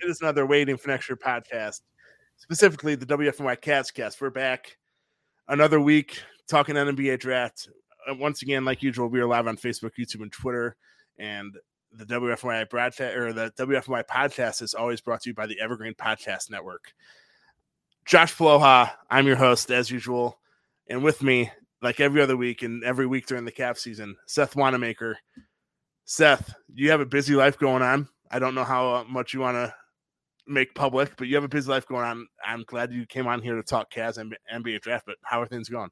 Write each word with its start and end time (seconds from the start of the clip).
It 0.00 0.08
is 0.08 0.20
another 0.20 0.46
Waiting 0.46 0.76
for 0.76 0.90
Next 0.90 1.08
Year 1.08 1.16
podcast, 1.16 1.80
specifically 2.36 2.94
the 2.94 3.04
WFNY 3.04 3.60
CavsCast. 3.60 4.20
We're 4.20 4.30
back 4.30 4.76
another 5.48 5.80
week 5.80 6.22
talking 6.48 6.76
NBA 6.76 7.18
draft. 7.18 7.68
Uh, 8.08 8.14
once 8.14 8.42
again, 8.42 8.64
like 8.64 8.80
usual, 8.80 9.08
we 9.08 9.18
are 9.18 9.26
live 9.26 9.48
on 9.48 9.56
Facebook, 9.56 9.90
YouTube, 9.98 10.22
and 10.22 10.30
Twitter. 10.30 10.76
And 11.18 11.52
the 11.90 12.04
WFNY 12.04 12.70
broadcast 12.70 13.16
or 13.16 13.32
the 13.32 13.50
WFNY 13.58 14.04
podcast 14.04 14.62
is 14.62 14.72
always 14.72 15.00
brought 15.00 15.22
to 15.22 15.30
you 15.30 15.34
by 15.34 15.46
the 15.46 15.58
Evergreen 15.60 15.94
Podcast 15.94 16.48
Network. 16.48 16.92
Josh 18.06 18.32
Poloha, 18.36 18.92
I'm 19.10 19.26
your 19.26 19.34
host 19.34 19.72
as 19.72 19.90
usual, 19.90 20.38
and 20.88 21.02
with 21.02 21.24
me, 21.24 21.50
like 21.82 21.98
every 21.98 22.22
other 22.22 22.36
week 22.36 22.62
and 22.62 22.84
every 22.84 23.08
week 23.08 23.26
during 23.26 23.44
the 23.44 23.50
cap 23.50 23.76
season, 23.76 24.14
Seth 24.28 24.54
Wannemacher. 24.54 25.14
Seth, 26.04 26.54
you 26.72 26.92
have 26.92 27.00
a 27.00 27.06
busy 27.06 27.34
life 27.34 27.58
going 27.58 27.82
on. 27.82 28.08
I 28.30 28.38
don't 28.38 28.54
know 28.54 28.64
how 28.64 29.04
much 29.08 29.34
you 29.34 29.40
want 29.40 29.56
to 29.56 29.74
make 30.48 30.74
public, 30.74 31.16
but 31.16 31.28
you 31.28 31.34
have 31.34 31.44
a 31.44 31.48
busy 31.48 31.70
life 31.70 31.86
going 31.86 32.04
on. 32.04 32.26
I'm 32.44 32.64
glad 32.66 32.92
you 32.92 33.06
came 33.06 33.26
on 33.26 33.42
here 33.42 33.54
to 33.54 33.62
talk 33.62 33.92
Cavs 33.92 34.18
and 34.18 34.36
NBA 34.52 34.80
draft. 34.80 35.06
But 35.06 35.16
how 35.22 35.40
are 35.40 35.46
things 35.46 35.68
going? 35.68 35.90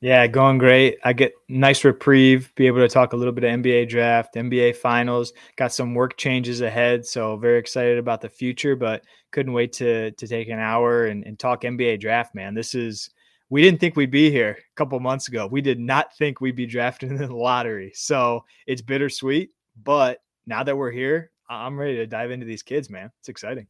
Yeah, 0.00 0.26
going 0.26 0.58
great. 0.58 0.98
I 1.02 1.14
get 1.14 1.32
nice 1.48 1.82
reprieve, 1.82 2.52
be 2.56 2.66
able 2.66 2.80
to 2.80 2.88
talk 2.88 3.14
a 3.14 3.16
little 3.16 3.32
bit 3.32 3.44
of 3.44 3.50
NBA 3.60 3.88
draft, 3.88 4.34
NBA 4.34 4.76
finals. 4.76 5.32
Got 5.56 5.72
some 5.72 5.94
work 5.94 6.18
changes 6.18 6.60
ahead, 6.60 7.06
so 7.06 7.38
very 7.38 7.58
excited 7.58 7.96
about 7.96 8.20
the 8.20 8.28
future. 8.28 8.76
But 8.76 9.04
couldn't 9.30 9.54
wait 9.54 9.72
to 9.74 10.10
to 10.10 10.26
take 10.26 10.48
an 10.48 10.58
hour 10.58 11.06
and, 11.06 11.24
and 11.24 11.38
talk 11.38 11.62
NBA 11.62 12.00
draft. 12.00 12.34
Man, 12.34 12.54
this 12.54 12.74
is 12.74 13.10
we 13.48 13.62
didn't 13.62 13.80
think 13.80 13.96
we'd 13.96 14.10
be 14.10 14.30
here 14.30 14.58
a 14.58 14.74
couple 14.76 14.98
months 15.00 15.28
ago. 15.28 15.46
We 15.46 15.60
did 15.60 15.80
not 15.80 16.14
think 16.16 16.40
we'd 16.40 16.56
be 16.56 16.66
drafted 16.74 17.10
in 17.10 17.16
the 17.16 17.34
lottery. 17.34 17.92
So 17.94 18.44
it's 18.66 18.82
bittersweet, 18.82 19.50
but 19.82 20.18
now 20.46 20.62
that 20.64 20.76
we're 20.76 20.90
here, 20.90 21.30
I'm 21.48 21.78
ready 21.78 21.96
to 21.96 22.06
dive 22.06 22.30
into 22.30 22.46
these 22.46 22.62
kids, 22.62 22.90
man. 22.90 23.10
It's 23.20 23.28
exciting. 23.28 23.66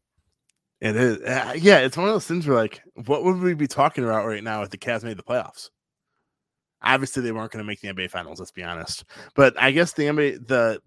It 0.80 0.97
is. 0.97 1.19
Uh, 1.19 1.55
yeah, 1.56 1.78
it's 1.78 1.97
one 1.97 2.08
of 2.08 2.14
those 2.14 2.27
things 2.27 2.47
where 2.47 2.56
like, 2.56 2.83
what 3.06 3.25
would 3.25 3.41
we 3.41 3.55
be 3.55 3.67
talking 3.67 4.05
about 4.05 4.27
right 4.27 4.44
now 4.44 4.62
if 4.62 4.70
the 4.70 4.78
Cavs 4.78 5.05
made 5.05 5.17
the 5.17 5.22
playoffs? 5.22 5.70
Obviously, 6.83 7.22
they 7.22 7.33
weren't 7.33 7.50
going 7.50 7.64
to 7.64 7.67
make 7.67 7.80
the 7.80 7.89
NBA 7.89 8.11
finals. 8.11 8.39
Let's 8.39 8.50
be 8.50 8.62
honest. 8.62 9.05
But 9.34 9.55
I 9.61 9.70
guess 9.70 9.92
the 9.92 10.05
NBA, 10.05 10.47
the 10.47 10.83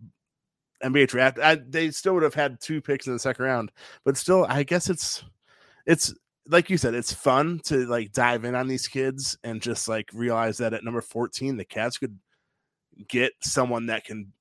NBA 0.84 1.08
draft, 1.08 1.40
I, 1.40 1.56
they 1.56 1.90
still 1.90 2.14
would 2.14 2.24
have 2.24 2.36
had 2.36 2.62
two 2.62 2.82
picks 2.82 3.08
in 3.08 3.14
the 3.14 3.20
second 3.20 3.46
round. 3.46 3.72
But 4.06 4.18
still, 4.18 4.46
I 4.48 4.64
guess 4.64 4.90
it's 4.90 5.24
it's 5.88 6.14
like 6.48 6.70
you 6.70 6.78
said, 6.78 6.94
it's 6.94 7.14
fun 7.14 7.60
to 7.66 7.86
like 7.88 8.12
dive 8.12 8.46
in 8.46 8.56
on 8.56 8.68
these 8.68 8.88
kids 8.88 9.38
and 9.44 9.62
just 9.62 9.88
like 9.88 10.10
realize 10.14 10.58
that 10.58 10.74
at 10.74 10.84
number 10.84 11.02
14, 11.02 11.58
the 11.58 11.66
Cavs 11.66 12.00
could 12.00 12.18
get 13.08 13.34
someone 13.42 13.88
that 13.88 14.06
can 14.06 14.32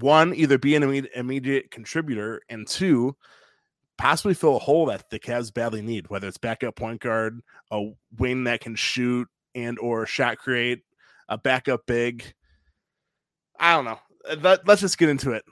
one 0.00 0.34
either 0.34 0.58
be 0.58 0.74
an 0.74 1.06
immediate, 1.14 1.70
contributor 1.70 2.42
and 2.48 2.66
two 2.66 3.16
possibly 3.96 4.34
fill 4.34 4.56
a 4.56 4.60
hole 4.60 4.86
that 4.86 5.08
the 5.10 5.18
Cavs 5.18 5.52
badly 5.52 5.82
need, 5.82 6.08
whether 6.08 6.26
it's 6.26 6.38
backup 6.38 6.76
point 6.76 7.00
guard, 7.00 7.40
a 7.70 7.90
wing 8.18 8.44
that 8.44 8.60
can 8.60 8.74
shoot 8.74 9.28
and 9.54 9.78
or 9.78 10.04
shot 10.06 10.38
create, 10.38 10.82
a 11.28 11.38
backup 11.38 11.86
big. 11.86 12.24
I 13.58 13.74
don't 13.74 13.84
know. 13.84 14.00
Let, 14.42 14.68
us 14.68 14.80
just 14.80 14.98
get 14.98 15.08
into 15.08 15.32
it. 15.32 15.44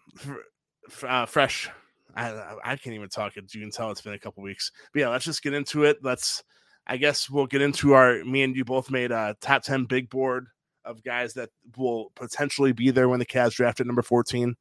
Uh, 1.06 1.26
fresh. 1.26 1.70
I, 2.16 2.56
I 2.64 2.76
can't 2.76 2.94
even 2.94 3.08
talk 3.08 3.36
it. 3.36 3.54
You 3.54 3.60
can 3.60 3.70
tell 3.70 3.90
it's 3.90 4.00
been 4.00 4.12
a 4.12 4.18
couple 4.18 4.42
weeks. 4.42 4.72
But 4.92 5.00
yeah, 5.00 5.08
let's 5.08 5.24
just 5.24 5.42
get 5.42 5.54
into 5.54 5.84
it. 5.84 5.98
Let's. 6.02 6.42
I 6.84 6.96
guess 6.96 7.30
we'll 7.30 7.46
get 7.46 7.62
into 7.62 7.92
our. 7.92 8.24
Me 8.24 8.42
and 8.42 8.56
you 8.56 8.64
both 8.64 8.90
made 8.90 9.12
a 9.12 9.36
top 9.40 9.62
ten 9.62 9.84
big 9.84 10.10
board 10.10 10.48
of 10.84 11.02
guys 11.02 11.34
that 11.34 11.50
will 11.76 12.12
potentially 12.14 12.72
be 12.72 12.90
there 12.90 13.08
when 13.08 13.18
the 13.18 13.26
Cavs 13.26 13.54
drafted 13.54 13.86
number 13.86 14.02
14. 14.02 14.56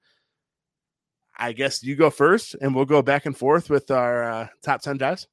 I 1.38 1.54
guess 1.54 1.84
you 1.84 1.96
go 1.96 2.10
first, 2.10 2.56
and 2.62 2.76
we'll 2.76 2.86
go 2.86 3.02
back 3.02 3.26
and 3.26 3.36
forth 3.36 3.70
with 3.70 3.90
our 3.90 4.24
uh, 4.24 4.48
top 4.62 4.82
10 4.82 4.98
guys. 4.98 5.28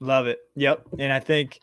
Love 0.00 0.26
it. 0.26 0.40
Yep. 0.56 0.86
And 0.98 1.12
I 1.12 1.20
think 1.20 1.60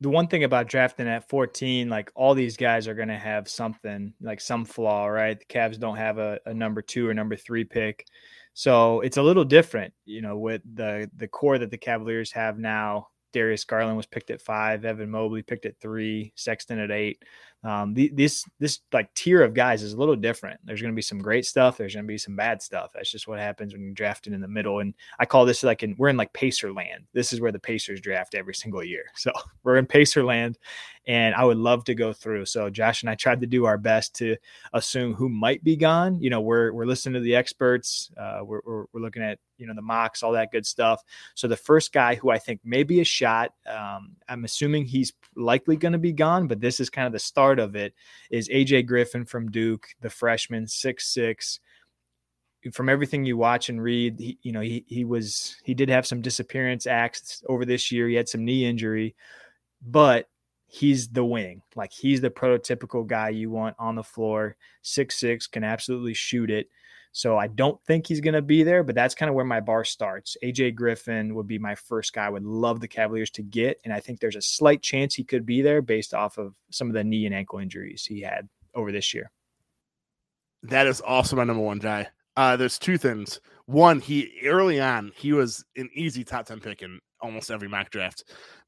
the 0.00 0.08
one 0.08 0.28
thing 0.28 0.44
about 0.44 0.68
drafting 0.68 1.08
at 1.08 1.28
14, 1.28 1.88
like 1.88 2.10
all 2.14 2.34
these 2.34 2.56
guys 2.56 2.88
are 2.88 2.94
going 2.94 3.08
to 3.08 3.18
have 3.18 3.48
something, 3.48 4.14
like 4.20 4.40
some 4.40 4.64
flaw, 4.64 5.06
right? 5.06 5.38
The 5.38 5.44
Cavs 5.44 5.78
don't 5.78 5.96
have 5.96 6.18
a, 6.18 6.40
a 6.46 6.54
number 6.54 6.82
two 6.82 7.08
or 7.08 7.14
number 7.14 7.36
three 7.36 7.64
pick. 7.64 8.06
So 8.54 9.00
it's 9.00 9.16
a 9.16 9.22
little 9.22 9.44
different, 9.44 9.92
you 10.04 10.20
know, 10.20 10.36
with 10.36 10.62
the 10.74 11.08
the 11.16 11.28
core 11.28 11.58
that 11.58 11.70
the 11.70 11.78
Cavaliers 11.78 12.32
have 12.32 12.58
now 12.58 13.08
Darius 13.32 13.64
Garland 13.64 13.96
was 13.96 14.06
picked 14.06 14.30
at 14.30 14.42
five, 14.42 14.84
Evan 14.84 15.10
Mobley 15.10 15.42
picked 15.42 15.66
at 15.66 15.80
three, 15.80 16.32
Sexton 16.36 16.78
at 16.78 16.90
eight. 16.90 17.22
Um, 17.64 17.92
the, 17.92 18.08
this 18.14 18.44
this 18.60 18.80
like 18.92 19.12
tier 19.14 19.42
of 19.42 19.52
guys 19.52 19.82
is 19.82 19.92
a 19.92 19.96
little 19.96 20.14
different. 20.14 20.60
There's 20.64 20.80
going 20.80 20.92
to 20.92 20.96
be 20.96 21.02
some 21.02 21.18
great 21.18 21.44
stuff. 21.44 21.76
There's 21.76 21.94
going 21.94 22.04
to 22.04 22.08
be 22.08 22.16
some 22.16 22.36
bad 22.36 22.62
stuff. 22.62 22.92
That's 22.94 23.10
just 23.10 23.26
what 23.26 23.40
happens 23.40 23.72
when 23.72 23.82
you're 23.82 23.94
drafting 23.94 24.32
in 24.32 24.40
the 24.40 24.46
middle. 24.46 24.78
And 24.78 24.94
I 25.18 25.26
call 25.26 25.44
this 25.44 25.64
like 25.64 25.82
in 25.82 25.96
we're 25.98 26.08
in 26.08 26.16
like 26.16 26.32
Pacer 26.32 26.72
land. 26.72 27.04
This 27.14 27.32
is 27.32 27.40
where 27.40 27.50
the 27.50 27.58
Pacers 27.58 28.00
draft 28.00 28.36
every 28.36 28.54
single 28.54 28.84
year. 28.84 29.06
So 29.16 29.32
we're 29.64 29.76
in 29.76 29.86
Pacer 29.86 30.24
land, 30.24 30.56
and 31.08 31.34
I 31.34 31.42
would 31.42 31.56
love 31.56 31.84
to 31.84 31.94
go 31.94 32.12
through. 32.12 32.44
So 32.44 32.68
Josh 32.68 33.02
and 33.02 33.08
I 33.08 33.14
tried 33.14 33.40
to 33.40 33.46
do 33.46 33.64
our 33.64 33.78
best 33.78 34.14
to 34.16 34.36
assume 34.74 35.14
who 35.14 35.30
might 35.30 35.64
be 35.64 35.74
gone. 35.74 36.20
You 36.20 36.28
know, 36.28 36.42
we're 36.42 36.70
we're 36.72 36.84
listening 36.84 37.14
to 37.14 37.20
the 37.20 37.34
experts. 37.34 38.10
Uh, 38.14 38.40
we're, 38.44 38.60
we're, 38.64 38.84
we're 38.92 39.00
looking 39.00 39.22
at 39.22 39.38
you 39.56 39.66
know 39.66 39.74
the 39.74 39.82
mocks, 39.82 40.22
all 40.22 40.32
that 40.32 40.52
good 40.52 40.66
stuff. 40.66 41.02
So 41.34 41.48
the 41.48 41.56
first 41.56 41.94
guy 41.94 42.14
who 42.14 42.30
I 42.30 42.38
think 42.38 42.60
may 42.62 42.82
be 42.82 43.00
a 43.00 43.04
shot, 43.04 43.54
um, 43.66 44.16
I'm 44.28 44.44
assuming 44.44 44.84
he's 44.84 45.14
likely 45.34 45.76
going 45.76 45.92
to 45.92 45.98
be 45.98 46.12
gone, 46.12 46.46
but 46.46 46.60
this 46.60 46.78
is 46.78 46.90
kind 46.90 47.06
of 47.06 47.12
the 47.14 47.18
start 47.18 47.58
of 47.58 47.74
it. 47.74 47.94
Is 48.30 48.50
AJ 48.50 48.86
Griffin 48.86 49.24
from 49.24 49.50
Duke, 49.50 49.88
the 50.02 50.10
freshman, 50.10 50.68
six 50.68 51.12
six 51.12 51.58
from 52.72 52.88
everything 52.88 53.24
you 53.24 53.36
watch 53.36 53.68
and 53.68 53.80
read, 53.80 54.18
he, 54.18 54.36
you 54.42 54.50
know, 54.50 54.60
he, 54.60 54.84
he 54.88 55.04
was, 55.04 55.56
he 55.62 55.74
did 55.74 55.88
have 55.88 56.04
some 56.04 56.20
disappearance 56.20 56.88
acts 56.88 57.42
over 57.48 57.64
this 57.64 57.92
year. 57.92 58.08
He 58.08 58.16
had 58.16 58.28
some 58.28 58.44
knee 58.44 58.66
injury, 58.66 59.14
but 59.80 60.28
he's 60.68 61.08
the 61.08 61.24
wing. 61.24 61.62
Like 61.74 61.92
he's 61.92 62.20
the 62.20 62.30
prototypical 62.30 63.06
guy 63.06 63.30
you 63.30 63.50
want 63.50 63.74
on 63.78 63.96
the 63.96 64.04
floor. 64.04 64.56
Six 64.82 65.16
six 65.16 65.46
can 65.46 65.64
absolutely 65.64 66.14
shoot 66.14 66.50
it. 66.50 66.68
So 67.10 67.38
I 67.38 67.46
don't 67.48 67.82
think 67.84 68.06
he's 68.06 68.20
going 68.20 68.34
to 68.34 68.42
be 68.42 68.62
there, 68.62 68.84
but 68.84 68.94
that's 68.94 69.14
kind 69.14 69.30
of 69.30 69.34
where 69.34 69.44
my 69.44 69.60
bar 69.60 69.82
starts. 69.82 70.36
AJ 70.44 70.74
Griffin 70.74 71.34
would 71.34 71.46
be 71.48 71.58
my 71.58 71.74
first 71.74 72.12
guy. 72.12 72.26
I 72.26 72.28
would 72.28 72.44
love 72.44 72.80
the 72.80 72.86
Cavaliers 72.86 73.30
to 73.30 73.42
get, 73.42 73.80
and 73.82 73.92
I 73.92 73.98
think 73.98 74.20
there's 74.20 74.36
a 74.36 74.42
slight 74.42 74.82
chance 74.82 75.14
he 75.14 75.24
could 75.24 75.46
be 75.46 75.62
there 75.62 75.80
based 75.80 76.12
off 76.12 76.36
of 76.36 76.54
some 76.70 76.86
of 76.86 76.94
the 76.94 77.02
knee 77.02 77.24
and 77.24 77.34
ankle 77.34 77.58
injuries 77.58 78.04
he 78.04 78.20
had 78.20 78.48
over 78.74 78.92
this 78.92 79.14
year. 79.14 79.30
That 80.62 80.86
is 80.86 81.00
also 81.00 81.34
my 81.34 81.44
number 81.44 81.62
one 81.62 81.78
guy. 81.78 82.08
Uh, 82.36 82.56
there's 82.56 82.78
two 82.78 82.98
things. 82.98 83.40
One, 83.64 84.00
he 84.00 84.40
early 84.44 84.80
on 84.80 85.12
he 85.16 85.32
was 85.32 85.64
an 85.76 85.88
easy 85.94 86.24
top 86.24 86.46
ten 86.46 86.60
pick 86.60 86.82
in 86.82 87.00
almost 87.20 87.50
every 87.50 87.68
mock 87.68 87.90
draft 87.90 88.24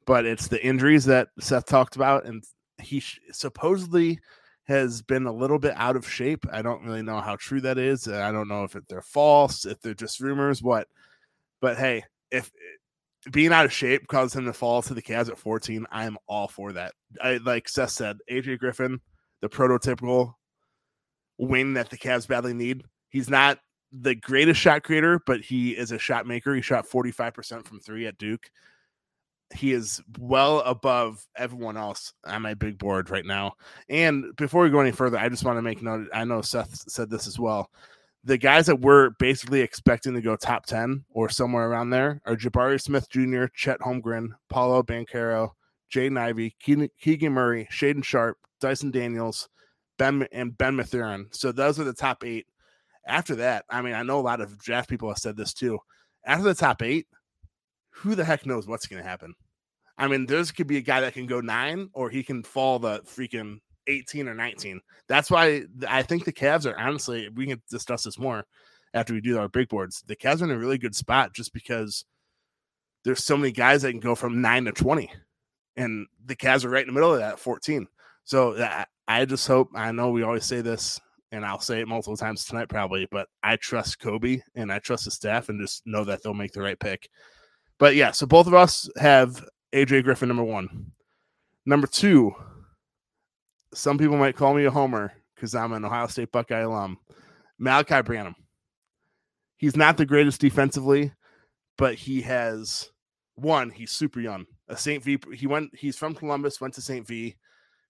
but 0.07 0.25
it's 0.27 0.49
the 0.49 0.65
injuries 0.65 1.05
that 1.07 1.29
Seth 1.39 1.67
talked 1.67 1.97
about, 1.97 2.25
and 2.25 2.43
he 2.81 3.03
supposedly 3.33 4.19
has 4.65 5.03
been 5.03 5.27
a 5.27 5.33
little 5.33 5.59
bit 5.59 5.75
out 5.77 5.97
of 5.97 6.09
shape. 6.09 6.47
I 6.53 6.63
don't 6.63 6.85
really 6.85 7.03
know 7.03 7.21
how 7.21 7.37
true 7.37 7.61
that 7.63 7.79
is. 7.79 8.07
I 8.07 8.31
don't 8.31 8.49
know 8.49 8.65
if 8.65 8.77
they're 8.89 9.03
false, 9.03 9.67
if 9.67 9.81
they're 9.81 9.95
just 9.95 10.21
rumors, 10.21 10.63
what. 10.63 10.89
But 11.61 11.77
hey, 11.77 12.05
if 12.31 12.47
eh, 12.47 13.31
being 13.31 13.53
out 13.53 13.65
of 13.65 13.73
shape 13.73 14.07
caused 14.07 14.35
him 14.35 14.47
to 14.47 14.53
fall 14.53 14.81
to 14.83 14.95
the 14.95 15.03
Cavs 15.03 15.29
at 15.29 15.39
14, 15.39 15.87
I 15.91 16.05
am 16.05 16.17
all 16.27 16.49
for 16.49 16.73
that. 16.73 16.93
I 17.23 17.39
like 17.39 17.69
Seth 17.69 17.91
said, 17.91 18.19
AJ 18.31 18.61
Griffin, 18.61 19.01
the 19.41 19.49
prototypical 19.49 20.35
wing 21.37 21.75
that 21.75 21.91
the 21.91 21.99
Cavs 21.99 22.29
badly 22.29 22.55
need. 22.55 22.85
He's 23.09 23.29
not 23.29 23.59
the 23.93 24.15
greatest 24.15 24.61
shot 24.61 24.85
creator, 24.85 25.21
but 25.27 25.41
he 25.41 25.73
is 25.73 25.91
a 25.91 25.99
shot 25.99 26.27
maker. 26.27 26.55
He 26.55 26.63
shot 26.63 26.89
45% 26.89 27.67
from 27.67 27.81
three 27.81 28.07
at 28.07 28.19
Duke 28.19 28.51
he 29.55 29.73
is 29.73 30.01
well 30.19 30.61
above 30.61 31.27
everyone 31.37 31.77
else 31.77 32.13
on 32.25 32.43
my 32.43 32.55
big 32.55 32.79
board 32.79 33.11
right 33.11 33.25
now. 33.25 33.55
And 33.89 34.35
before 34.37 34.63
we 34.63 34.71
go 34.71 34.81
any 34.81 34.93
further, 34.93 35.19
I 35.19 35.29
just 35.29 35.45
want 35.45 35.59
to 35.59 35.63
make 35.63 35.83
note. 35.83 36.09
I 36.13 36.25
know 36.25 36.41
Seth 36.41 36.91
said 36.91 37.11
this 37.11 37.27
as 37.27 37.39
well. 37.39 37.71
The 38.23 38.39
guys 38.39 38.67
that 38.67 38.81
we're 38.81 39.11
basically 39.19 39.61
expecting 39.61 40.15
to 40.15 40.21
go 40.21 40.37
top 40.37 40.67
10 40.67 41.05
or 41.11 41.29
somewhere 41.29 41.69
around 41.69 41.91
there 41.91 42.21
are 42.27 42.37
Jabari 42.37 42.81
Smith 42.81 43.09
Jr., 43.09 43.47
Chet 43.55 43.81
Holmgren, 43.81 44.29
Paolo 44.51 44.83
Banchero, 44.83 45.51
Jaden 45.93 46.19
Ivey, 46.19 46.55
Keegan 46.61 47.33
Murray, 47.33 47.67
Shaedon 47.73 48.05
Sharpe, 48.05 48.39
Dyson 48.61 48.91
Daniels, 48.91 49.49
Ben, 49.99 50.29
and 50.33 50.57
Ben 50.57 50.77
Mathurin. 50.77 51.29
So 51.33 51.51
those 51.51 51.81
are 51.81 51.85
the 51.85 51.95
top 51.95 52.25
eight. 52.25 52.47
After 53.07 53.35
that, 53.37 53.65
I 53.71 53.81
mean, 53.81 53.95
I 53.95 54.03
know 54.03 54.21
a 54.21 54.23
lot 54.23 54.41
of 54.41 54.59
draft 54.59 54.89
people 54.89 55.09
have 55.09 55.19
said 55.19 55.37
this 55.37 55.55
too. 55.55 55.79
After 56.25 56.45
the 56.45 56.55
top 56.55 56.83
eight, 56.83 57.07
who 57.91 58.15
the 58.15 58.25
heck 58.25 58.47
knows 58.47 58.67
what's 58.67 58.87
going 58.87 59.03
to 59.03 59.09
happen? 59.09 59.35
I 59.99 60.09
mean, 60.09 60.27
there's 60.27 60.51
could 60.51 60.67
be 60.67 60.79
a 60.79 60.83
guy 60.83 61.03
that 61.03 61.13
can 61.13 61.27
go 61.27 61.41
nine, 61.41 61.91
or 61.93 62.09
he 62.09 62.23
can 62.23 62.43
fall 62.43 62.79
the 62.79 63.01
freaking 63.01 63.59
18 63.87 64.29
or 64.29 64.35
19. 64.35 64.81
That's 65.09 65.31
why 65.31 65.65
I 65.87 66.03
think 66.03 66.25
the 66.25 66.33
Cavs 66.33 66.65
are 66.65 66.79
honestly, 66.79 67.29
we 67.35 67.47
can 67.47 67.61
discuss 67.71 68.05
this 68.05 68.19
more 68.19 68.45
after 68.95 69.13
we 69.13 69.21
do 69.21 69.39
our 69.39 69.49
big 69.49 69.69
boards. 69.69 70.03
The 70.07 70.17
Cavs 70.17 70.41
are 70.41 70.45
in 70.45 70.51
a 70.53 70.59
really 70.59 70.79
good 70.79 70.95
spot 70.95 71.35
just 71.35 71.53
because 71.53 72.05
there's 73.05 73.25
so 73.25 73.37
many 73.37 73.53
guys 73.53 73.83
that 73.83 73.91
can 73.91 74.01
go 74.01 74.15
from 74.15 74.41
nine 74.41 74.65
to 74.65 74.73
20, 74.73 75.11
and 75.77 76.07
the 76.25 76.37
Cavs 76.37 76.65
are 76.65 76.71
right 76.71 76.83
in 76.83 76.89
the 76.89 76.93
middle 76.93 77.13
of 77.13 77.21
that 77.21 77.39
14. 77.39 77.87
So 78.25 78.57
I 79.09 79.25
just 79.25 79.47
hope, 79.47 79.69
I 79.75 79.93
know 79.93 80.11
we 80.11 80.23
always 80.23 80.45
say 80.47 80.61
this, 80.61 81.01
and 81.33 81.45
I'll 81.45 81.61
say 81.61 81.81
it 81.81 81.89
multiple 81.89 82.17
times 82.17 82.45
tonight 82.45 82.69
probably, 82.69 83.07
but 83.11 83.29
I 83.43 83.57
trust 83.57 84.01
Koby 84.01 84.41
and 84.55 84.73
I 84.73 84.79
trust 84.79 85.05
the 85.05 85.11
staff 85.11 85.49
and 85.49 85.61
just 85.61 85.83
know 85.87 86.05
that 86.05 86.23
they'll 86.23 86.35
make 86.35 86.53
the 86.53 86.63
right 86.63 86.79
pick. 86.79 87.09
But 87.81 87.97
yeah, 87.97 88.11
so 88.13 88.27
both 88.27 88.47
of 88.47 88.55
us 88.55 88.89
have 88.99 89.45
AJ 89.73 90.05
Griffin, 90.05 90.29
number 90.29 90.45
one. 90.45 90.93
Number 91.65 91.87
two, 91.87 92.33
some 93.73 93.97
people 93.97 94.19
might 94.19 94.37
call 94.37 94.55
me 94.55 94.67
a 94.67 94.71
homer 94.71 95.15
because 95.35 95.55
I'm 95.55 95.73
an 95.73 95.85
Ohio 95.85 96.07
State 96.07 96.31
Buckeye 96.31 96.61
alum. 96.61 96.99
Malaki 97.61 98.05
Branham. 98.05 98.35
He's 99.57 99.77
not 99.77 99.97
the 99.97 100.05
greatest 100.07 100.43
defensively, 100.43 101.13
but 101.79 101.95
he 101.95 102.21
has 102.21 102.91
one. 103.35 103.71
He's 103.71 103.93
super 103.93 104.21
young. 104.21 104.45
A 104.69 104.77
St. 104.77 105.03
V. 105.03 105.19
He 105.35 105.47
went. 105.47 105.71
He's 105.75 105.97
from 105.97 106.15
Columbus. 106.15 106.61
Went 106.61 106.75
to 106.75 106.83
St. 106.83 107.07
V. 107.07 107.35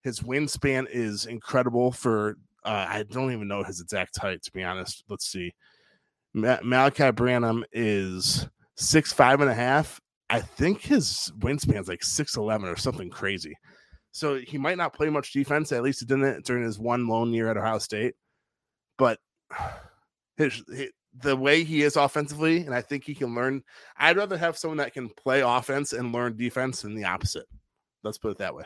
His 0.02 0.20
wingspan 0.20 0.86
is 0.88 1.26
incredible. 1.26 1.90
For 1.90 2.36
uh, 2.64 2.86
I 2.88 3.04
don't 3.10 3.32
even 3.32 3.48
know 3.48 3.64
his 3.64 3.80
exact 3.80 4.18
height 4.18 4.42
to 4.42 4.52
be 4.52 4.62
honest. 4.62 5.04
Let's 5.08 5.26
see. 5.26 5.52
Ma- 6.32 6.58
Malaki 6.58 7.14
Branham 7.14 7.64
is 7.72 8.48
six 8.80 9.12
five 9.12 9.40
and 9.40 9.50
a 9.50 9.54
half 9.54 10.00
I 10.30 10.40
think 10.40 10.80
his 10.80 11.32
wingspan's 11.40 11.88
like 11.88 12.02
6'11 12.02 12.72
or 12.72 12.76
something 12.76 13.10
crazy. 13.10 13.56
So 14.12 14.36
he 14.38 14.58
might 14.58 14.78
not 14.78 14.94
play 14.94 15.10
much 15.10 15.32
defense. 15.32 15.72
At 15.72 15.82
least 15.82 16.00
he 16.00 16.06
didn't 16.06 16.46
during 16.46 16.62
his 16.62 16.78
one 16.78 17.08
lone 17.08 17.32
year 17.32 17.50
at 17.50 17.56
Ohio 17.56 17.78
State. 17.78 18.14
But 18.96 19.18
his, 20.36 20.62
his, 20.72 20.90
the 21.20 21.36
way 21.36 21.64
he 21.64 21.82
is 21.82 21.96
offensively, 21.96 22.58
and 22.58 22.72
I 22.72 22.80
think 22.80 23.02
he 23.02 23.14
can 23.16 23.34
learn. 23.34 23.64
I'd 23.98 24.16
rather 24.16 24.38
have 24.38 24.56
someone 24.56 24.78
that 24.78 24.94
can 24.94 25.08
play 25.08 25.40
offense 25.40 25.92
and 25.92 26.12
learn 26.12 26.36
defense 26.36 26.82
than 26.82 26.94
the 26.94 27.04
opposite. 27.04 27.46
Let's 28.04 28.18
put 28.18 28.30
it 28.30 28.38
that 28.38 28.54
way. 28.54 28.64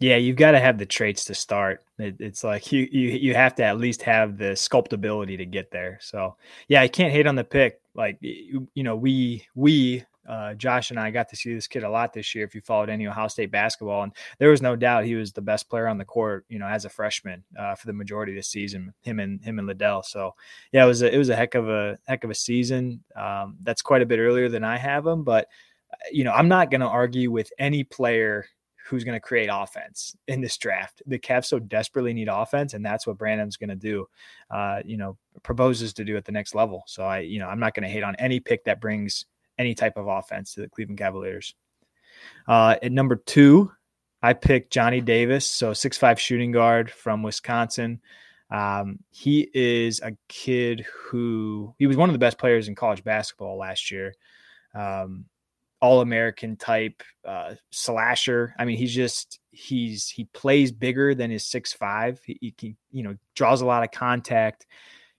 Yeah, 0.00 0.16
you've 0.16 0.36
got 0.36 0.52
to 0.52 0.60
have 0.60 0.78
the 0.78 0.86
traits 0.86 1.26
to 1.26 1.34
start. 1.34 1.84
It, 1.98 2.16
it's 2.20 2.42
like 2.42 2.72
you 2.72 2.88
you 2.90 3.10
you 3.10 3.34
have 3.34 3.54
to 3.56 3.64
at 3.64 3.78
least 3.78 4.00
have 4.02 4.38
the 4.38 4.52
sculptability 4.52 5.36
to 5.36 5.44
get 5.44 5.70
there. 5.70 5.98
So 6.00 6.36
yeah, 6.68 6.80
I 6.80 6.88
can't 6.88 7.12
hate 7.12 7.26
on 7.26 7.34
the 7.34 7.44
pick. 7.44 7.80
Like 7.94 8.16
you, 8.20 8.66
you 8.74 8.82
know, 8.82 8.96
we 8.96 9.46
we 9.54 10.02
uh, 10.26 10.54
Josh 10.54 10.90
and 10.90 10.98
I 10.98 11.10
got 11.10 11.28
to 11.28 11.36
see 11.36 11.52
this 11.52 11.66
kid 11.66 11.82
a 11.82 11.90
lot 11.90 12.14
this 12.14 12.34
year. 12.34 12.46
If 12.46 12.54
you 12.54 12.62
followed 12.62 12.88
any 12.88 13.06
Ohio 13.06 13.28
State 13.28 13.50
basketball, 13.50 14.04
and 14.04 14.12
there 14.38 14.48
was 14.48 14.62
no 14.62 14.74
doubt 14.74 15.04
he 15.04 15.16
was 15.16 15.32
the 15.32 15.42
best 15.42 15.68
player 15.68 15.86
on 15.86 15.98
the 15.98 16.04
court, 16.06 16.46
you 16.48 16.58
know, 16.58 16.66
as 16.66 16.86
a 16.86 16.88
freshman 16.88 17.44
uh, 17.58 17.74
for 17.74 17.86
the 17.86 17.92
majority 17.92 18.32
of 18.32 18.36
the 18.36 18.42
season. 18.42 18.94
Him 19.02 19.20
and 19.20 19.44
him 19.44 19.58
and 19.58 19.68
Liddell. 19.68 20.02
So 20.02 20.34
yeah, 20.72 20.84
it 20.84 20.88
was 20.88 21.02
a, 21.02 21.14
it 21.14 21.18
was 21.18 21.28
a 21.28 21.36
heck 21.36 21.54
of 21.54 21.68
a 21.68 21.98
heck 22.06 22.24
of 22.24 22.30
a 22.30 22.34
season. 22.34 23.04
Um, 23.14 23.58
that's 23.60 23.82
quite 23.82 24.00
a 24.00 24.06
bit 24.06 24.18
earlier 24.18 24.48
than 24.48 24.64
I 24.64 24.78
have 24.78 25.06
him, 25.06 25.24
but 25.24 25.48
uh, 25.92 25.96
you 26.10 26.24
know, 26.24 26.32
I'm 26.32 26.48
not 26.48 26.70
going 26.70 26.80
to 26.80 26.86
argue 26.86 27.30
with 27.30 27.52
any 27.58 27.84
player 27.84 28.46
who's 28.90 29.04
going 29.04 29.14
to 29.14 29.20
create 29.20 29.48
offense 29.52 30.16
in 30.26 30.40
this 30.40 30.56
draft. 30.56 31.00
The 31.06 31.16
Cavs 31.16 31.44
so 31.44 31.60
desperately 31.60 32.12
need 32.12 32.28
offense, 32.28 32.74
and 32.74 32.84
that's 32.84 33.06
what 33.06 33.16
Branham's 33.16 33.56
going 33.56 33.70
to 33.70 33.76
do. 33.76 34.08
Uh, 34.50 34.80
you 34.84 34.96
know, 34.96 35.16
proposes 35.44 35.92
to 35.94 36.04
do 36.04 36.16
at 36.16 36.24
the 36.24 36.32
next 36.32 36.56
level. 36.56 36.82
So 36.88 37.04
I, 37.04 37.20
you 37.20 37.38
know, 37.38 37.46
I'm 37.46 37.60
not 37.60 37.74
going 37.74 37.84
to 37.84 37.88
hate 37.88 38.02
on 38.02 38.16
any 38.16 38.40
pick 38.40 38.64
that 38.64 38.80
brings 38.80 39.26
any 39.58 39.76
type 39.76 39.96
of 39.96 40.08
offense 40.08 40.54
to 40.54 40.62
the 40.62 40.68
Cleveland 40.68 40.98
Cavaliers. 40.98 41.54
Uh, 42.48 42.74
at 42.82 42.90
number 42.90 43.14
two, 43.14 43.70
I 44.22 44.32
picked 44.32 44.72
Johnny 44.72 45.00
Davis, 45.00 45.46
so 45.46 45.72
six 45.72 45.96
five 45.96 46.20
shooting 46.20 46.50
guard 46.50 46.90
from 46.90 47.22
Wisconsin. 47.22 48.00
Um, 48.50 48.98
he 49.10 49.48
is 49.54 50.00
a 50.00 50.16
kid 50.26 50.84
who 50.92 51.72
he 51.78 51.86
was 51.86 51.96
one 51.96 52.08
of 52.08 52.12
the 52.12 52.18
best 52.18 52.38
players 52.38 52.66
in 52.66 52.74
college 52.74 53.04
basketball 53.04 53.56
last 53.56 53.92
year. 53.92 54.14
Um, 54.74 55.26
all 55.80 56.00
American 56.00 56.56
type 56.56 57.02
uh, 57.24 57.54
slasher. 57.70 58.54
I 58.58 58.64
mean, 58.64 58.76
he's 58.76 58.94
just 58.94 59.40
he's 59.50 60.08
he 60.08 60.24
plays 60.32 60.72
bigger 60.72 61.14
than 61.14 61.30
his 61.30 61.44
six 61.44 61.72
five. 61.72 62.20
He, 62.24 62.54
he, 62.58 62.76
you 62.90 63.02
know 63.02 63.16
draws 63.34 63.60
a 63.60 63.66
lot 63.66 63.82
of 63.82 63.90
contact. 63.90 64.66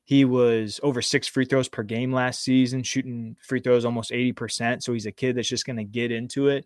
He 0.03 0.25
was 0.25 0.79
over 0.83 1.01
six 1.01 1.27
free 1.27 1.45
throws 1.45 1.69
per 1.69 1.83
game 1.83 2.11
last 2.11 2.43
season, 2.43 2.83
shooting 2.83 3.37
free 3.41 3.61
throws 3.61 3.85
almost 3.85 4.11
80%. 4.11 4.83
So 4.83 4.91
he's 4.91 5.05
a 5.05 5.11
kid 5.11 5.37
that's 5.37 5.47
just 5.47 5.65
going 5.65 5.77
to 5.77 5.85
get 5.85 6.11
into 6.11 6.49
it. 6.49 6.65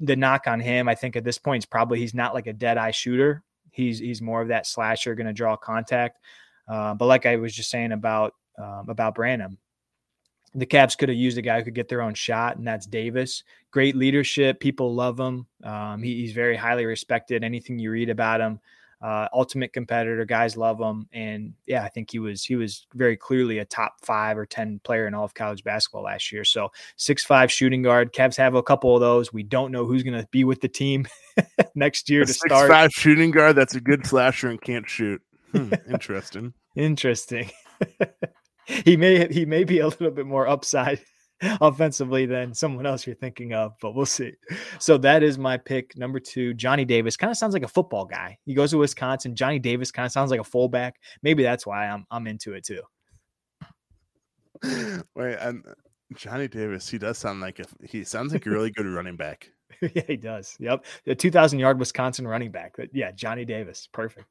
The 0.00 0.16
knock 0.16 0.48
on 0.48 0.58
him, 0.58 0.88
I 0.88 0.96
think 0.96 1.14
at 1.14 1.22
this 1.22 1.38
point 1.38 1.62
is 1.62 1.66
probably 1.66 2.00
he's 2.00 2.14
not 2.14 2.34
like 2.34 2.48
a 2.48 2.52
dead 2.52 2.76
eye 2.76 2.90
shooter. 2.90 3.44
He's 3.70 3.98
he's 3.98 4.22
more 4.22 4.42
of 4.42 4.48
that 4.48 4.66
slasher, 4.66 5.14
going 5.14 5.26
to 5.26 5.32
draw 5.32 5.56
contact. 5.56 6.18
Uh, 6.66 6.94
but 6.94 7.06
like 7.06 7.26
I 7.26 7.36
was 7.36 7.54
just 7.54 7.70
saying 7.70 7.92
about 7.92 8.34
um, 8.58 8.88
about 8.88 9.14
Branham, 9.14 9.58
the 10.54 10.66
Cavs 10.66 10.96
could 10.96 11.08
have 11.08 11.18
used 11.18 11.38
a 11.38 11.42
guy 11.42 11.58
who 11.58 11.64
could 11.64 11.74
get 11.74 11.88
their 11.88 12.02
own 12.02 12.14
shot, 12.14 12.56
and 12.56 12.66
that's 12.66 12.86
Davis. 12.86 13.42
Great 13.70 13.96
leadership. 13.96 14.60
People 14.60 14.94
love 14.94 15.18
him. 15.18 15.46
Um, 15.62 16.02
he, 16.02 16.20
he's 16.20 16.32
very 16.32 16.56
highly 16.56 16.86
respected. 16.86 17.42
Anything 17.42 17.78
you 17.78 17.90
read 17.90 18.08
about 18.08 18.40
him, 18.40 18.60
uh, 19.02 19.28
ultimate 19.32 19.72
competitor. 19.72 20.24
Guys 20.24 20.56
love 20.56 20.80
him, 20.80 21.08
and 21.12 21.54
yeah, 21.66 21.82
I 21.82 21.88
think 21.88 22.12
he 22.12 22.20
was 22.20 22.44
he 22.44 22.54
was 22.54 22.86
very 22.94 23.16
clearly 23.16 23.58
a 23.58 23.64
top 23.64 23.96
five 24.02 24.38
or 24.38 24.46
ten 24.46 24.80
player 24.84 25.06
in 25.06 25.14
all 25.14 25.24
of 25.24 25.34
college 25.34 25.64
basketball 25.64 26.04
last 26.04 26.30
year. 26.30 26.44
So 26.44 26.70
six 26.96 27.24
five 27.24 27.50
shooting 27.50 27.82
guard. 27.82 28.12
Cavs 28.12 28.36
have 28.36 28.54
a 28.54 28.62
couple 28.62 28.94
of 28.94 29.00
those. 29.00 29.32
We 29.32 29.42
don't 29.42 29.72
know 29.72 29.84
who's 29.84 30.04
going 30.04 30.20
to 30.20 30.28
be 30.30 30.44
with 30.44 30.60
the 30.60 30.68
team 30.68 31.06
next 31.74 32.08
year 32.08 32.22
a 32.22 32.26
to 32.26 32.32
six, 32.32 32.44
start. 32.46 32.70
Five 32.70 32.92
shooting 32.92 33.32
guard. 33.32 33.56
That's 33.56 33.74
a 33.74 33.80
good 33.80 34.06
slasher 34.06 34.48
and 34.48 34.60
can't 34.60 34.88
shoot. 34.88 35.20
Hmm, 35.52 35.72
interesting. 35.90 36.54
interesting 36.76 37.50
he 38.84 38.96
may 38.96 39.32
he 39.32 39.44
may 39.44 39.64
be 39.64 39.80
a 39.80 39.86
little 39.86 40.10
bit 40.10 40.26
more 40.26 40.46
upside 40.48 41.00
offensively 41.60 42.26
than 42.26 42.54
someone 42.54 42.86
else 42.86 43.06
you're 43.06 43.16
thinking 43.16 43.52
of, 43.52 43.74
but 43.80 43.94
we'll 43.94 44.06
see. 44.06 44.32
So 44.78 44.98
that 44.98 45.22
is 45.22 45.38
my 45.38 45.56
pick 45.56 45.96
number 45.96 46.20
two. 46.20 46.54
Johnny 46.54 46.84
Davis 46.84 47.16
kind 47.16 47.30
of 47.30 47.36
sounds 47.36 47.54
like 47.54 47.62
a 47.62 47.68
football 47.68 48.04
guy. 48.04 48.38
He 48.44 48.54
goes 48.54 48.70
to 48.70 48.78
Wisconsin. 48.78 49.34
Johnny 49.34 49.58
Davis 49.58 49.90
kind 49.90 50.06
of 50.06 50.12
sounds 50.12 50.30
like 50.30 50.40
a 50.40 50.44
fullback. 50.44 50.96
Maybe 51.22 51.42
that's 51.42 51.66
why 51.66 51.88
I'm 51.88 52.06
I'm 52.10 52.26
into 52.26 52.54
it 52.54 52.64
too. 52.64 52.82
Wait, 55.14 55.36
I'm 55.36 55.62
Johnny 56.14 56.48
Davis. 56.48 56.88
He 56.88 56.98
does 56.98 57.18
sound 57.18 57.40
like 57.40 57.58
a 57.58 57.64
he 57.86 58.04
sounds 58.04 58.32
like 58.32 58.46
a 58.46 58.50
really 58.50 58.70
good 58.70 58.86
running 58.86 59.16
back. 59.16 59.50
yeah, 59.80 60.02
he 60.06 60.16
does. 60.16 60.56
Yep, 60.60 60.84
the 61.04 61.14
2,000 61.14 61.58
yard 61.58 61.78
Wisconsin 61.78 62.26
running 62.26 62.50
back. 62.50 62.76
Yeah, 62.92 63.10
Johnny 63.12 63.44
Davis. 63.44 63.88
Perfect. 63.92 64.26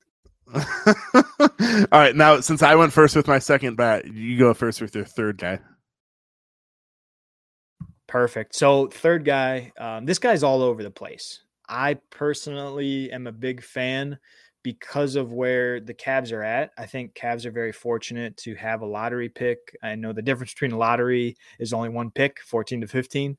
All 0.55 1.87
right, 1.91 2.15
now 2.15 2.39
since 2.41 2.61
I 2.61 2.75
went 2.75 2.93
first 2.93 3.15
with 3.15 3.27
my 3.27 3.39
second 3.39 3.75
bat, 3.75 4.05
you 4.05 4.37
go 4.37 4.53
first 4.53 4.81
with 4.81 4.95
your 4.95 5.05
third 5.05 5.37
guy. 5.37 5.59
Perfect. 8.07 8.55
So 8.55 8.87
third 8.87 9.25
guy, 9.25 9.71
um, 9.79 10.05
this 10.05 10.19
guy's 10.19 10.43
all 10.43 10.61
over 10.61 10.83
the 10.83 10.91
place. 10.91 11.43
I 11.67 11.95
personally 12.11 13.11
am 13.11 13.25
a 13.25 13.31
big 13.31 13.63
fan 13.63 14.19
because 14.61 15.15
of 15.15 15.33
where 15.33 15.79
the 15.79 15.93
Cavs 15.93 16.31
are 16.31 16.43
at. 16.43 16.71
I 16.77 16.85
think 16.85 17.13
Cavs 17.13 17.45
are 17.45 17.51
very 17.51 17.71
fortunate 17.71 18.37
to 18.37 18.55
have 18.55 18.81
a 18.81 18.85
lottery 18.85 19.29
pick. 19.29 19.75
I 19.81 19.95
know 19.95 20.13
the 20.13 20.21
difference 20.21 20.53
between 20.53 20.71
a 20.71 20.77
lottery 20.77 21.37
is 21.59 21.73
only 21.73 21.89
one 21.89 22.11
pick, 22.11 22.39
14 22.45 22.81
to 22.81 22.87
15. 22.87 23.37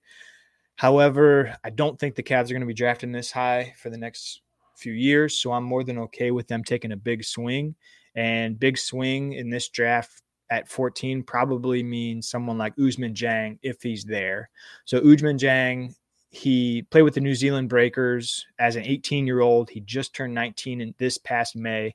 However, 0.77 1.57
I 1.65 1.71
don't 1.71 1.99
think 1.99 2.15
the 2.15 2.23
Cavs 2.23 2.51
are 2.51 2.55
going 2.55 2.61
to 2.61 2.67
be 2.67 2.75
drafting 2.75 3.13
this 3.13 3.31
high 3.31 3.75
for 3.79 3.91
the 3.91 3.99
next 3.99 4.43
few 4.77 4.93
years. 4.93 5.41
So 5.41 5.53
I'm 5.53 5.65
more 5.65 5.85
than 5.85 5.99
okay 5.99 6.31
with 6.31 6.49
them 6.49 6.65
taking 6.65 6.93
a 6.93 6.97
big 6.97 7.25
swing. 7.25 7.75
And 8.15 8.59
big 8.59 8.79
swing 8.79 9.33
in 9.33 9.51
this 9.51 9.69
draft 9.69 10.23
at 10.51 10.69
14 10.69 11.23
probably 11.23 11.83
means 11.83 12.29
someone 12.29 12.59
like 12.59 12.77
Ousmane 12.77 13.15
Dieng 13.15 13.59
if 13.63 13.83
he's 13.83 14.05
there. 14.05 14.51
So 14.85 15.01
Ousmane 15.01 15.39
Dieng, 15.39 15.95
he 16.31 16.83
played 16.83 17.03
with 17.03 17.15
the 17.15 17.21
New 17.21 17.35
Zealand 17.35 17.69
Breakers 17.69 18.47
as 18.59 18.77
an 18.77 18.85
18 18.85 19.27
year 19.27 19.41
old. 19.41 19.71
He 19.71 19.81
just 19.81 20.15
turned 20.15 20.35
19 20.35 20.81
in 20.81 20.95
this 20.99 21.19
past 21.19 21.57
May. 21.57 21.95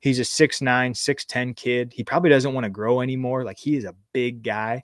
He's 0.00 0.18
a 0.18 0.22
6'9, 0.22 0.62
6'10 0.64 1.56
kid. 1.56 1.92
He 1.94 2.02
probably 2.02 2.30
doesn't 2.30 2.54
want 2.54 2.64
to 2.64 2.70
grow 2.70 3.00
anymore. 3.00 3.44
Like 3.44 3.58
he 3.58 3.76
is 3.76 3.84
a 3.84 3.94
big 4.12 4.42
guy. 4.42 4.82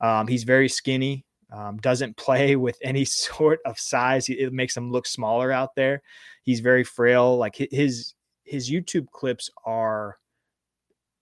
Um, 0.00 0.26
he's 0.26 0.44
very 0.44 0.68
skinny 0.68 1.24
um, 1.52 1.78
doesn't 1.78 2.16
play 2.16 2.56
with 2.66 2.78
any 2.82 3.04
sort 3.04 3.60
of 3.64 3.78
size. 3.78 4.28
It 4.28 4.52
makes 4.52 4.76
him 4.76 4.90
look 4.90 5.06
smaller 5.06 5.52
out 5.52 5.74
there. 5.74 6.02
He's 6.42 6.60
very 6.60 6.84
frail. 6.84 7.36
Like 7.36 7.56
his 7.70 8.14
his 8.44 8.70
YouTube 8.70 9.10
clips 9.10 9.50
are 9.64 10.18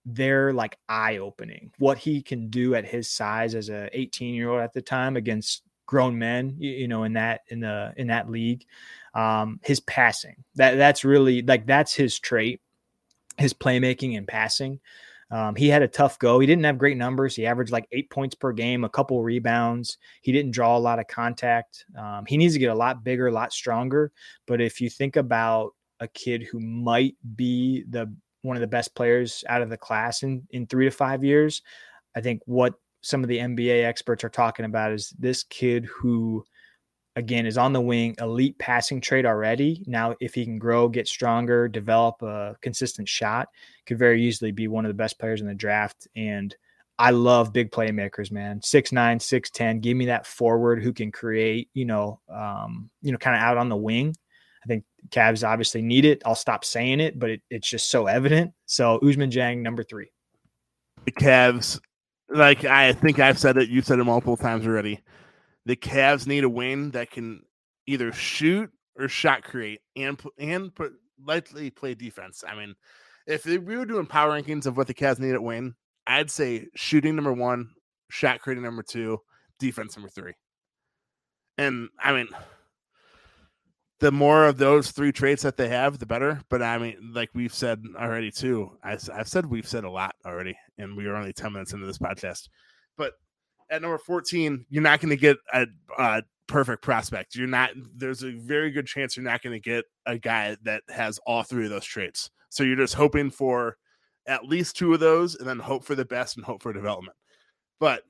they're 0.04 0.52
like 0.52 0.78
eye 0.88 1.18
opening. 1.18 1.73
What 1.78 1.99
he 1.99 2.23
can 2.23 2.49
do 2.49 2.75
at 2.76 2.87
his 2.87 3.11
size 3.11 3.54
as 3.54 3.68
a 3.68 3.88
18 3.92 4.35
year 4.35 4.50
old 4.50 4.62
at 4.62 4.73
the 4.73 4.83
time 4.83 5.16
against 5.16 5.62
grown 5.87 6.18
men, 6.18 6.54
you, 6.59 6.71
you, 6.71 6.88
know, 6.88 7.04
in 7.04 7.14
that 7.14 7.40
in 7.49 7.61
the 7.61 7.92
in 7.97 8.06
that 8.09 8.30
league. 8.30 8.64
Um, 9.14 9.61
his 9.64 9.80
passing 9.80 10.45
that 10.56 10.76
that's 10.76 11.04
really 11.04 11.42
like 11.42 11.66
that's 11.66 11.95
his 11.95 12.18
trait. 12.18 12.61
his 13.38 13.52
playmaking 13.52 14.16
and 14.16 14.28
passing. 14.28 14.80
Um, 15.30 15.56
he 15.56 15.68
had 15.68 15.83
a 15.83 15.88
tough 15.88 16.18
go. 16.18 16.38
He 16.38 16.47
didn't 16.47 16.64
have 16.64 16.78
great 16.78 16.97
numbers. 16.97 17.35
He 17.35 17.47
averaged 17.47 17.73
like 17.73 17.88
eight 17.92 18.11
points 18.11 18.35
per 18.35 18.52
game, 18.52 18.85
a 18.85 18.88
couple 18.88 19.23
rebounds. 19.23 19.99
He 20.23 20.33
didn't 20.33 20.52
draw 20.52 20.76
a 20.76 20.78
lot 20.78 20.99
of 21.00 21.09
contact. 21.09 21.85
Um, 21.99 22.25
he 22.26 22.37
needs 22.37 22.54
to 22.54 22.61
get 22.61 22.71
a 22.71 22.75
lot 22.75 23.02
bigger, 23.02 23.26
a 23.26 23.33
lot 23.33 23.52
stronger. 23.52 24.12
But 24.47 24.61
if 24.61 24.80
you 24.80 24.88
think 24.88 25.16
about 25.16 25.75
a 25.99 26.09
kid 26.09 26.45
who 26.45 26.61
might 26.61 27.16
be 27.35 27.85
the 27.88 28.12
one 28.42 28.56
of 28.56 28.61
the 28.61 28.66
best 28.68 28.95
players 28.95 29.42
out 29.49 29.62
of 29.62 29.71
the 29.71 29.76
class 29.76 30.23
in 30.23 30.47
in 30.50 30.66
three 30.66 30.85
to 30.85 30.90
five 30.90 31.25
years, 31.25 31.62
I 32.14 32.21
think 32.21 32.42
what 32.47 32.75
some 33.00 33.23
of 33.23 33.28
the 33.28 33.38
NBA 33.38 33.85
experts 33.85 34.23
are 34.25 34.28
talking 34.28 34.64
about 34.64 34.92
is 34.92 35.11
this 35.18 35.42
kid 35.45 35.87
who 35.87 36.45
again 37.16 37.46
is 37.46 37.58
on 37.58 37.73
the 37.73 37.80
wing, 37.80 38.14
elite 38.20 38.58
passing 38.58 39.00
trait 39.00 39.25
already. 39.25 39.82
Now, 39.87 40.14
if 40.20 40.35
he 40.35 40.44
can 40.44 40.58
grow, 40.58 40.88
get 40.88 41.08
stronger, 41.08 41.66
develop 41.66 42.23
a 42.23 42.56
consistent 42.61 43.08
shot, 43.08 43.49
could 43.87 43.99
very 43.99 44.23
easily 44.23 44.52
be 44.52 44.68
one 44.68 44.85
of 44.85 44.90
the 44.90 44.94
best 44.94 45.18
players 45.18 45.40
in 45.40 45.46
the 45.46 45.54
draft. 45.54 46.06
And 46.14 46.54
I 46.99 47.11
love 47.11 47.52
big 47.52 47.70
playmakers, 47.70 48.30
man. 48.30 48.61
Six 48.62 48.92
nine, 48.92 49.18
six 49.18 49.50
ten. 49.50 49.80
Give 49.80 49.96
me 49.96 50.06
that 50.06 50.26
forward 50.26 50.82
who 50.82 50.92
can 50.92 51.11
create, 51.11 51.70
you 51.75 51.87
know, 51.87 52.20
um, 52.28 52.90
you 53.02 53.12
know, 53.12 53.18
kind 53.18 53.35
of 53.35 53.42
out 53.42 53.58
on 53.58 53.70
the 53.70 53.76
wing. 53.76 54.14
I 54.62 54.66
think 54.66 54.85
Cavs 55.11 55.46
obviously 55.46 55.82
need 55.82 56.04
it. 56.04 56.23
I'll 56.26 56.35
stop 56.35 56.64
saying 56.64 57.00
it, 57.00 57.18
but 57.18 57.30
it, 57.30 57.42
it's 57.50 57.68
just 57.68 57.90
so 57.90 58.06
evident. 58.06 58.52
So 58.66 58.99
Ousmane 59.00 59.32
Dieng, 59.32 59.62
number 59.62 59.82
three. 59.82 60.11
The 61.04 61.12
Cavs, 61.12 61.80
like 62.28 62.64
I 62.64 62.92
think 62.92 63.20
I've 63.20 63.38
said 63.38 63.56
it, 63.56 63.68
you've 63.68 63.87
said 63.87 64.00
it 64.00 64.04
multiple 64.04 64.37
times 64.37 64.66
already 64.66 65.00
the 65.66 65.76
Cavs 65.76 66.26
need 66.26 66.44
a 66.44 66.49
win 66.49 66.92
that 66.92 67.11
can 67.11 67.42
either 67.87 68.12
shoot 68.12 68.70
or 68.99 69.08
shot 69.08 69.42
create 69.42 69.80
and 69.94 70.18
and 70.38 70.75
put 70.75 70.92
likely 71.23 71.70
play 71.70 71.94
defense. 71.94 72.42
I 72.49 72.54
mean, 72.54 72.75
if 73.26 73.44
we 73.44 73.58
were 73.58 73.85
doing 73.85 74.06
power 74.06 74.30
rankings 74.30 74.66
of 74.66 74.76
what 74.76 74.87
the 74.87 74.94
Cavs 74.94 75.18
need 75.18 75.32
to 75.32 75.42
win, 75.42 75.75
I'd 76.06 76.30
say 76.30 76.68
shooting 76.75 77.16
number 77.16 77.32
one, 77.32 77.70
shot 78.08 78.40
creating 78.40 78.64
number 78.64 78.82
two, 78.82 79.20
defense 79.58 79.96
number 79.96 80.08
three. 80.08 80.32
And 81.58 81.88
I 81.99 82.12
mean, 82.12 82.28
the 83.99 84.12
more 84.12 84.44
of 84.46 84.58
those 84.58 84.92
three 84.92 85.11
traits 85.11 85.42
that 85.42 85.56
they 85.56 85.68
have, 85.68 85.99
the 85.99 86.06
better. 86.06 86.42
But 86.49 86.62
I 86.62 86.78
mean, 86.78 87.12
like 87.12 87.30
we've 87.35 87.54
said 87.54 87.82
already 87.99 88.30
too, 88.30 88.70
I, 88.85 88.99
I've 89.12 89.28
said 89.28 89.46
we've 89.46 89.68
said 89.68 89.85
a 89.85 89.90
lot 89.90 90.14
already, 90.25 90.56
and 90.78 90.96
we 90.96 91.06
are 91.06 91.16
only 91.16 91.32
10 91.32 91.52
minutes 91.52 91.73
into 91.73 91.87
this 91.87 91.99
podcast. 91.99 92.49
But 92.96 93.14
at 93.70 93.82
number 93.82 93.99
14, 93.99 94.66
you're 94.68 94.82
not 94.82 95.00
going 95.00 95.11
to 95.11 95.16
get 95.16 95.37
a, 95.52 95.66
a, 95.99 96.23
perfect 96.46 96.82
prospect. 96.82 97.35
You're 97.35 97.49
not, 97.49 97.70
there's 97.96 98.23
a 98.23 98.30
very 98.30 98.70
good 98.70 98.87
chance 98.87 99.16
you're 99.16 99.25
not 99.25 99.42
going 99.42 99.54
to 99.54 99.61
get 99.61 99.85
a 100.06 100.16
guy 100.16 100.56
that 100.62 100.82
has 100.88 101.18
all 101.26 101.42
three 101.42 101.64
of 101.64 101.70
those 101.70 101.85
traits. 101.85 102.30
So 102.50 102.62
you're 102.62 102.76
just 102.76 102.94
hoping 102.94 103.30
for 103.30 103.76
at 104.26 104.44
least 104.44 104.76
two 104.76 104.94
of 104.94 105.00
those 105.00 105.35
and 105.35 105.49
then 105.49 105.58
hope 105.58 105.85
for 105.85 105.94
the 105.94 106.04
best 106.04 106.37
and 106.37 106.46
hope 106.46 106.62
for 106.62 106.73
development. 106.73 107.16
But 107.80 108.02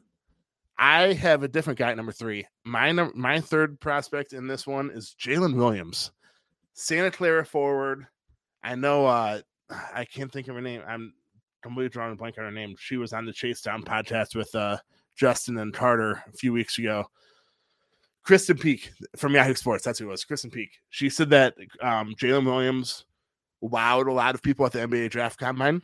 I 0.79 1.15
have 1.15 1.43
a 1.43 1.49
different 1.49 1.79
guy 1.79 1.91
at 1.91 1.97
number 1.97 2.13
three. 2.13 2.47
My, 2.65 2.93
my 2.93 3.41
third 3.41 3.81
prospect 3.81 4.33
in 4.33 4.47
this 4.47 4.67
one 4.67 4.91
is 4.91 5.17
Jalen 5.19 5.55
Williams, 5.55 6.13
Santa 6.75 7.11
Clara 7.11 7.45
forward. 7.45 8.07
I 8.63 8.75
know, 8.75 9.07
uh, 9.07 9.41
I 9.95 10.05
can't 10.05 10.31
think 10.31 10.49
of 10.49 10.55
her 10.55 10.61
name. 10.61 10.83
I'm 10.87 11.15
completely 11.63 11.89
drawing 11.89 12.13
a 12.13 12.17
blank 12.17 12.37
on 12.39 12.45
her 12.45 12.53
name. 12.53 12.77
She 12.79 12.99
was 12.99 13.13
on 13.13 13.25
the 13.25 13.33
Chase 13.33 13.63
Down 13.63 13.83
podcast 13.83 14.35
with, 14.35 14.55
uh, 14.55 14.77
Justin 15.17 15.59
and 15.59 15.73
Carter 15.73 16.23
a 16.29 16.33
few 16.33 16.53
weeks 16.53 16.79
ago. 16.79 17.07
Krysten 18.27 18.61
Peek 18.61 18.91
from 19.17 19.35
Yahoo 19.35 19.55
Sports, 19.55 19.85
that's 19.85 19.99
who 19.99 20.07
it 20.07 20.11
was. 20.11 20.25
Krysten 20.25 20.53
Peek. 20.53 20.71
She 20.91 21.09
said 21.09 21.31
that 21.31 21.55
um, 21.81 22.15
Jalen 22.17 22.45
Williams 22.45 23.05
wowed 23.63 24.09
a 24.09 24.13
lot 24.13 24.35
of 24.35 24.43
people 24.43 24.67
at 24.67 24.73
the 24.73 24.81
NBA 24.81 25.11
draft 25.11 25.39
combine. 25.39 25.83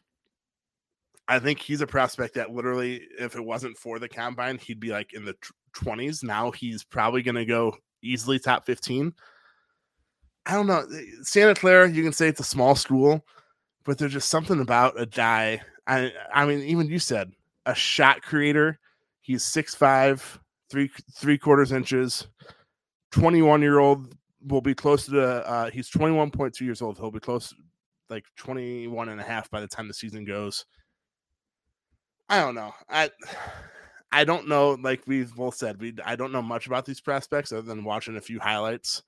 I 1.29 1.39
think 1.39 1.61
he's 1.61 1.81
a 1.81 1.87
prospect 1.87 2.35
that 2.35 2.51
literally, 2.51 3.03
if 3.19 3.37
it 3.37 3.45
wasn't 3.45 3.79
for 3.79 3.99
the 3.99 4.09
combine, 4.09 4.59
he'd 4.59 4.81
be 4.81 4.91
like 4.91 5.13
in 5.13 5.25
the 5.25 5.37
twenties. 5.73 6.23
Now 6.23 6.51
he's 6.51 6.83
probably 6.83 7.23
going 7.23 7.37
to 7.37 7.45
go 7.45 7.77
easily 8.03 8.41
top 8.41 8.67
fifteen. 8.67 9.15
I 10.45 10.55
don't 10.55 10.67
know. 10.67 10.85
Santa 11.23 11.55
Clara, 11.55 11.89
you 11.89 12.03
can 12.03 12.13
say 12.13 12.27
it's 12.27 12.41
a 12.41 12.45
small 12.45 12.75
school, 12.75 13.25
but 13.85 13.99
there's 13.99 14.13
just 14.13 14.29
something 14.29 14.61
about 14.61 15.01
a 15.01 15.07
guy. 15.07 15.63
I, 15.87 16.13
I 16.35 16.45
mean, 16.45 16.61
even 16.63 16.89
you 16.89 16.99
said 16.99 17.31
a 17.67 17.75
shot 17.75 18.23
creator 18.23 18.81
He's 19.23 19.45
six 19.45 19.75
five, 19.75 20.39
three 20.71 20.91
three 21.17 21.39
quarters 21.39 21.73
inches, 21.73 22.27
21 23.13 23.63
year 23.63 23.79
old 23.79 24.15
will 24.47 24.61
be 24.61 24.75
close 24.75 25.07
to 25.07 25.23
uh, 25.23 25.71
he's 25.71 25.91
21.2 25.91 26.61
years 26.63 26.83
old. 26.83 26.99
He'll 26.99 27.11
be 27.11 27.21
close 27.21 27.55
like 28.11 28.25
21 28.37 29.09
and 29.09 29.21
a 29.21 29.25
half 29.25 29.51
by 29.51 29.61
the 29.61 29.69
time 29.69 29.89
the 29.89 29.95
season 29.95 30.25
goes. 30.25 30.67
I 32.29 32.41
don't 32.41 32.55
know. 32.55 32.73
I 32.89 33.11
I 34.15 34.25
don't 34.25 34.47
know, 34.47 34.73
like 34.83 35.01
we've 35.07 35.35
both 35.35 35.55
said, 35.55 35.81
we 35.81 35.95
I 36.05 36.17
don't 36.17 36.33
know 36.33 36.43
much 36.43 36.67
about 36.67 36.85
these 36.85 37.01
prospects 37.01 37.51
other 37.51 37.63
than 37.63 37.83
watching 37.83 38.17
a 38.17 38.21
few 38.21 38.39
highlights. 38.41 39.03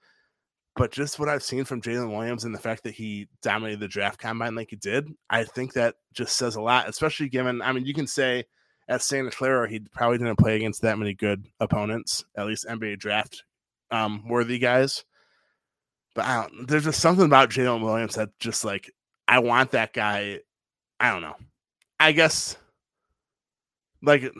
But 0.76 0.92
just 0.92 1.18
what 1.18 1.28
I've 1.28 1.42
seen 1.42 1.64
from 1.64 1.82
Jalen 1.82 2.10
Williams 2.10 2.44
and 2.44 2.54
the 2.54 2.58
fact 2.58 2.82
that 2.84 2.94
he 2.94 3.28
dominated 3.42 3.80
the 3.80 3.86
draft 3.86 4.18
combine 4.18 4.54
like 4.54 4.70
he 4.70 4.76
did, 4.76 5.08
I 5.28 5.44
think 5.44 5.74
that 5.74 5.96
just 6.14 6.36
says 6.36 6.56
a 6.56 6.60
lot, 6.60 6.88
especially 6.88 7.28
given 7.28 7.60
I 7.60 7.72
mean, 7.72 7.84
you 7.84 7.92
can 7.92 8.06
say 8.06 8.44
at 8.88 9.02
Santa 9.02 9.30
Clara, 9.30 9.68
he 9.68 9.80
probably 9.80 10.18
didn't 10.18 10.38
play 10.38 10.56
against 10.56 10.82
that 10.82 10.98
many 10.98 11.14
good 11.14 11.46
opponents, 11.60 12.24
at 12.36 12.46
least 12.46 12.66
NBA 12.68 12.98
draft 12.98 13.44
um, 13.90 14.28
worthy 14.28 14.58
guys. 14.58 15.04
But 16.14 16.50
there's 16.66 16.84
just 16.84 17.00
something 17.00 17.24
about 17.24 17.50
Jalen 17.50 17.82
Williams 17.82 18.14
that 18.14 18.30
just 18.38 18.64
like 18.64 18.90
I 19.26 19.40
want 19.40 19.72
that 19.72 19.92
guy. 19.92 20.40
I 21.00 21.10
don't 21.10 21.22
know. 21.22 21.34
I 21.98 22.12
guess 22.12 22.56
like 24.02 24.32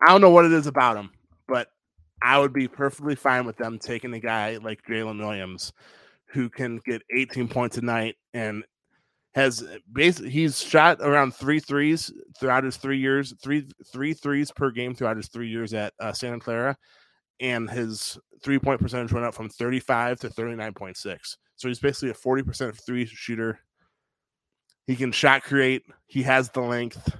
I 0.00 0.06
don't 0.06 0.20
know 0.20 0.30
what 0.30 0.46
it 0.46 0.52
is 0.52 0.66
about 0.66 0.96
him, 0.96 1.10
but 1.46 1.68
I 2.22 2.38
would 2.38 2.52
be 2.52 2.66
perfectly 2.66 3.14
fine 3.14 3.46
with 3.46 3.56
them 3.56 3.78
taking 3.78 4.14
a 4.14 4.20
guy 4.20 4.56
like 4.56 4.82
Jalen 4.88 5.18
Williams 5.18 5.72
who 6.26 6.48
can 6.48 6.80
get 6.84 7.02
18 7.16 7.48
points 7.48 7.78
a 7.78 7.82
night 7.82 8.16
and 8.34 8.64
has 9.38 9.64
basically 9.92 10.30
he's 10.30 10.60
shot 10.60 10.98
around 11.00 11.32
three 11.32 11.60
threes 11.60 12.12
throughout 12.38 12.64
his 12.64 12.76
three 12.76 12.98
years, 12.98 13.34
three 13.42 13.68
three 13.92 14.12
threes 14.12 14.50
per 14.50 14.70
game 14.72 14.94
throughout 14.94 15.16
his 15.16 15.28
three 15.28 15.48
years 15.48 15.72
at 15.72 15.94
uh, 16.00 16.12
Santa 16.12 16.40
Clara, 16.40 16.76
and 17.38 17.70
his 17.70 18.18
three 18.42 18.58
point 18.58 18.80
percentage 18.80 19.12
went 19.12 19.24
up 19.24 19.34
from 19.34 19.48
35 19.48 20.18
to 20.20 20.28
39.6. 20.28 21.36
So 21.56 21.68
he's 21.68 21.78
basically 21.78 22.10
a 22.10 22.14
40 22.14 22.42
percent 22.42 22.80
three 22.84 23.06
shooter. 23.06 23.60
He 24.88 24.96
can 24.96 25.12
shot 25.12 25.44
create. 25.44 25.84
He 26.06 26.24
has 26.24 26.50
the 26.50 26.60
length. 26.60 27.16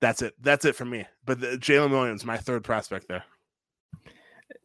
That's 0.00 0.22
it. 0.22 0.34
That's 0.40 0.64
it 0.64 0.76
for 0.76 0.86
me. 0.86 1.04
But 1.26 1.40
Jalen 1.40 1.90
Williams, 1.90 2.24
my 2.24 2.38
third 2.38 2.64
prospect 2.64 3.06
there 3.06 3.24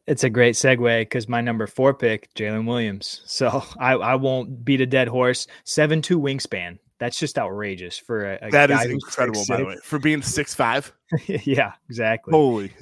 it's 0.06 0.24
a 0.24 0.30
great 0.30 0.54
segue 0.54 1.00
because 1.02 1.28
my 1.28 1.40
number 1.40 1.66
four 1.66 1.94
pick, 1.94 2.32
Jalen 2.34 2.66
Williams. 2.66 3.22
So 3.26 3.64
I, 3.78 3.92
I 3.92 4.14
won't 4.14 4.64
beat 4.64 4.80
a 4.80 4.86
dead 4.86 5.08
horse. 5.08 5.46
Seven 5.64 6.02
two 6.02 6.20
wingspan. 6.20 6.78
That's 6.98 7.18
just 7.18 7.38
outrageous 7.38 7.98
for 7.98 8.32
a, 8.32 8.38
a 8.40 8.50
that 8.50 8.70
is 8.70 8.84
incredible. 8.86 9.44
By 9.46 9.56
the 9.58 9.64
way, 9.66 9.76
for 9.82 9.98
being 9.98 10.22
six 10.22 10.54
five. 10.54 10.92
yeah, 11.26 11.72
exactly. 11.88 12.32
Holy. 12.32 12.72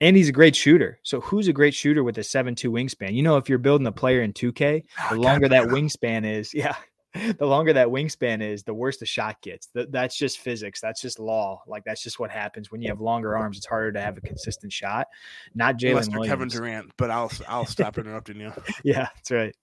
And 0.00 0.16
he's 0.16 0.28
a 0.28 0.32
great 0.32 0.56
shooter. 0.56 0.98
So 1.02 1.20
who's 1.20 1.48
a 1.48 1.52
great 1.52 1.74
shooter 1.74 2.02
with 2.02 2.18
a 2.18 2.24
seven 2.24 2.54
two 2.54 2.70
wingspan? 2.70 3.14
You 3.14 3.22
know, 3.22 3.36
if 3.36 3.48
you're 3.48 3.58
building 3.58 3.86
a 3.86 3.92
player 3.92 4.22
in 4.22 4.32
2K, 4.32 4.84
ah, 4.98 5.08
the 5.12 5.20
longer 5.20 5.48
that 5.48 5.68
wingspan 5.68 6.30
is, 6.30 6.52
yeah, 6.54 6.76
the 7.38 7.46
longer 7.46 7.72
that 7.72 7.88
wingspan 7.88 8.42
is, 8.42 8.64
the 8.64 8.74
worse 8.74 8.96
the 8.96 9.06
shot 9.06 9.40
gets. 9.40 9.68
that's 9.72 10.16
just 10.16 10.38
physics. 10.38 10.80
That's 10.80 11.00
just 11.00 11.20
law. 11.20 11.62
Like 11.66 11.84
that's 11.84 12.02
just 12.02 12.18
what 12.18 12.30
happens 12.30 12.72
when 12.72 12.82
you 12.82 12.88
have 12.88 13.00
longer 13.00 13.36
arms. 13.36 13.56
It's 13.56 13.66
harder 13.66 13.92
to 13.92 14.00
have 14.00 14.16
a 14.16 14.20
consistent 14.20 14.72
shot. 14.72 15.06
Not 15.54 15.78
Jalen. 15.78 16.26
Kevin 16.26 16.48
Durant, 16.48 16.92
but 16.96 17.10
I'll 17.10 17.30
I'll 17.48 17.66
stop 17.66 17.98
interrupting 17.98 18.40
you. 18.40 18.52
yeah, 18.84 19.08
that's 19.14 19.30
right. 19.30 19.54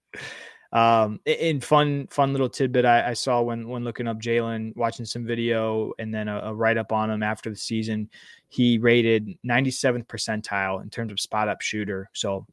Um, 0.73 1.19
in 1.25 1.59
fun 1.59 2.07
fun 2.09 2.31
little 2.31 2.47
tidbit 2.47 2.85
I, 2.85 3.09
I 3.09 3.13
saw 3.13 3.41
when 3.41 3.67
when 3.67 3.83
looking 3.83 4.07
up 4.07 4.19
Jalen, 4.19 4.75
watching 4.77 5.05
some 5.05 5.25
video, 5.25 5.91
and 5.99 6.13
then 6.13 6.29
a, 6.29 6.39
a 6.45 6.53
write 6.53 6.77
up 6.77 6.93
on 6.93 7.11
him 7.11 7.23
after 7.23 7.49
the 7.49 7.57
season. 7.57 8.09
He 8.47 8.77
rated 8.77 9.37
97th 9.45 10.07
percentile 10.07 10.81
in 10.81 10.89
terms 10.89 11.11
of 11.11 11.19
spot 11.19 11.49
up 11.49 11.61
shooter. 11.61 12.09
So 12.13 12.45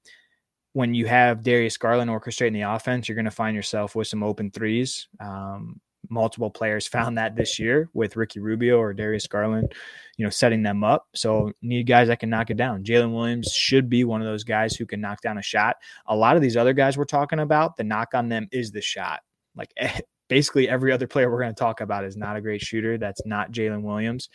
when 0.79 0.95
you 0.95 1.07
have 1.07 1.43
Darius 1.43 1.77
Garland 1.77 2.09
orchestrating 2.09 2.53
the 2.53 2.61
offense, 2.61 3.09
you're 3.09 3.17
going 3.17 3.25
to 3.25 3.33
find 3.33 3.57
yourself 3.57 3.97
with 3.97 4.07
some 4.07 4.23
open 4.23 4.49
threes. 4.49 5.09
Um, 5.19 5.81
multiple 6.09 6.51
players 6.51 6.87
found 6.97 7.19
that 7.19 7.35
this 7.35 7.59
year 7.59 7.91
with 7.95 8.15
Ricky 8.15 8.39
Rubio 8.39 8.79
or 8.79 8.95
Darius 8.95 9.27
Garland, 9.27 9.75
you 10.17 10.25
know, 10.25 10.31
setting 10.31 10.63
them 10.63 10.85
up. 10.85 11.09
So 11.17 11.51
need 11.63 11.89
guys 11.89 12.07
that 12.07 12.21
can 12.21 12.31
knock 12.31 12.51
it 12.51 12.57
down. 12.57 12.85
Jalen 12.85 13.13
Williams 13.13 13.51
should 13.53 13.89
be 13.89 14.05
one 14.05 14.21
of 14.21 14.29
those 14.29 14.45
guys 14.45 14.77
who 14.77 14.87
can 14.87 15.01
knock 15.01 15.21
down 15.21 15.37
a 15.37 15.43
shot. 15.43 15.79
A 16.07 16.15
lot 16.15 16.37
of 16.37 16.43
these 16.43 16.57
other 16.57 16.75
guys 16.75 16.97
we're 16.97 17.07
talking 17.07 17.41
about, 17.41 17.77
the 17.77 17.83
knock 17.83 18.15
on 18.15 18.29
them 18.29 18.47
is 18.53 18.71
the 18.71 18.81
shot. 18.81 19.23
Like 19.57 19.75
basically 20.29 20.69
every 20.69 20.93
other 20.93 21.07
player 21.07 21.31
we're 21.31 21.41
going 21.41 21.55
to 21.55 21.59
talk 21.59 21.81
about 21.81 22.05
is 22.05 22.17
not 22.17 22.37
a 22.37 22.41
great 22.41 22.61
shooter. 22.61 22.99
That's 22.99 23.25
not 23.27 23.53
Jalen 23.53 23.83
Williams. 23.83 24.29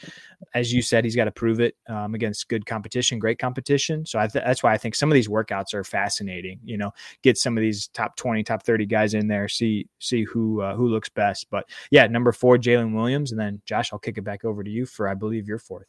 As 0.54 0.74
you 0.74 0.82
said, 0.82 1.04
he's 1.04 1.16
got 1.16 1.26
to 1.26 1.32
prove 1.32 1.60
it 1.60 1.76
um, 1.88 2.16
against 2.16 2.50
good 2.50 2.66
competition, 2.66 3.20
great 3.20 3.40
competition. 3.40 4.06
So 4.06 4.20
th- 4.20 4.34
that's 4.34 4.64
why 4.64 4.74
I 4.74 4.78
think 4.78 4.96
some 4.96 5.10
of 5.10 5.14
these 5.16 5.28
workouts 5.28 5.74
are 5.74 5.84
fascinating. 5.84 6.60
You 6.64 6.78
know, 6.78 6.92
get 7.22 7.38
some 7.38 7.58
of 7.58 7.62
these 7.62 7.88
top 7.90 8.16
twenty, 8.16 8.44
top 8.44 8.64
thirty 8.64 8.86
guys 8.86 9.14
in 9.14 9.28
there, 9.28 9.48
see 9.48 9.88
see 10.00 10.24
who 10.24 10.62
uh, 10.62 10.76
who 10.76 10.88
looks 10.88 11.10
best. 11.10 11.48
But 11.50 11.70
yeah, 11.92 12.08
number 12.08 12.32
four, 12.32 12.58
Jalen 12.58 12.94
Williams, 12.94 13.32
and 13.32 13.40
then 13.40 13.62
Josh, 13.66 13.94
I'll 13.94 14.00
kick 14.00 14.18
it 14.18 14.24
back 14.24 14.44
over 14.46 14.64
to 14.64 14.70
you 14.70 14.86
for 14.86 15.08
I 15.08 15.14
believe 15.14 15.48
your 15.48 15.60
fourth. 15.60 15.88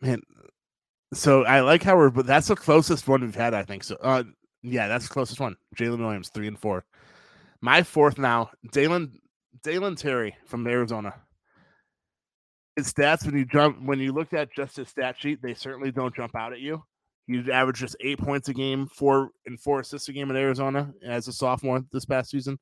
Man, 0.00 0.20
so 1.14 1.44
I 1.44 1.60
like 1.60 1.82
how 1.82 1.96
we're, 1.96 2.10
but 2.10 2.26
that's 2.26 2.48
the 2.48 2.56
closest 2.56 3.06
one 3.06 3.20
we've 3.20 3.34
had, 3.34 3.54
I 3.54 3.62
think. 3.62 3.84
So, 3.84 3.96
uh, 4.02 4.24
yeah, 4.62 4.88
that's 4.88 5.06
the 5.06 5.12
closest 5.12 5.38
one. 5.38 5.56
Jalen 5.76 5.98
Williams, 5.98 6.28
three 6.30 6.48
and 6.48 6.58
four. 6.58 6.84
My 7.62 7.84
fourth 7.84 8.18
now, 8.18 8.50
Dalen 8.72 9.20
Dalen 9.62 9.94
Terry 9.94 10.36
from 10.46 10.66
Arizona. 10.66 11.14
His 12.74 12.92
stats 12.92 13.24
when 13.24 13.36
you 13.36 13.44
jump 13.44 13.80
when 13.82 14.00
you 14.00 14.12
looked 14.12 14.34
at 14.34 14.52
just 14.52 14.76
his 14.76 14.88
stat 14.88 15.14
sheet, 15.18 15.40
they 15.40 15.54
certainly 15.54 15.92
don't 15.92 16.14
jump 16.14 16.34
out 16.34 16.52
at 16.52 16.60
you. 16.60 16.82
He 17.28 17.38
averaged 17.52 17.78
just 17.78 17.96
eight 18.00 18.18
points 18.18 18.48
a 18.48 18.52
game, 18.52 18.88
four 18.88 19.30
and 19.46 19.60
four 19.60 19.78
assists 19.80 20.08
a 20.08 20.12
game 20.12 20.28
in 20.28 20.36
Arizona 20.36 20.92
as 21.06 21.28
a 21.28 21.32
sophomore 21.32 21.84
this 21.92 22.04
past 22.04 22.30
season. 22.30 22.58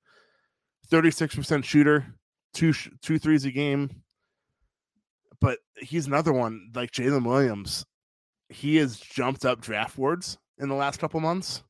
Thirty 0.90 1.11
six 1.11 1.35
percent 1.35 1.64
shooter, 1.64 2.07
two 2.52 2.75
two 3.00 3.19
threes 3.19 3.47
a 3.47 3.50
game. 3.50 4.02
But 5.40 5.61
he's 5.78 6.07
another 6.09 6.35
one 6.35 6.71
like 6.75 6.90
Jalen 6.90 7.25
Williams. 7.25 7.87
He 8.50 8.76
has 8.76 8.99
jumped 8.99 9.47
up 9.47 9.62
draft 9.62 9.97
boards 9.97 10.37
in 10.59 10.69
the 10.69 10.75
last 10.75 11.00
couple 11.00 11.21
months 11.21 11.62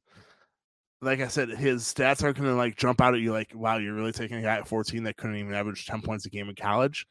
like 1.03 1.21
I 1.21 1.29
said, 1.29 1.49
his 1.49 1.83
stats 1.85 2.23
aren't 2.23 2.37
going 2.37 2.49
to 2.49 2.55
like 2.55 2.77
jump 2.77 3.01
out 3.01 3.15
at 3.15 3.21
you 3.21 3.33
like, 3.33 3.53
wow, 3.55 3.79
you're 3.79 3.95
really 3.95 4.13
taking 4.13 4.37
a 4.37 4.43
guy 4.43 4.57
at 4.57 4.69
14 4.69 5.03
that 5.05 5.17
couldn't 5.17 5.37
even 5.37 5.55
average 5.55 5.87
10 5.87 6.03
points 6.03 6.27
a 6.27 6.31
game 6.31 6.49
in 6.49 6.55
college. 6.55 7.07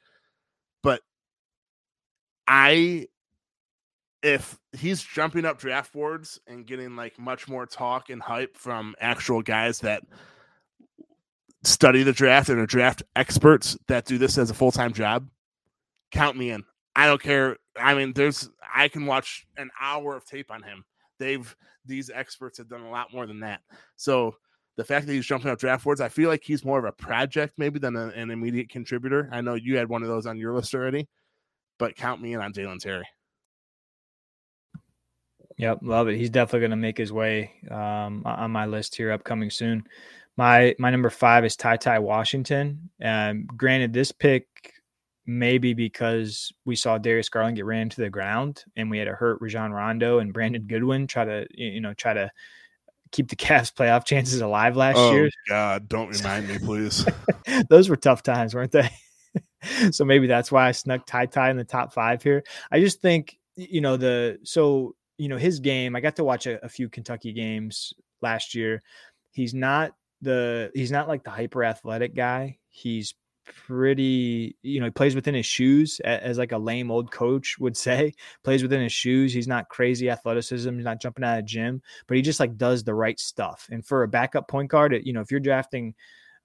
But 0.83 1.01
I, 2.47 3.07
if 4.21 4.59
he's 4.73 5.01
jumping 5.01 5.45
up 5.45 5.57
draft 5.57 5.91
boards 5.91 6.39
and 6.45 6.67
getting 6.67 6.95
like 6.95 7.17
much 7.17 7.47
more 7.47 7.65
talk 7.65 8.09
and 8.09 8.21
hype 8.21 8.55
from 8.55 8.95
actual 8.99 9.41
guys 9.41 9.79
that 9.79 10.03
study 11.63 12.03
the 12.03 12.13
draft 12.13 12.49
and 12.49 12.59
are 12.59 12.65
draft 12.65 13.03
experts 13.15 13.77
that 13.87 14.05
do 14.05 14.17
this 14.17 14.37
as 14.37 14.51
a 14.51 14.53
full 14.53 14.71
time 14.71 14.93
job, 14.93 15.27
count 16.11 16.37
me 16.37 16.51
in. 16.51 16.63
I 16.95 17.07
don't 17.07 17.21
care. 17.21 17.57
I 17.75 17.95
mean, 17.95 18.13
there's, 18.13 18.49
I 18.75 18.87
can 18.87 19.07
watch 19.07 19.47
an 19.57 19.71
hour 19.81 20.15
of 20.15 20.25
tape 20.25 20.51
on 20.51 20.61
him. 20.61 20.85
They've, 21.19 21.55
these 21.85 22.09
experts 22.09 22.57
have 22.57 22.69
done 22.69 22.81
a 22.81 22.89
lot 22.89 23.13
more 23.13 23.27
than 23.27 23.41
that. 23.41 23.61
So 23.95 24.35
the 24.77 24.83
fact 24.83 25.05
that 25.05 25.13
he's 25.13 25.25
jumping 25.25 25.51
up 25.51 25.59
draft 25.59 25.83
boards, 25.83 26.01
I 26.01 26.09
feel 26.09 26.29
like 26.29 26.43
he's 26.43 26.65
more 26.65 26.79
of 26.79 26.85
a 26.85 26.91
project 26.91 27.55
maybe 27.57 27.79
than 27.79 27.95
a, 27.95 28.07
an 28.07 28.31
immediate 28.31 28.69
contributor. 28.69 29.29
I 29.31 29.41
know 29.41 29.55
you 29.55 29.77
had 29.77 29.89
one 29.89 30.03
of 30.03 30.09
those 30.09 30.25
on 30.25 30.37
your 30.37 30.53
list 30.55 30.73
already, 30.73 31.07
but 31.77 31.95
count 31.95 32.21
me 32.21 32.33
in 32.33 32.41
on 32.41 32.51
Dalen 32.51 32.79
Terry. 32.79 33.05
Yep, 35.57 35.79
love 35.81 36.07
it. 36.07 36.15
He's 36.15 36.29
definitely 36.29 36.61
going 36.61 36.71
to 36.71 36.77
make 36.77 36.97
his 36.97 37.11
way 37.11 37.51
um, 37.69 38.23
on 38.25 38.51
my 38.51 38.65
list 38.65 38.95
here, 38.95 39.11
upcoming 39.11 39.49
soon. 39.49 39.83
My 40.37 40.73
my 40.79 40.89
number 40.89 41.09
five 41.09 41.43
is 41.43 41.57
Ty 41.57 41.75
Ty 41.75 41.99
Washington. 41.99 42.89
Um, 43.03 43.45
granted, 43.57 43.91
this 43.91 44.13
pick 44.13 44.47
maybe 45.29 45.75
because 45.75 46.51
we 46.65 46.75
saw 46.75 46.97
Darius 46.97 47.29
Garland 47.29 47.55
get 47.55 47.65
ran 47.65 47.87
to 47.89 48.01
the 48.01 48.09
ground 48.09 48.63
and 48.75 48.89
we 48.89 48.97
had 48.97 49.05
to 49.05 49.13
hurt 49.13 49.39
Rajon 49.39 49.71
Rondo 49.71 50.17
and 50.17 50.33
Brandon 50.33 50.63
Goodwin 50.63 51.05
try 51.05 51.23
to 51.23 51.45
you 51.51 51.79
know 51.79 51.93
try 51.93 52.13
to 52.13 52.31
keep 53.11 53.29
the 53.29 53.35
Cavs 53.35 53.71
playoff 53.71 54.05
chances 54.05 54.41
alive 54.41 54.75
last 54.75 54.97
oh, 54.97 55.11
year. 55.11 55.29
God, 55.47 55.87
don't 55.87 56.09
remind 56.09 56.47
me, 56.47 56.57
please. 56.57 57.05
Those 57.69 57.89
were 57.89 57.95
tough 57.95 58.23
times, 58.23 58.55
weren't 58.55 58.71
they? 58.71 58.89
so 59.91 60.03
maybe 60.03 60.25
that's 60.25 60.51
why 60.51 60.67
I 60.67 60.71
snuck 60.71 61.05
Ty 61.05 61.27
Ty 61.27 61.51
in 61.51 61.57
the 61.57 61.63
top 61.63 61.93
five 61.93 62.23
here. 62.23 62.43
I 62.71 62.79
just 62.79 62.99
think 62.99 63.37
you 63.55 63.81
know 63.81 63.97
the 63.97 64.39
so 64.43 64.95
you 65.19 65.27
know 65.27 65.37
his 65.37 65.59
game. 65.59 65.95
I 65.95 65.99
got 65.99 66.15
to 66.15 66.23
watch 66.23 66.47
a, 66.47 66.63
a 66.65 66.69
few 66.69 66.89
Kentucky 66.89 67.33
games 67.33 67.93
last 68.23 68.55
year. 68.55 68.81
He's 69.29 69.53
not 69.53 69.93
the 70.23 70.71
he's 70.73 70.91
not 70.91 71.07
like 71.07 71.23
the 71.23 71.29
hyper 71.29 71.63
athletic 71.63 72.15
guy. 72.15 72.57
He's 72.67 73.13
pretty 73.67 74.55
you 74.61 74.79
know 74.79 74.85
he 74.85 74.91
plays 74.91 75.15
within 75.15 75.35
his 75.35 75.45
shoes 75.45 75.99
as 76.01 76.37
like 76.37 76.51
a 76.51 76.57
lame 76.57 76.91
old 76.91 77.11
coach 77.11 77.57
would 77.59 77.75
say 77.75 78.13
plays 78.43 78.61
within 78.61 78.81
his 78.81 78.91
shoes 78.91 79.33
he's 79.33 79.47
not 79.47 79.69
crazy 79.69 80.09
athleticism 80.09 80.73
he's 80.75 80.85
not 80.85 81.01
jumping 81.01 81.23
out 81.23 81.39
of 81.39 81.45
gym 81.45 81.81
but 82.07 82.17
he 82.17 82.21
just 82.21 82.39
like 82.39 82.57
does 82.57 82.83
the 82.83 82.93
right 82.93 83.19
stuff 83.19 83.67
and 83.71 83.85
for 83.85 84.03
a 84.03 84.07
backup 84.07 84.47
point 84.47 84.69
guard 84.69 84.95
you 85.03 85.13
know 85.13 85.21
if 85.21 85.31
you're 85.31 85.39
drafting 85.39 85.93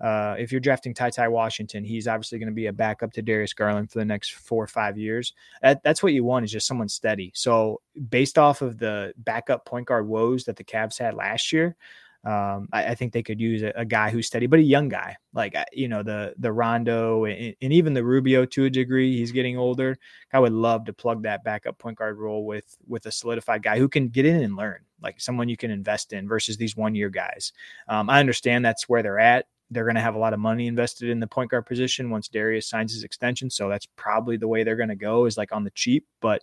uh, 0.00 0.34
if 0.38 0.50
you're 0.50 0.60
drafting 0.60 0.92
Ty 0.92 1.10
Ty 1.10 1.28
Washington, 1.28 1.84
he's 1.84 2.08
obviously 2.08 2.38
going 2.38 2.48
to 2.48 2.54
be 2.54 2.66
a 2.66 2.72
backup 2.72 3.12
to 3.12 3.22
Darius 3.22 3.52
Garland 3.52 3.90
for 3.90 4.00
the 4.00 4.04
next 4.04 4.34
four 4.34 4.62
or 4.62 4.66
five 4.66 4.98
years. 4.98 5.32
That, 5.62 5.82
that's 5.84 6.02
what 6.02 6.12
you 6.12 6.24
want 6.24 6.44
is 6.44 6.52
just 6.52 6.66
someone 6.66 6.88
steady. 6.88 7.30
So 7.34 7.80
based 8.08 8.36
off 8.36 8.60
of 8.60 8.78
the 8.78 9.14
backup 9.18 9.64
point 9.64 9.86
guard 9.86 10.08
woes 10.08 10.44
that 10.44 10.56
the 10.56 10.64
Cavs 10.64 10.98
had 10.98 11.14
last 11.14 11.52
year, 11.52 11.76
um, 12.24 12.68
I, 12.72 12.86
I, 12.86 12.94
think 12.94 13.12
they 13.12 13.22
could 13.22 13.38
use 13.38 13.62
a, 13.62 13.72
a, 13.76 13.84
guy 13.84 14.08
who's 14.08 14.26
steady, 14.26 14.46
but 14.46 14.58
a 14.58 14.62
young 14.62 14.88
guy, 14.88 15.16
like 15.34 15.54
uh, 15.54 15.66
you 15.72 15.88
know 15.88 16.02
the 16.02 16.34
the 16.38 16.50
Rondo 16.50 17.26
and, 17.26 17.54
and, 17.60 17.72
even 17.72 17.92
the 17.92 18.02
Rubio 18.02 18.46
to 18.46 18.64
a 18.64 18.70
degree. 18.70 19.18
He's 19.18 19.30
getting 19.30 19.58
older. 19.58 19.98
I 20.32 20.38
would 20.38 20.52
love 20.52 20.86
to 20.86 20.94
plug 20.94 21.22
that 21.24 21.44
backup 21.44 21.76
point 21.76 21.98
guard 21.98 22.16
role 22.16 22.46
with 22.46 22.76
with 22.86 23.04
a 23.04 23.12
solidified 23.12 23.62
guy 23.62 23.78
who 23.78 23.90
can 23.90 24.08
get 24.08 24.24
in 24.24 24.42
and 24.42 24.56
learn, 24.56 24.80
like 25.02 25.20
someone 25.20 25.50
you 25.50 25.58
can 25.58 25.70
invest 25.70 26.14
in 26.14 26.26
versus 26.26 26.56
these 26.56 26.74
one 26.74 26.94
year 26.94 27.10
guys. 27.10 27.52
Um, 27.88 28.08
I 28.08 28.20
understand 28.20 28.64
that's 28.64 28.88
where 28.88 29.02
they're 29.02 29.18
at 29.18 29.46
they're 29.70 29.84
going 29.84 29.94
to 29.96 30.00
have 30.00 30.14
a 30.14 30.18
lot 30.18 30.34
of 30.34 30.40
money 30.40 30.66
invested 30.66 31.08
in 31.08 31.20
the 31.20 31.26
point 31.26 31.50
guard 31.50 31.66
position 31.66 32.10
once 32.10 32.28
Darius 32.28 32.68
signs 32.68 32.92
his 32.92 33.04
extension. 33.04 33.50
So 33.50 33.68
that's 33.68 33.86
probably 33.96 34.36
the 34.36 34.48
way 34.48 34.62
they're 34.62 34.76
going 34.76 34.88
to 34.90 34.94
go 34.94 35.24
is 35.24 35.36
like 35.36 35.52
on 35.52 35.64
the 35.64 35.70
cheap. 35.70 36.06
But 36.20 36.42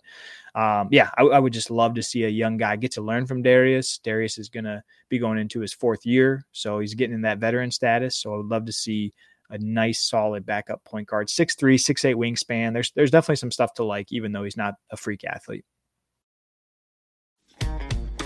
um, 0.54 0.88
yeah, 0.90 1.10
I, 1.16 1.22
I, 1.22 1.38
would 1.38 1.52
just 1.52 1.70
love 1.70 1.94
to 1.94 2.02
see 2.02 2.24
a 2.24 2.28
young 2.28 2.56
guy 2.56 2.76
get 2.76 2.92
to 2.92 3.00
learn 3.00 3.26
from 3.26 3.42
Darius. 3.42 3.98
Darius 3.98 4.38
is 4.38 4.48
going 4.48 4.64
to 4.64 4.82
be 5.08 5.18
going 5.18 5.38
into 5.38 5.60
his 5.60 5.72
fourth 5.72 6.04
year. 6.04 6.44
So 6.52 6.78
he's 6.80 6.94
getting 6.94 7.14
in 7.14 7.22
that 7.22 7.38
veteran 7.38 7.70
status. 7.70 8.16
So 8.16 8.34
I 8.34 8.36
would 8.36 8.48
love 8.48 8.66
to 8.66 8.72
see 8.72 9.12
a 9.50 9.58
nice, 9.58 10.02
solid 10.02 10.44
backup 10.44 10.82
point 10.84 11.08
guard, 11.08 11.30
six 11.30 11.54
three, 11.54 11.78
six 11.78 12.04
eight 12.04 12.16
wingspan. 12.16 12.72
There's 12.72 12.90
there's 12.92 13.10
definitely 13.10 13.36
some 13.36 13.50
stuff 13.50 13.74
to 13.74 13.84
like, 13.84 14.10
even 14.10 14.32
though 14.32 14.44
he's 14.44 14.56
not 14.56 14.74
a 14.90 14.96
freak 14.96 15.24
athlete. 15.24 15.64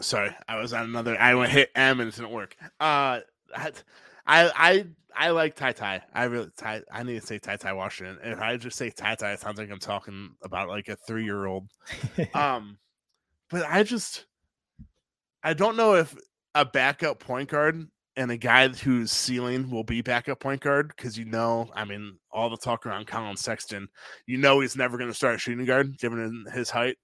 Sorry, 0.00 0.30
I 0.48 0.56
was 0.60 0.72
on 0.72 0.84
another. 0.84 1.18
I 1.20 1.34
went 1.34 1.50
hit 1.50 1.70
M 1.74 2.00
and 2.00 2.08
it 2.08 2.14
didn't 2.14 2.30
work. 2.30 2.56
Uh, 2.78 3.20
I, 3.54 3.72
I, 4.26 4.86
I 5.16 5.30
like 5.30 5.56
Ty 5.56 5.72
Ty. 5.72 6.02
I 6.14 6.24
really 6.24 6.50
Ty. 6.56 6.82
I 6.92 7.02
need 7.02 7.20
to 7.20 7.26
say 7.26 7.38
Ty 7.38 7.56
Ty 7.56 7.72
Washington. 7.72 8.18
If 8.22 8.40
I 8.40 8.56
just 8.56 8.76
say 8.76 8.90
Ty 8.90 9.16
Ty, 9.16 9.32
it 9.32 9.40
sounds 9.40 9.58
like 9.58 9.70
I'm 9.70 9.80
talking 9.80 10.34
about 10.42 10.68
like 10.68 10.88
a 10.88 10.96
three 10.96 11.24
year 11.24 11.46
old. 11.46 11.68
um, 12.34 12.78
but 13.50 13.64
I 13.68 13.82
just, 13.82 14.26
I 15.42 15.54
don't 15.54 15.76
know 15.76 15.94
if 15.94 16.14
a 16.54 16.64
backup 16.64 17.18
point 17.18 17.48
guard 17.48 17.88
and 18.16 18.30
a 18.30 18.36
guy 18.36 18.68
whose 18.68 19.10
ceiling 19.10 19.70
will 19.70 19.84
be 19.84 20.02
backup 20.02 20.40
point 20.40 20.60
guard 20.60 20.92
because 20.96 21.16
you 21.16 21.24
know, 21.24 21.68
I 21.74 21.84
mean, 21.84 22.18
all 22.30 22.50
the 22.50 22.56
talk 22.56 22.86
around 22.86 23.06
Collin 23.06 23.36
Sexton, 23.36 23.88
you 24.26 24.38
know, 24.38 24.60
he's 24.60 24.76
never 24.76 24.98
going 24.98 25.10
to 25.10 25.14
start 25.14 25.40
shooting 25.40 25.64
guard 25.64 25.98
given 25.98 26.44
his 26.52 26.70
height. 26.70 26.96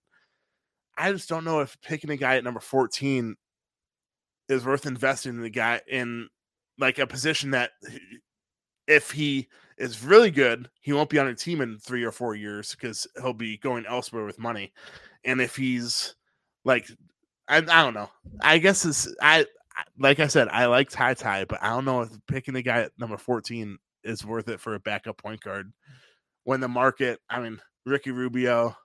I 0.97 1.13
just 1.13 1.29
don't 1.29 1.45
know 1.45 1.61
if 1.61 1.77
picking 1.83 2.11
a 2.11 2.17
guy 2.17 2.37
at 2.37 2.45
number 2.45 2.61
14 2.61 3.37
is 4.49 4.65
worth 4.65 4.87
investing 4.87 5.35
in 5.35 5.43
the 5.43 5.51
guy 5.51 5.81
in 5.89 6.29
like 6.79 6.99
a 6.99 7.07
position 7.07 7.51
that 7.53 7.71
if 8.87 9.11
he 9.11 9.49
is 9.79 10.05
really 10.05 10.31
good, 10.31 10.69
he 10.81 10.93
won't 10.93 11.11
be 11.11 11.19
on 11.19 11.27
a 11.27 11.35
team 11.35 11.61
in 11.61 11.79
three 11.79 12.05
or 12.05 12.13
four 12.13 12.35
years 12.35 12.73
because 12.73 13.07
he'll 13.21 13.33
be 13.33 13.57
going 13.59 13.87
elsewhere 13.87 14.25
with 14.25 14.39
money. 14.39 14.73
And 15.25 15.41
if 15.41 15.57
he's 15.57 16.15
like, 16.65 16.87
I, 17.49 17.59
I 17.59 17.61
don't 17.61 17.95
know. 17.95 18.11
I 18.41 18.59
guess 18.59 18.85
it's 18.85 19.13
I 19.21 19.47
like 19.99 20.21
I 20.21 20.29
said, 20.29 20.49
I 20.49 20.67
like 20.67 20.91
Ty 20.91 21.15
Ty, 21.15 21.47
but 21.47 21.63
I 21.63 21.71
don't 21.71 21.85
know 21.85 22.03
if 22.03 22.11
picking 22.29 22.55
the 22.55 22.63
guy 22.63 22.83
at 22.83 22.93
number 22.99 23.17
14 23.17 23.79
is 24.05 24.25
worth 24.25 24.49
it 24.49 24.61
for 24.61 24.75
a 24.75 24.81
backup 24.81 25.19
point 25.19 25.41
guard 25.41 25.73
when 26.45 26.61
the 26.61 26.69
market, 26.69 27.21
I 27.29 27.41
mean, 27.41 27.61
Ricky 27.85 28.11
Rubio, 28.11 28.77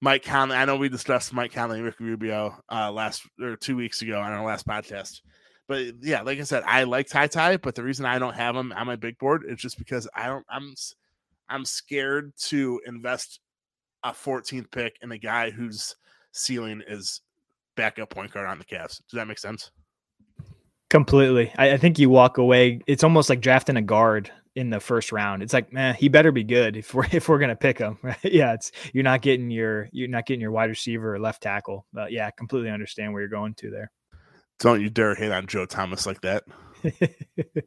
Mike 0.00 0.24
Conley. 0.24 0.56
I 0.56 0.64
know 0.64 0.76
we 0.76 0.88
discussed 0.88 1.32
Mike 1.32 1.52
Conley 1.52 1.76
and 1.76 1.84
Ricky 1.84 2.04
Rubio 2.04 2.56
uh, 2.70 2.92
last 2.92 3.22
or 3.40 3.56
two 3.56 3.76
weeks 3.76 4.02
ago 4.02 4.20
on 4.20 4.32
our 4.32 4.44
last 4.44 4.66
podcast, 4.66 5.22
But 5.68 6.02
yeah, 6.02 6.22
like 6.22 6.38
I 6.38 6.42
said, 6.42 6.62
I 6.66 6.84
like 6.84 7.08
Ty 7.08 7.28
Ty, 7.28 7.56
but 7.58 7.74
the 7.74 7.82
reason 7.82 8.04
I 8.06 8.18
don't 8.18 8.34
have 8.34 8.56
him 8.56 8.72
on 8.72 8.86
my 8.86 8.96
big 8.96 9.18
board 9.18 9.44
is 9.48 9.58
just 9.58 9.78
because 9.78 10.08
I 10.14 10.26
don't. 10.26 10.44
I'm 10.50 10.74
I'm 11.48 11.64
scared 11.64 12.32
to 12.48 12.80
invest 12.86 13.40
a 14.02 14.10
14th 14.10 14.70
pick 14.70 14.96
in 15.02 15.12
a 15.12 15.18
guy 15.18 15.50
whose 15.50 15.96
ceiling 16.32 16.82
is 16.86 17.20
backup 17.76 18.10
point 18.10 18.32
guard 18.32 18.48
on 18.48 18.58
the 18.58 18.64
Cavs. 18.64 19.00
Does 19.08 19.14
that 19.14 19.28
make 19.28 19.38
sense? 19.38 19.70
Completely. 20.90 21.52
I, 21.56 21.72
I, 21.72 21.76
think 21.76 21.98
you 21.98 22.10
walk 22.10 22.38
away. 22.38 22.80
It's 22.86 23.02
almost 23.02 23.28
like 23.28 23.40
drafting 23.40 23.76
a 23.76 23.82
guard 23.82 24.30
in 24.56 24.70
the 24.70 24.80
first 24.80 25.12
round. 25.12 25.42
It's 25.42 25.52
like, 25.52 25.70
man, 25.72 25.94
he 25.94 26.08
better 26.08 26.32
be 26.32 26.42
good 26.42 26.76
if 26.76 26.94
we're 26.94 27.06
if 27.12 27.28
we're 27.28 27.38
gonna 27.38 27.54
pick 27.54 27.78
him. 27.78 27.98
Right? 28.02 28.16
Yeah, 28.24 28.54
it's 28.54 28.72
you're 28.92 29.04
not 29.04 29.22
getting 29.22 29.50
your 29.50 29.88
you're 29.92 30.08
not 30.08 30.26
getting 30.26 30.40
your 30.40 30.50
wide 30.50 30.70
receiver 30.70 31.14
or 31.14 31.20
left 31.20 31.42
tackle. 31.42 31.86
But 31.92 32.10
yeah, 32.10 32.26
I 32.26 32.32
completely 32.36 32.70
understand 32.70 33.12
where 33.12 33.22
you're 33.22 33.28
going 33.28 33.54
to 33.54 33.70
there. 33.70 33.92
Don't 34.58 34.80
you 34.80 34.90
dare 34.90 35.14
hate 35.14 35.30
on 35.30 35.46
Joe 35.46 35.66
Thomas 35.66 36.06
like 36.06 36.22
that. 36.22 36.44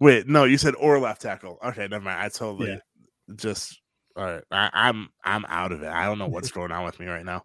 Wait, 0.00 0.26
no, 0.26 0.44
you 0.44 0.58
said 0.58 0.74
or 0.74 0.98
left 0.98 1.22
tackle. 1.22 1.58
Okay, 1.64 1.86
never 1.86 2.04
mind. 2.04 2.20
I 2.20 2.28
totally 2.28 2.70
yeah. 2.70 2.78
just 3.36 3.80
all 4.16 4.24
right. 4.24 4.42
I, 4.50 4.70
I'm 4.72 5.08
I'm 5.24 5.44
out 5.46 5.72
of 5.72 5.82
it. 5.82 5.88
I 5.88 6.06
don't 6.06 6.18
know 6.18 6.28
what's 6.28 6.50
going 6.50 6.72
on 6.72 6.84
with 6.84 6.98
me 6.98 7.06
right 7.06 7.24
now. 7.24 7.44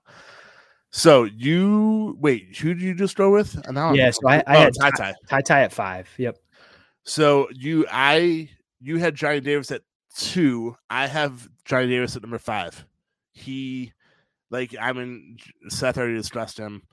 So 0.91 1.25
you 1.25 2.17
wait, 2.19 2.55
who 2.57 2.73
did 2.73 2.81
you 2.81 2.95
just 2.95 3.15
go 3.15 3.29
with? 3.29 3.55
Now 3.69 3.93
yeah, 3.93 4.11
so 4.11 4.27
I, 4.27 4.37
I 4.47 4.55
oh, 4.55 4.59
had 4.61 4.73
Ty 4.79 4.91
Ty. 4.91 5.13
Ty 5.29 5.41
Ty 5.41 5.61
at 5.63 5.73
five. 5.73 6.09
Yep. 6.17 6.37
So 7.05 7.47
you 7.53 7.85
I 7.89 8.49
you 8.79 8.97
had 8.97 9.15
Johnny 9.15 9.39
Davis 9.39 9.71
at 9.71 9.83
two. 10.17 10.75
I 10.89 11.07
have 11.07 11.47
Johnny 11.63 11.87
Davis 11.87 12.15
at 12.15 12.23
number 12.23 12.39
five. 12.39 12.85
He 13.31 13.93
like 14.49 14.75
I 14.79 14.91
mean 14.91 15.37
Seth 15.69 15.97
already 15.97 16.15
discussed 16.15 16.57
him. 16.57 16.83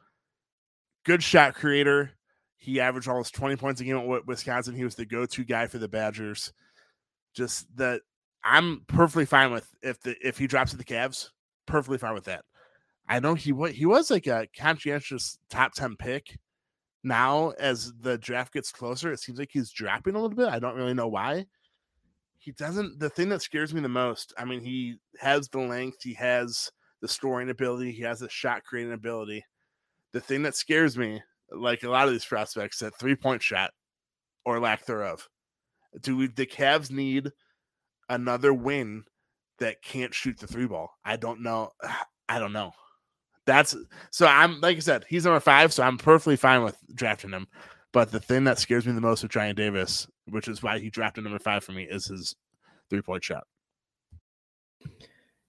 Good 1.05 1.23
shot 1.23 1.55
creator. 1.55 2.13
He 2.59 2.81
averaged 2.81 3.09
almost 3.09 3.35
20 3.35 3.57
points 3.57 3.81
a 3.81 3.85
game 3.85 3.97
at 3.97 4.27
Wisconsin. 4.27 4.77
He 4.77 4.85
was 4.85 4.95
the 4.95 5.05
go-to 5.05 5.43
guy 5.43 5.67
for 5.67 5.79
the 5.79 5.89
Badgers. 5.89 6.53
Just 7.35 7.67
that 7.77 8.03
I'm 8.45 8.83
perfectly 8.87 9.25
fine 9.25 9.51
with 9.51 9.67
if 9.83 10.01
the 10.01 10.15
if 10.21 10.39
he 10.39 10.47
drops 10.47 10.71
to 10.73 10.77
the 10.77 10.85
Cavs, 10.85 11.31
perfectly 11.67 11.99
fine 11.99 12.15
with 12.15 12.25
that. 12.25 12.45
I 13.09 13.19
know 13.19 13.35
he 13.35 13.53
was 13.53 13.73
he 13.73 13.87
was 13.87 14.11
like 14.11 14.27
a 14.27 14.47
conscientious 14.57 15.39
top 15.49 15.73
10 15.73 15.97
pick. 15.97 16.39
Now, 17.05 17.51
as 17.59 17.93
the 18.01 18.17
draft 18.19 18.53
gets 18.53 18.71
closer, 18.71 19.13
it 19.13 19.21
seems 19.21 19.39
like 19.39 19.51
he's 19.53 19.71
dropping 19.71 20.15
a 20.15 20.21
little 20.21 20.37
bit. 20.37 20.49
I 20.49 20.59
don't 20.59 20.77
really 20.77 20.95
know 20.95 21.09
why. 21.09 21.47
He 22.39 22.53
doesn't 22.53 22.99
the 22.99 23.11
thing 23.11 23.29
that 23.31 23.43
scares 23.43 23.73
me 23.73 23.81
the 23.81 23.89
most, 23.89 24.33
I 24.37 24.45
mean, 24.45 24.61
he 24.61 24.97
has 25.21 25.49
the 25.49 25.61
length, 25.61 26.03
he 26.03 26.15
has 26.15 26.71
the 27.01 27.09
scoring 27.09 27.51
ability, 27.51 27.93
he 27.93 28.03
has 28.03 28.21
the 28.21 28.29
shot 28.29 28.65
creating 28.65 28.93
ability. 28.93 29.45
The 30.13 30.21
thing 30.21 30.43
that 30.43 30.57
scares 30.57 30.99
me, 30.99 31.23
like 31.51 31.83
a 31.83 31.89
lot 31.89 32.07
of 32.07 32.13
these 32.13 32.25
prospects, 32.25 32.79
that 32.79 32.99
three 32.99 33.17
point 33.17 33.43
shot 33.43 33.71
or 34.45 34.61
lack 34.61 34.87
thereof. 34.87 35.29
Do 36.01 36.17
we, 36.17 36.27
the 36.29 36.47
Cavs 36.47 36.91
need 36.91 37.31
another 38.09 38.53
win 38.53 39.05
that 39.59 39.83
can't 39.83 40.15
shoot 40.15 40.39
the 40.39 40.47
three 40.47 40.67
ball? 40.67 40.91
I 41.05 41.17
don't 41.17 41.43
know. 41.43 41.71
I 42.29 42.39
don't 42.39 42.53
know. 42.53 42.73
That's 43.47 43.75
so 44.11 44.27
I'm 44.27 44.61
like 44.61 44.77
I 44.77 44.81
said, 44.81 45.05
he's 45.09 45.25
number 45.25 45.41
five, 45.41 45.73
so 45.73 45.83
I'm 45.83 45.99
perfectly 45.99 46.37
fine 46.37 46.63
with 46.63 46.77
drafting 46.95 47.31
him. 47.31 47.49
But 47.93 48.11
the 48.11 48.21
thing 48.21 48.45
that 48.45 48.59
scares 48.59 48.87
me 48.87 48.93
the 48.93 49.01
most 49.01 49.23
with 49.23 49.33
Johnny 49.33 49.53
Davis, 49.53 50.07
which 50.29 50.49
is 50.49 50.63
why 50.63 50.79
he 50.79 50.91
drafted 50.91 51.25
number 51.25 51.39
five 51.39 51.65
for 51.65 51.73
me, 51.73 51.85
is 51.85 52.07
his 52.07 52.35
three 52.89 53.03
point 53.03 53.25
shot. 53.25 53.45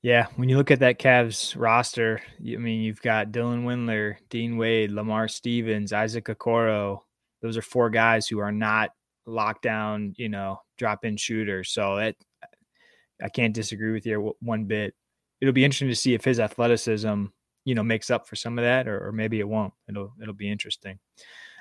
Yeah, 0.01 0.27
when 0.35 0.49
you 0.49 0.57
look 0.57 0.69
at 0.69 0.81
that 0.81 0.99
Cavs 0.99 1.55
roster, 1.57 2.21
I 2.39 2.57
mean, 2.57 2.81
you've 2.81 3.01
got 3.01 3.31
Dylan 3.31 3.63
Windler, 3.63 4.17
Dean 4.29 4.57
Wade, 4.57 4.91
Lamar 4.91 5.29
Stevens, 5.29 5.93
Isaac 5.93 6.25
Okoro. 6.25 6.99
Those 7.41 7.55
are 7.55 7.61
four 7.61 7.89
guys 7.89 8.27
who 8.27 8.39
are 8.39 8.51
not 8.51 8.89
lockdown, 9.25 10.13
you 10.17 10.27
know, 10.27 10.59
drop 10.77 11.05
in 11.05 11.15
shooters. 11.15 11.71
So 11.71 11.93
I 11.93 13.29
can't 13.33 13.53
disagree 13.53 13.93
with 13.93 14.05
you 14.05 14.35
one 14.41 14.65
bit. 14.65 14.93
It'll 15.39 15.53
be 15.53 15.63
interesting 15.63 15.87
to 15.87 15.95
see 15.95 16.13
if 16.13 16.25
his 16.25 16.39
athleticism 16.41 17.25
you 17.65 17.75
know 17.75 17.83
makes 17.83 18.09
up 18.09 18.27
for 18.27 18.35
some 18.35 18.57
of 18.57 18.63
that, 18.63 18.87
or, 18.87 19.07
or 19.07 19.11
maybe 19.11 19.39
it 19.39 19.47
won't. 19.47 19.73
It'll 19.89 20.13
it'll 20.21 20.33
be 20.33 20.51
interesting. 20.51 20.99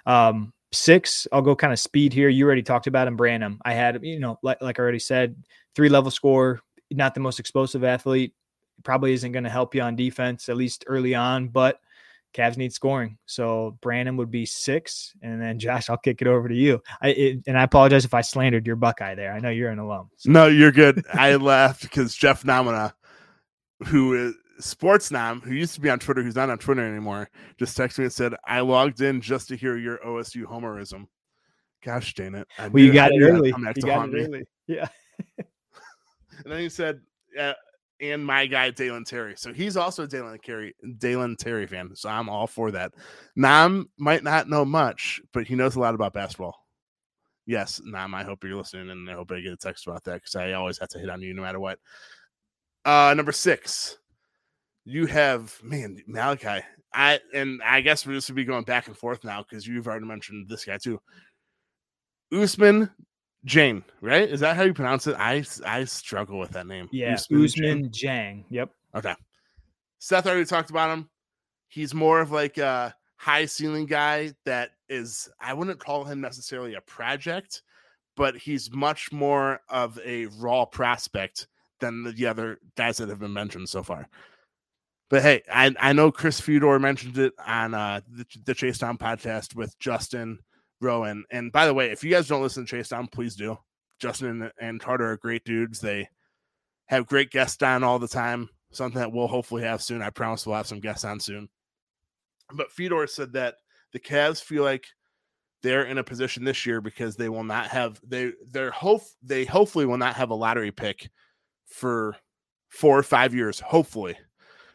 Um, 0.07 0.53
six, 0.73 1.27
I'll 1.33 1.43
go 1.43 1.55
kind 1.55 1.73
of 1.73 1.79
speed 1.79 2.13
here. 2.13 2.29
You 2.29 2.45
already 2.47 2.63
talked 2.63 2.87
about 2.87 3.09
him, 3.09 3.17
Branham. 3.17 3.61
I 3.65 3.73
had 3.75 4.03
you 4.03 4.21
know 4.21 4.39
like 4.43 4.61
like 4.61 4.79
I 4.79 4.83
already 4.83 4.99
said, 4.99 5.37
three 5.75 5.89
level 5.89 6.11
score, 6.11 6.61
not 6.91 7.15
the 7.15 7.21
most 7.21 7.41
explosive 7.41 7.85
athlete. 7.85 8.35
Probably 8.83 9.13
isn't 9.13 9.33
going 9.33 9.45
to 9.45 9.51
help 9.51 9.75
you 9.75 9.83
on 9.83 9.95
defense 9.97 10.49
at 10.49 10.57
least 10.57 10.85
early 10.89 11.15
on, 11.15 11.49
but 11.49 11.79
Cavs 12.35 12.57
need 12.57 12.73
scoring. 12.73 13.19
So 13.27 13.79
Branham 13.81 14.17
would 14.17 14.31
be 14.31 14.47
six, 14.47 15.13
and 15.23 15.41
then 15.41 15.59
Josh, 15.59 15.91
I'll 15.91 15.97
kick 15.97 16.23
it 16.23 16.27
over 16.27 16.49
to 16.49 16.55
you. 16.55 16.83
I 17.01 17.09
it, 17.09 17.39
and 17.47 17.59
I 17.59 17.63
apologize 17.63 18.05
if 18.05 18.15
I 18.15 18.23
slandered 18.23 18.67
your 18.67 18.77
Buckeye 18.77 19.15
there. 19.15 19.33
I 19.33 19.41
know 19.41 19.51
you're 19.51 19.71
an 19.71 19.79
alum. 19.79 20.11
So. 20.17 20.31
No, 20.31 20.47
you're 20.47 20.73
good. 20.73 21.05
I 21.13 21.37
laughed 21.37 21.83
because 21.83 22.15
Jeff 22.15 22.43
Namina, 22.45 22.93
who 23.87 24.29
is 24.29 24.35
Sportsnam, 24.63 25.43
who 25.43 25.53
used 25.53 25.75
to 25.75 25.81
be 25.81 25.91
on 25.91 25.99
Twitter, 25.99 26.23
who's 26.23 26.37
not 26.37 26.49
on 26.49 26.59
Twitter 26.59 26.87
anymore, 26.87 27.29
just 27.59 27.77
texted 27.77 27.99
me 27.99 28.05
and 28.05 28.13
said, 28.13 28.35
"I 28.47 28.61
logged 28.61 29.01
in 29.01 29.21
just 29.21 29.49
to 29.49 29.57
hear 29.57 29.77
your 29.77 29.99
OSU 29.99 30.45
homerism." 30.45 31.07
Gosh 31.85 32.15
dang 32.15 32.37
it! 32.37 32.47
I 32.59 32.69
well, 32.69 32.83
you 32.83 32.93
got 32.93 33.11
it 33.13 33.21
early. 33.21 33.49
You 33.49 33.83
got 33.83 34.09
it 34.09 34.29
early. 34.29 34.45
Yeah. 34.69 34.89
and 35.39 36.47
then 36.47 36.61
he 36.61 36.69
said, 36.69 37.01
uh, 37.39 37.55
"And 38.01 38.25
my 38.25 38.47
guy 38.47 38.71
Dalen 38.71 39.05
Terry." 39.05 39.35
So 39.37 39.53
he's 39.53 39.77
also 39.77 40.05
a 40.05 40.07
Dalen 40.07 40.39
Terry, 40.45 40.75
Dalen 40.99 41.37
Terry 41.37 41.67
fan. 41.67 41.95
So 41.97 42.09
I'm 42.09 42.29
all 42.29 42.47
for 42.47 42.71
that. 42.71 42.95
Nam 43.35 43.91
might 43.99 44.23
not 44.23 44.49
know 44.49 44.65
much, 44.65 45.21
but 45.33 45.47
he 45.47 45.57
knows 45.57 45.75
a 45.75 45.81
lot 45.81 45.97
about 45.97 46.13
basketball. 46.13 46.57
Yes, 47.47 47.81
Nam. 47.85 48.15
I 48.15 48.23
hope 48.23 48.45
you're 48.45 48.57
listening, 48.57 48.91
and 48.91 49.11
I 49.11 49.15
hope 49.15 49.33
I 49.33 49.41
get 49.41 49.53
a 49.53 49.57
text 49.57 49.89
about 49.89 50.05
that 50.05 50.23
because 50.23 50.37
I 50.37 50.53
always 50.53 50.79
have 50.79 50.91
to 50.91 51.01
hit 51.01 51.11
on 51.11 51.21
you 51.21 51.35
no 51.35 51.43
matter 51.43 51.59
what. 51.59 51.81
Uh, 52.85 53.15
number 53.17 53.33
six, 53.33 53.99
you 54.85 55.07
have 55.07 55.59
man 55.63 56.03
Malaki. 56.09 56.63
I 56.95 57.21
and 57.33 57.63
I 57.63 57.81
guess 57.81 58.07
we're 58.07 58.15
just 58.15 58.29
gonna 58.29 58.37
be 58.37 58.45
going 58.45 58.65
back 58.65 58.87
and 58.87 58.97
forth 58.97 59.25
now 59.25 59.43
because 59.43 59.67
you've 59.67 59.87
already 59.87 60.07
mentioned 60.07 60.49
this 60.49 60.65
guy 60.65 60.79
too. 60.79 61.01
Ousmane 62.33 62.91
Dieng, 63.47 63.83
right? 64.01 64.29
Is 64.29 64.41
that 64.41 64.57
how 64.57 64.63
you 64.63 64.75
pronounce 64.75 65.07
it? 65.07 65.17
I 65.19 65.45
I 65.65 65.85
struggle 65.85 66.39
with 66.39 66.51
that 66.51 66.67
name. 66.67 66.89
Yeah, 66.93 67.15
Ousmane, 67.15 67.39
Ousmane 67.39 67.91
Dieng. 67.91 68.45
Yep. 68.51 68.71
Okay. 68.95 69.15
Seth 69.99 70.27
already 70.27 70.45
talked 70.45 70.71
about 70.71 70.91
him. 70.91 71.09
He's 71.69 71.95
more 71.95 72.21
of 72.21 72.31
like 72.31 72.59
a 72.59 72.95
high 73.17 73.47
ceiling 73.47 73.87
guy 73.87 74.33
that 74.45 74.71
is. 74.89 75.31
I 75.41 75.55
wouldn't 75.55 75.79
call 75.79 76.05
him 76.05 76.21
necessarily 76.21 76.75
a 76.75 76.81
project, 76.83 77.63
but 78.17 78.37
he's 78.37 78.71
much 78.73 79.13
more 79.13 79.61
of 79.69 79.99
a 80.05 80.27
raw 80.39 80.65
prospect 80.65 81.47
than 81.81 82.05
the 82.15 82.27
other 82.27 82.59
guys 82.77 82.99
that 82.99 83.09
have 83.09 83.19
been 83.19 83.33
mentioned 83.33 83.69
so 83.69 83.83
far. 83.83 84.09
But 85.13 85.21
hey, 85.21 85.43
I, 85.53 85.75
I 85.79 85.93
know 85.93 86.11
Chris 86.11 86.41
Fedor 86.41 86.79
mentioned 86.79 87.19
it 87.19 87.35
on 87.47 87.75
uh, 87.75 88.01
the, 88.11 88.25
the 88.47 88.55
Chase 88.55 88.79
Down 88.79 88.97
podcast 88.97 89.55
with 89.55 89.79
Justin 89.79 90.39
Rowan. 90.81 91.25
And 91.31 91.53
by 91.53 91.67
the 91.67 91.75
way, 91.75 91.91
if 91.91 92.03
you 92.03 92.11
guys 92.11 92.29
don't 92.29 92.41
listen 92.41 92.65
to 92.65 92.71
Chase 92.71 92.89
Down, 92.89 93.09
please 93.09 93.37
do. 93.37 93.59
Justin 93.99 94.41
and, 94.41 94.53
and 94.59 94.81
Carter 94.81 95.11
are 95.11 95.19
great 95.19 95.45
dudes. 95.45 95.81
They 95.81 96.09
have 96.87 97.07
great 97.07 97.31
guests 97.31 97.63
on 97.63 97.85
all 97.85 97.99
the 97.99 98.09
time. 98.09 98.49
Something 98.71 99.01
that 99.01 99.13
we'll 99.13 99.27
hopefully 99.27 99.65
have 99.65 99.83
soon. 99.83 100.01
I 100.01 100.09
promise 100.09 100.47
we'll 100.47 100.57
have 100.57 100.67
some 100.67 100.81
guests 100.81 101.05
on 101.05 101.21
soon. 101.21 101.51
But 102.51 102.73
Fedor 102.73 103.07
said 103.07 103.35
that 103.35 103.57
the 103.93 104.01
Cavs 104.01 104.43
feel 104.43 104.63
like 104.63 104.87
they're 105.63 105.85
in 105.85 105.99
a 105.99 106.05
position 106.05 106.43
this 106.43 106.65
year 106.65 106.81
because 106.81 107.17
they 107.17 107.29
will 107.29 107.45
not 107.45 107.67
have 107.67 108.01
they 108.03 108.33
they're 108.51 108.71
hope 108.71 109.03
they 109.23 109.45
hopefully 109.45 109.85
will 109.85 109.99
not 109.99 110.17
have 110.17 110.31
a 110.31 110.35
lottery 110.35 110.71
pick 110.71 111.11
for 111.67 112.17
four 112.71 112.99
or 112.99 113.03
five 113.03 113.35
years. 113.35 113.61
Hopefully, 113.61 114.17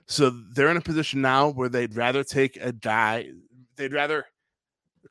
so 0.08 0.30
they're 0.30 0.70
in 0.70 0.78
a 0.78 0.82
position 0.82 1.22
now 1.22 1.50
where 1.50 1.70
they'd 1.70 1.96
rather 1.96 2.24
take 2.24 2.58
a 2.62 2.72
guy, 2.72 3.30
they'd 3.76 3.94
rather 3.94 4.26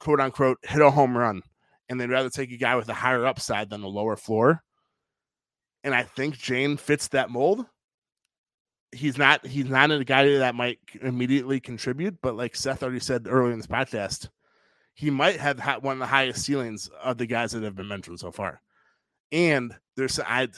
quote 0.00 0.20
unquote 0.20 0.58
hit 0.62 0.80
a 0.80 0.90
home 0.90 1.16
run, 1.16 1.42
and 1.88 2.00
they'd 2.00 2.10
rather 2.10 2.30
take 2.30 2.50
a 2.50 2.56
guy 2.56 2.76
with 2.76 2.88
a 2.88 2.94
higher 2.94 3.26
upside 3.26 3.68
than 3.68 3.82
a 3.82 3.88
lower 3.88 4.16
floor. 4.16 4.62
And 5.84 5.94
I 5.94 6.02
think 6.02 6.36
Dieng 6.36 6.80
fits 6.80 7.08
that 7.08 7.30
mold. 7.30 7.66
He's 8.90 9.18
not 9.18 9.46
he's 9.46 9.66
not 9.66 9.90
a 9.90 10.02
guy 10.02 10.38
that 10.38 10.54
might 10.54 10.78
immediately 11.02 11.60
contribute, 11.60 12.16
but 12.22 12.36
like 12.36 12.56
Seth 12.56 12.82
already 12.82 13.00
said 13.00 13.26
earlier 13.28 13.52
in 13.52 13.58
this 13.58 13.66
podcast, 13.66 14.30
he 14.94 15.10
might 15.10 15.38
have 15.38 15.58
had 15.58 15.82
one 15.82 15.94
of 15.94 15.98
the 15.98 16.06
highest 16.06 16.44
ceilings 16.44 16.88
of 17.02 17.18
the 17.18 17.26
guys 17.26 17.52
that 17.52 17.62
have 17.62 17.76
been 17.76 17.88
mentioned 17.88 18.18
so 18.18 18.30
far. 18.30 18.62
And 19.30 19.74
there's 19.96 20.18
I 20.18 20.48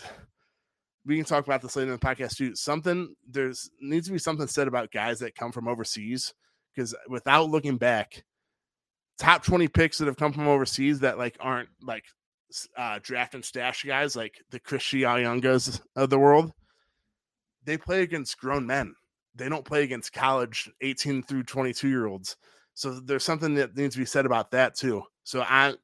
we 1.09 1.17
can 1.17 1.25
talk 1.25 1.47
about 1.47 1.63
this 1.63 1.75
later 1.75 1.91
in 1.91 1.99
the 1.99 2.07
podcast 2.07 2.37
too. 2.37 2.55
Something 2.55 3.15
there's 3.27 3.71
needs 3.81 4.07
to 4.07 4.13
be 4.13 4.19
something 4.19 4.47
said 4.47 4.69
about 4.69 4.93
guys 4.93 5.21
that 5.21 5.35
come 5.35 5.53
from 5.53 5.67
overseas 5.67 6.35
because 6.75 6.95
without 7.09 7.49
looking 7.51 7.79
back, 7.79 8.25
top 9.19 9.43
20 9.43 9.69
picks 9.69 9.97
that 9.99 10.07
have 10.07 10.19
come 10.19 10.35
from 10.35 10.47
overseas 10.47 11.01
that 11.01 11.17
like 11.17 11.37
aren't 11.41 11.71
like 11.83 12.05
uh, 12.77 12.99
draft 13.03 13.35
and 13.35 13.45
stash 13.45 13.85
guys 13.85 14.15
like 14.15 14.35
the 14.51 14.61
Christian 14.61 15.01
Eyengas 15.01 15.81
of 15.97 16.11
the 16.11 16.19
world, 16.19 16.53
they 17.65 17.79
play 17.79 18.03
against 18.03 18.39
grown 18.39 18.67
men. 18.67 18.95
They 19.35 19.49
don't 19.49 19.65
play 19.65 19.85
against 19.85 20.13
college 20.13 20.71
18 20.83 21.23
through 21.23 21.45
22 21.45 21.89
year 21.89 22.07
olds. 22.07 22.37
So 22.75 23.01
there's 23.01 23.25
something 23.25 23.55
that 23.55 23.75
needs 23.77 23.95
to 23.95 24.01
be 24.01 24.07
said 24.07 24.27
about 24.27 24.51
that 24.51 24.75
too. 24.75 25.05
So 25.25 25.41
I 25.41 25.75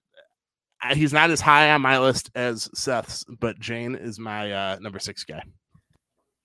he's 0.93 1.13
not 1.13 1.31
as 1.31 1.41
high 1.41 1.71
on 1.73 1.81
my 1.83 1.99
list 1.99 2.31
as 2.35 2.69
Seth's, 2.75 3.25
but 3.41 3.59
Dieng 3.59 4.01
is 4.01 4.19
my 4.19 4.53
uh, 4.53 4.79
number 4.81 4.99
six 4.99 5.25
guy. 5.25 5.43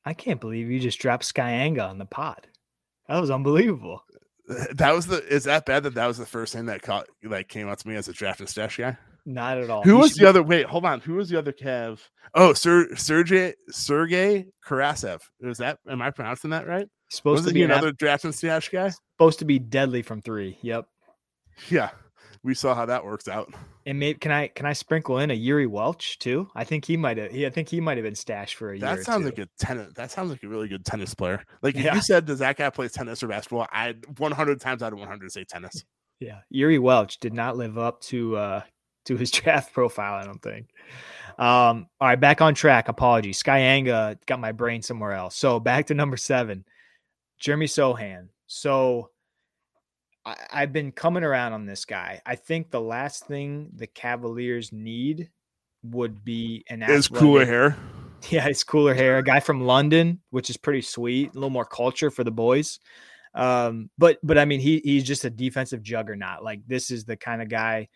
I 0.06 0.13
can't 0.13 0.39
believe 0.41 0.71
you 0.71 0.80
just 0.80 0.99
dropped 0.99 1.34
Eyenga 1.36 1.88
on 1.88 1.97
the 1.97 2.06
pod. 2.06 2.47
That 3.08 3.19
was 3.19 3.32
unbelievable. 3.32 4.04
That 4.73 4.95
was 4.95 5.06
the. 5.06 5.23
Is 5.28 5.43
that 5.43 5.67
bad 5.67 5.84
that 5.84 5.93
that 5.93 6.08
was 6.08 6.17
the 6.17 6.25
first 6.25 6.54
thing 6.54 6.65
that 6.65 6.82
caught 6.82 7.06
like 7.23 7.49
came 7.49 7.69
out 7.69 7.78
to 7.78 7.88
me 7.88 7.95
as 7.95 8.08
a 8.08 8.13
draft 8.13 8.39
and 8.39 8.49
stash 8.49 8.78
guy? 8.78 8.97
Not 9.23 9.60
at 9.60 9.69
all. 9.69 9.84
Who 9.84 9.91
You 9.91 9.97
was 9.99 10.15
the 10.15 10.28
other? 10.28 10.41
Wait, 10.41 10.65
hold 10.65 10.86
on. 10.86 11.02
Who 11.02 11.13
was 11.13 11.30
the 11.30 11.38
other 11.38 11.52
Cav? 11.52 11.99
Oh, 12.34 12.54
Sir 12.54 12.95
Sergey 12.95 13.54
Sergey 13.69 14.47
Karasev. 14.65 15.19
Was 15.39 15.60
that? 15.60 15.78
Am 15.88 16.02
I 16.02 16.10
pronouncing 16.10 16.49
that 16.49 16.65
right? 16.65 16.88
supposed 17.12 17.43
to 17.43 17.49
Wasn't 17.49 17.54
be 17.54 17.62
an 17.63 17.69
ath- 17.69 17.78
another 17.78 17.91
draft 17.91 18.23
and 18.25 18.34
stash 18.34 18.69
guy? 18.69 18.89
supposed 19.13 19.38
to 19.38 19.45
be 19.45 19.60
deadly 19.60 20.02
from 20.02 20.19
three. 20.23 20.58
Yep. 20.63 20.86
Yeah, 21.69 21.91
we 22.43 22.54
saw 22.54 22.73
how 22.73 22.86
that 22.86 23.04
works 23.04 23.28
out. 23.28 23.54
And 23.86 23.99
maybe 23.99 24.19
can 24.19 24.32
I 24.32 24.47
can 24.47 24.65
I 24.65 24.73
sprinkle 24.73 25.19
in 25.19 25.32
a 25.32 25.38
Jiri 25.38 25.67
Welsch 25.67 26.17
too? 26.19 26.49
I 26.56 26.63
think 26.63 26.86
he 26.86 26.95
might 26.97 27.17
have. 27.17 27.32
He, 27.32 27.45
I 27.45 27.49
think 27.49 27.69
he 27.69 27.82
might 27.82 27.97
have 27.97 28.04
been 28.04 28.15
stashed 28.15 28.56
for 28.56 28.71
a 28.71 28.78
year. 28.78 28.95
That 28.95 29.04
sounds 29.04 29.25
like 29.25 29.38
a 29.39 29.47
tennis. 29.58 29.93
That 29.95 30.12
sounds 30.12 30.30
like 30.30 30.43
a 30.43 30.47
really 30.47 30.67
good 30.67 30.86
tennis 30.86 31.13
player. 31.13 31.43
Like 31.62 31.75
if 31.75 31.84
Yeah. 31.84 31.95
you 31.95 32.02
said, 32.02 32.25
"Does 32.25 32.39
that 32.39 32.58
guy 32.58 32.69
play 32.69 32.88
tennis 32.88 33.23
or 33.23 33.28
basketball?" 33.28 33.67
I'd 33.71 34.19
100 34.19 34.62
times 34.62 34.84
out 34.84 34.93
of 34.93 34.99
100 34.99 35.32
say 35.32 35.43
tennis. 35.43 35.84
Yeah, 36.19 36.39
Jiri 36.54 36.80
Welsch 36.80 37.17
did 37.19 37.34
not 37.34 37.58
live 37.58 37.78
up 37.78 38.02
to 38.02 38.36
uh 38.36 38.62
to 39.06 39.17
his 39.17 39.32
draft 39.32 39.73
profile. 39.73 40.15
I 40.15 40.25
don't 40.25 40.41
think. 40.41 40.67
Um, 41.38 41.88
all 42.02 42.08
right, 42.10 42.19
back 42.19 42.41
on 42.41 42.54
track. 42.54 42.89
Apologies, 42.89 43.41
Eyenga 43.43 44.17
got 44.25 44.39
my 44.39 44.52
brain 44.52 44.82
somewhere 44.82 45.13
else. 45.13 45.36
So 45.38 45.60
back 45.60 45.88
to 45.88 45.93
number 45.93 46.17
seven, 46.17 46.65
Jeremy 47.39 47.65
Sochan. 47.67 48.28
So 48.47 49.10
I, 50.30 50.62
I've 50.62 50.74
been 50.74 50.92
coming 50.92 51.24
around 51.24 51.54
on 51.54 51.65
this 51.65 51.86
guy. 51.86 52.22
I 52.26 52.36
think 52.36 52.70
the 52.70 52.82
last 52.82 53.26
thing 53.26 53.70
the 53.76 53.88
Cavaliers 53.88 54.72
need 54.72 55.30
would 55.84 56.24
be 56.24 56.63
an 56.70 56.84
Is 56.84 57.08
cooler 57.08 57.46
hair. 57.48 57.78
Yeah, 58.30 58.48
it's 58.48 58.63
cooler 58.63 58.94
hair. 58.94 59.18
A 59.18 59.24
guy 59.34 59.39
from 59.39 59.62
London, 59.62 60.22
which 60.30 60.50
is 60.50 60.58
pretty 60.58 60.82
sweet. 60.82 61.32
A 61.32 61.34
little 61.34 61.50
more 61.50 61.65
culture 61.65 62.12
for 62.12 62.24
the 62.24 62.32
boys. 62.32 62.80
Um, 63.34 63.89
but 63.98 64.18
but 64.24 64.38
I 64.38 64.46
mean, 64.46 64.60
he 64.60 64.82
he's 64.84 65.04
just 65.04 65.26
a 65.26 65.30
defensive 65.30 65.82
juggernaut. 65.82 66.44
Like 66.44 66.62
this 66.68 66.92
is 66.92 67.06
the 67.06 67.18
kind 67.18 67.42
of 67.42 67.50
guy. 67.50 67.89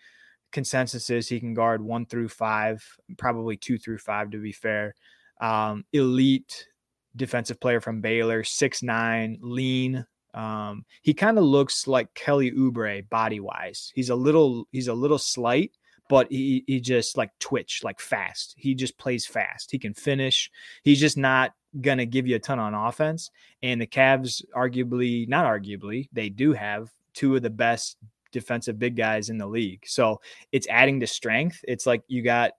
Consensus 0.51 1.09
is 1.09 1.27
he 1.27 1.39
can 1.39 1.55
guard 1.55 1.81
one 1.81 2.05
through 2.05 2.29
five, 2.29 2.85
probably 3.17 3.57
two 3.57 3.79
through 3.79 3.97
five 3.97 4.29
to 4.31 4.37
be 4.37 4.51
fair. 4.51 4.93
Um, 5.41 5.83
elite 5.91 6.67
defensive 7.15 7.59
player 7.59 7.81
from 7.81 8.01
Baylor, 8.01 8.43
six 8.43 8.83
nine, 8.83 9.39
lean. 9.41 10.05
Um, 10.33 10.85
he 11.01 11.13
kind 11.13 11.37
of 11.37 11.43
looks 11.43 11.87
like 11.87 12.13
Kelly 12.13 12.51
Oubre 12.51 13.07
body 13.09 13.39
wise. 13.39 13.91
He's 13.95 14.09
a 14.09 14.15
little 14.15 14.67
he's 14.71 14.87
a 14.87 14.93
little 14.93 15.17
slight, 15.17 15.71
but 16.09 16.31
he 16.31 16.63
he 16.67 16.79
just 16.79 17.17
like 17.17 17.31
twitch, 17.39 17.81
like 17.83 17.99
fast. 17.99 18.55
He 18.57 18.75
just 18.75 18.97
plays 18.97 19.25
fast. 19.25 19.71
He 19.71 19.79
can 19.79 19.93
finish. 19.93 20.49
He's 20.83 20.99
just 20.99 21.17
not 21.17 21.53
gonna 21.81 22.05
give 22.05 22.27
you 22.27 22.35
a 22.35 22.39
ton 22.39 22.59
on 22.59 22.73
offense. 22.73 23.31
And 23.61 23.79
the 23.79 23.87
Cavs, 23.87 24.43
arguably, 24.55 25.27
not 25.27 25.45
arguably, 25.45 26.09
they 26.11 26.29
do 26.29 26.53
have 26.53 26.91
two 27.13 27.35
of 27.35 27.41
the 27.41 27.49
best 27.49 27.97
defensive 28.31 28.79
big 28.79 28.95
guys 28.95 29.29
in 29.29 29.37
the 29.37 29.47
league. 29.47 29.83
So 29.85 30.19
it's 30.51 30.67
adding 30.67 30.99
to 30.99 31.07
strength. 31.07 31.63
It's 31.67 31.85
like 31.85 32.01
you 32.07 32.23
got, 32.23 32.51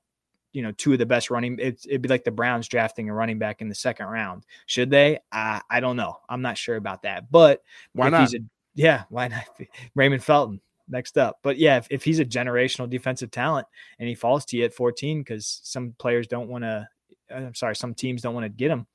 you 0.55 0.63
know, 0.63 0.73
two 0.73 0.93
of 0.93 0.99
the 0.99 1.05
best 1.05 1.31
running. 1.31 1.59
It's, 1.61 1.85
it'd 1.85 2.01
be 2.01 2.09
like 2.09 2.25
the 2.25 2.31
Browns 2.31 2.69
drafting 2.69 3.11
a 3.11 3.15
running 3.15 3.39
back 3.39 3.61
in 3.61 3.69
the 3.69 3.75
second 3.75 4.07
round. 4.07 4.47
Should 4.67 4.89
they? 4.89 5.19
Uh, 5.33 5.61
I 5.69 5.81
don't 5.81 5.97
know. 5.97 6.17
I'm 6.29 6.41
not 6.41 6.57
sure 6.57 6.77
about 6.77 7.03
that. 7.03 7.31
But 7.31 7.63
Why 7.93 8.09
not? 8.09 8.21
he's 8.21 8.35
a- 8.35 8.45
yeah, 8.75 9.03
why 9.11 9.29
not? 9.29 9.45
Raymond 9.95 10.23
Felton 10.25 10.61
next 10.89 11.19
up. 11.19 11.41
But 11.43 11.59
yeah, 11.59 11.77
if, 11.79 11.89
if 11.91 12.05
he's 12.05 12.21
a 12.21 12.25
generational 12.25 12.89
defensive 12.89 13.31
talent 13.31 13.67
and 13.99 14.09
he 14.09 14.15
falls 14.15 14.45
to 14.47 14.57
you 14.57 14.65
at 14.65 14.73
14 14.75 15.21
because 15.21 15.61
some 15.65 15.95
players 15.99 16.29
don't 16.29 16.49
want 16.49 16.65
to, 16.65 16.89
I'm 17.35 17.55
sorry, 17.55 17.75
some 17.77 17.95
teams 17.95 18.23
don't 18.23 18.35
want 18.35 18.45
to 18.45 18.49
get 18.49 18.71
him, 18.71 18.87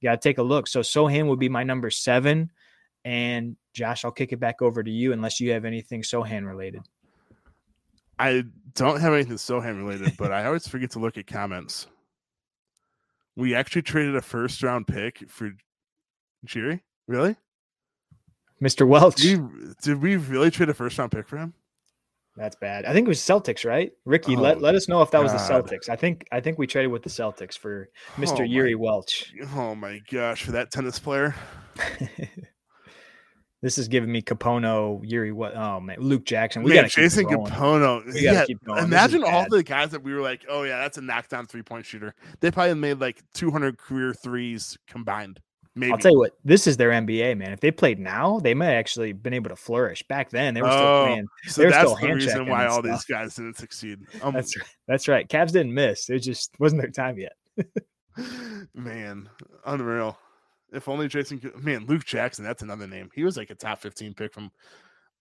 you 0.00 0.08
got 0.08 0.20
to 0.20 0.28
take 0.28 0.38
a 0.38 0.42
look. 0.42 0.68
So 0.68 0.80
Sochan 0.80 1.26
would 1.28 1.38
be 1.40 1.48
my 1.48 1.64
number 1.64 1.90
seven. 1.90 2.50
And 3.04 3.56
Josh, 3.72 4.04
I'll 4.04 4.10
kick 4.12 4.32
it 4.32 4.40
back 4.40 4.62
over 4.62 4.82
to 4.82 4.90
you 4.90 5.12
unless 5.12 5.40
you 5.40 5.52
have 5.52 5.64
anything 5.64 6.02
Sochan 6.02 6.46
related. 6.46 6.82
I 8.20 8.44
don't 8.74 9.00
have 9.00 9.14
anything 9.14 9.36
Sochan 9.36 9.78
related, 9.78 10.16
but 10.18 10.30
I 10.32 10.44
always 10.46 10.68
forget 10.68 10.90
to 10.92 10.98
look 10.98 11.16
at 11.16 11.26
comments. 11.26 11.86
We 13.36 13.54
actually 13.54 13.82
traded 13.82 14.14
a 14.16 14.20
first 14.20 14.62
round 14.62 14.86
pick 14.86 15.28
for 15.28 15.52
Jerry. 16.44 16.82
Really? 17.06 17.36
Mr. 18.62 18.86
Welsch. 18.86 19.16
Did 19.16 19.40
we, 19.40 19.72
did 19.82 20.02
we 20.02 20.16
really 20.16 20.50
trade 20.50 20.68
a 20.68 20.74
first 20.74 20.98
round 20.98 21.12
pick 21.12 21.26
for 21.26 21.38
him? 21.38 21.54
That's 22.36 22.56
bad. 22.56 22.84
I 22.84 22.92
think 22.92 23.06
it 23.06 23.08
was 23.08 23.18
Celtics, 23.20 23.64
right? 23.64 23.92
Ricky, 24.04 24.36
Oh, 24.36 24.40
let, 24.40 24.60
let 24.60 24.74
us 24.74 24.86
know 24.88 25.02
if 25.02 25.10
that 25.10 25.22
was 25.22 25.32
the 25.32 25.38
Celtics. 25.38 25.88
I 25.88 25.96
think 25.96 26.26
I 26.30 26.40
think 26.40 26.58
we 26.58 26.66
traded 26.66 26.90
with 26.92 27.02
the 27.02 27.10
Celtics 27.10 27.56
for 27.58 27.88
Oh 28.16 28.20
Mr. 28.20 28.40
my- 28.40 28.46
Jiri 28.46 28.76
Welsch. 28.76 29.32
Oh 29.54 29.74
my 29.74 30.00
gosh, 30.10 30.44
for 30.44 30.52
that 30.52 30.70
tennis 30.70 30.98
player. 30.98 31.34
this 33.62 33.78
is 33.78 33.88
giving 33.88 34.10
me 34.10 34.22
Kapono, 34.22 35.00
Yuri. 35.04 35.32
What? 35.32 35.54
Oh 35.56 35.80
man, 35.80 35.98
Luke 36.00 36.24
Jackson. 36.24 36.62
We 36.62 36.72
got 36.74 36.90
Jason. 36.90 37.24
Kapono. 37.26 38.04
We 38.12 38.20
Yeah, 38.20 38.44
keep 38.44 38.62
going. 38.64 38.82
Imagine 38.84 39.22
all 39.24 39.42
bad. 39.42 39.50
the 39.50 39.62
guys 39.62 39.90
that 39.90 40.02
we 40.02 40.14
were 40.14 40.20
like, 40.22 40.44
oh 40.48 40.62
yeah, 40.62 40.78
that's 40.78 40.98
a 40.98 41.02
knockdown 41.02 41.46
three 41.46 41.62
point 41.62 41.84
shooter. 41.86 42.14
They 42.40 42.50
probably 42.50 42.74
made 42.74 43.00
like 43.00 43.22
200 43.34 43.78
career 43.78 44.14
threes 44.14 44.76
combined. 44.86 45.40
Maybe. 45.76 45.92
I'll 45.92 45.98
tell 45.98 46.10
you 46.10 46.18
what, 46.18 46.32
this 46.44 46.66
is 46.66 46.76
their 46.78 46.90
NBA, 46.90 47.38
man. 47.38 47.52
If 47.52 47.60
they 47.60 47.70
played 47.70 48.00
now, 48.00 48.40
they 48.40 48.54
might 48.54 48.74
actually 48.74 49.12
been 49.12 49.32
able 49.32 49.50
to 49.50 49.56
flourish. 49.56 50.02
Back 50.08 50.28
then, 50.30 50.52
they 50.52 50.62
were 50.62 50.70
still 50.70 50.80
Oh, 50.82 51.04
playing. 51.06 51.26
so 51.46 51.62
that's 51.62 51.76
still 51.76 51.94
the 51.96 52.12
reason 52.12 52.46
why 52.48 52.66
all 52.66 52.82
these 52.82 53.04
guys 53.04 53.36
didn't 53.36 53.56
succeed. 53.56 54.00
Um, 54.22 54.34
That's 54.34 54.56
right. 54.58 54.66
That's 54.88 55.08
right. 55.08 55.28
Cavs 55.28 55.52
didn't 55.52 55.72
miss. 55.72 56.10
It 56.10 56.18
just 56.20 56.50
wasn't 56.58 56.82
their 56.82 56.90
time 56.90 57.18
yet. 57.18 57.32
man, 58.74 59.28
unreal. 59.64 60.18
If 60.72 60.88
only 60.88 61.08
Jason, 61.08 61.38
could- 61.40 61.62
man, 61.64 61.86
Luke 61.86 62.04
Jackson. 62.04 62.44
That's 62.44 62.62
another 62.62 62.86
name. 62.86 63.10
He 63.14 63.24
was 63.24 63.36
like 63.36 63.50
a 63.50 63.54
top 63.54 63.80
15 63.80 64.14
pick 64.14 64.32
from 64.32 64.50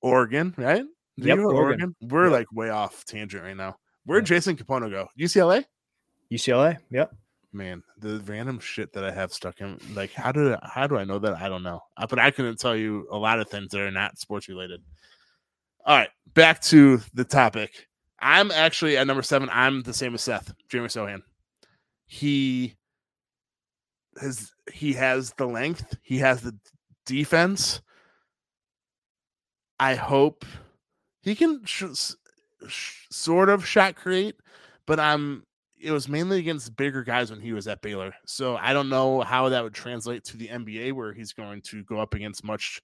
Oregon, 0.01 0.53
right? 0.57 0.83
Did 1.17 1.25
Yep, 1.25 1.37
to 1.37 1.43
Oregon. 1.43 1.95
We're 2.01 2.25
Yep. 2.25 2.31
like 2.31 2.51
way 2.51 2.69
off 2.69 3.03
tangent 3.05 3.43
right 3.43 3.57
now. 3.57 3.77
Where'd. 4.05 4.25
Jason 4.25 4.55
Kapono 4.55 4.89
go? 4.89 5.07
UCLA. 5.19 5.65
UCLA. 6.31 6.77
Yep. 6.91 7.11
man 7.51 7.81
the 7.97 8.19
random 8.27 8.59
shit 8.59 8.93
that 8.93 9.03
i 9.03 9.09
have 9.09 9.33
stuck 9.33 9.59
in 9.59 9.79
like 9.95 10.13
how 10.13 10.31
do 10.31 10.55
how 10.61 10.85
do 10.85 10.95
i 10.99 11.03
know 11.03 11.17
that 11.17 11.33
i 11.41 11.49
don't 11.49 11.63
know 11.63 11.79
Uh, 11.97 12.05
but 12.07 12.19
i 12.19 12.29
couldn't 12.29 12.59
tell 12.59 12.75
you 12.75 13.07
a 13.11 13.17
lot 13.17 13.39
of 13.39 13.49
things 13.49 13.71
that 13.71 13.81
are 13.81 13.89
not 13.89 14.19
sports 14.19 14.47
related 14.47 14.79
all 15.83 15.97
right 15.97 16.11
back 16.35 16.61
to 16.61 17.01
the 17.15 17.23
topic 17.23 17.87
i'm 18.19 18.51
actually 18.51 18.97
at 18.97 19.07
number 19.07 19.23
seven 19.23 19.49
i'm 19.51 19.81
the 19.81 19.91
same 19.91 20.13
as 20.13 20.21
seth 20.21 20.53
jeremy 20.69 20.89
sochan 20.89 21.23
he 22.05 22.75
has 24.19 24.51
he 24.71 24.93
has 24.93 25.33
the 25.37 25.47
length 25.47 25.97
he 26.01 26.17
has 26.17 26.41
the 26.41 26.55
defense 27.05 27.81
i 29.79 29.95
hope 29.95 30.45
he 31.21 31.35
can 31.35 31.61
sh- 31.65 32.13
sh- 32.67 33.05
sort 33.11 33.49
of 33.49 33.65
shot 33.65 33.95
create 33.95 34.35
but 34.85 34.99
i'm 34.99 35.43
it 35.79 35.91
was 35.91 36.09
mainly 36.09 36.39
against 36.39 36.75
bigger 36.75 37.03
guys 37.03 37.31
when 37.31 37.39
he 37.39 37.53
was 37.53 37.67
at 37.67 37.81
Baylor. 37.81 38.13
So 38.25 38.57
I 38.57 38.73
don't 38.73 38.89
know 38.89 39.21
how 39.21 39.49
that 39.49 39.63
would 39.63 39.73
translate 39.73 40.25
to 40.25 40.37
the 40.37 40.49
NBA 40.49 40.93
where 40.93 41.13
he's 41.13 41.33
going 41.33 41.61
to 41.63 41.83
go 41.85 41.99
up 41.99 42.13
against 42.13 42.43
much 42.43 42.81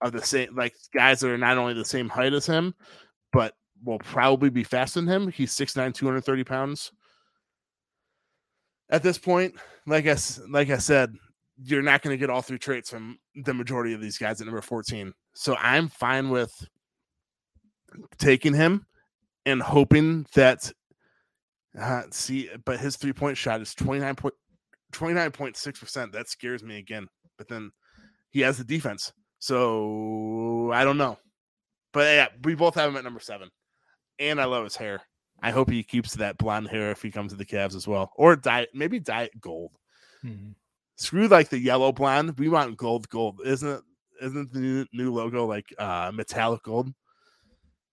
of 0.00 0.12
the 0.12 0.22
same 0.22 0.54
like 0.54 0.74
guys 0.92 1.20
that 1.20 1.30
are 1.30 1.38
not 1.38 1.58
only 1.58 1.74
the 1.74 1.84
same 1.84 2.08
height 2.08 2.32
as 2.32 2.46
him, 2.46 2.74
but 3.32 3.54
will 3.84 3.98
probably 4.00 4.50
be 4.50 4.64
faster 4.64 5.00
than 5.00 5.08
him. 5.08 5.30
He's 5.30 5.54
6'9, 5.54 5.94
230 5.94 6.44
pounds. 6.44 6.92
At 8.90 9.02
this 9.02 9.18
point, 9.18 9.54
like 9.86 10.06
I 10.06 10.16
like 10.48 10.70
I 10.70 10.78
said, 10.78 11.14
you're 11.62 11.82
not 11.82 12.02
going 12.02 12.14
to 12.14 12.18
get 12.18 12.30
all 12.30 12.42
three 12.42 12.58
traits 12.58 12.90
from 12.90 13.18
the 13.34 13.54
majority 13.54 13.92
of 13.92 14.00
these 14.00 14.18
guys 14.18 14.40
at 14.40 14.46
number 14.46 14.62
14. 14.62 15.12
So 15.34 15.56
I'm 15.56 15.88
fine 15.88 16.30
with 16.30 16.52
taking 18.18 18.54
him 18.54 18.86
and 19.44 19.62
hoping 19.62 20.26
that 20.34 20.72
uh, 21.78 22.02
see, 22.10 22.50
but 22.64 22.80
his 22.80 22.96
three 22.96 23.12
point 23.12 23.36
shot 23.36 23.60
is 23.60 23.74
29 23.74 24.14
point, 24.14 24.34
29.6%. 24.92 26.12
That 26.12 26.28
scares 26.28 26.62
me 26.62 26.78
again. 26.78 27.08
But 27.36 27.48
then 27.48 27.70
he 28.30 28.40
has 28.40 28.58
the 28.58 28.64
defense. 28.64 29.12
So 29.38 30.70
I 30.72 30.84
don't 30.84 30.98
know. 30.98 31.18
But 31.92 32.14
yeah, 32.14 32.28
we 32.42 32.54
both 32.54 32.74
have 32.74 32.90
him 32.90 32.96
at 32.96 33.04
number 33.04 33.20
seven. 33.20 33.48
And 34.18 34.40
I 34.40 34.46
love 34.46 34.64
his 34.64 34.76
hair. 34.76 35.00
I 35.42 35.50
hope 35.50 35.70
he 35.70 35.82
keeps 35.82 36.14
that 36.14 36.38
blonde 36.38 36.68
hair 36.68 36.90
if 36.90 37.02
he 37.02 37.10
comes 37.10 37.32
to 37.32 37.38
the 37.38 37.44
Cavs 37.44 37.76
as 37.76 37.86
well. 37.86 38.12
Or 38.16 38.34
diet, 38.36 38.70
maybe 38.74 38.98
diet 38.98 39.32
gold. 39.40 39.72
Mhm. 40.24 40.54
Screw 40.96 41.28
like 41.28 41.48
the 41.48 41.58
yellow 41.58 41.92
blonde. 41.92 42.36
We 42.38 42.48
want 42.48 42.76
gold, 42.76 43.08
gold. 43.08 43.40
Isn't 43.44 43.68
it? 43.68 43.82
Isn't 44.20 44.52
the 44.52 44.58
new, 44.58 44.86
new 44.92 45.14
logo 45.14 45.46
like 45.46 45.72
uh 45.78 46.10
metallic 46.12 46.62
gold? 46.64 46.92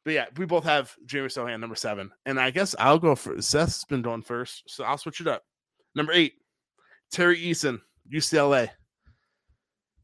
But 0.03 0.13
yeah, 0.13 0.25
we 0.37 0.45
both 0.45 0.63
have 0.63 0.95
Jeremy 1.05 1.29
Sochan 1.29 1.59
number 1.59 1.75
seven, 1.75 2.11
and 2.25 2.39
I 2.39 2.51
guess 2.51 2.75
I'll 2.79 2.99
go 2.99 3.15
for 3.15 3.41
Seth's 3.41 3.85
been 3.85 4.01
going 4.03 4.21
first, 4.21 4.63
so 4.67 4.83
I'll 4.83 4.97
switch 4.99 5.19
it 5.19 5.27
up. 5.27 5.43
Number 5.95 6.13
eight, 6.13 6.33
Tari 7.11 7.39
Eason, 7.39 7.81
UCLA. 8.11 8.69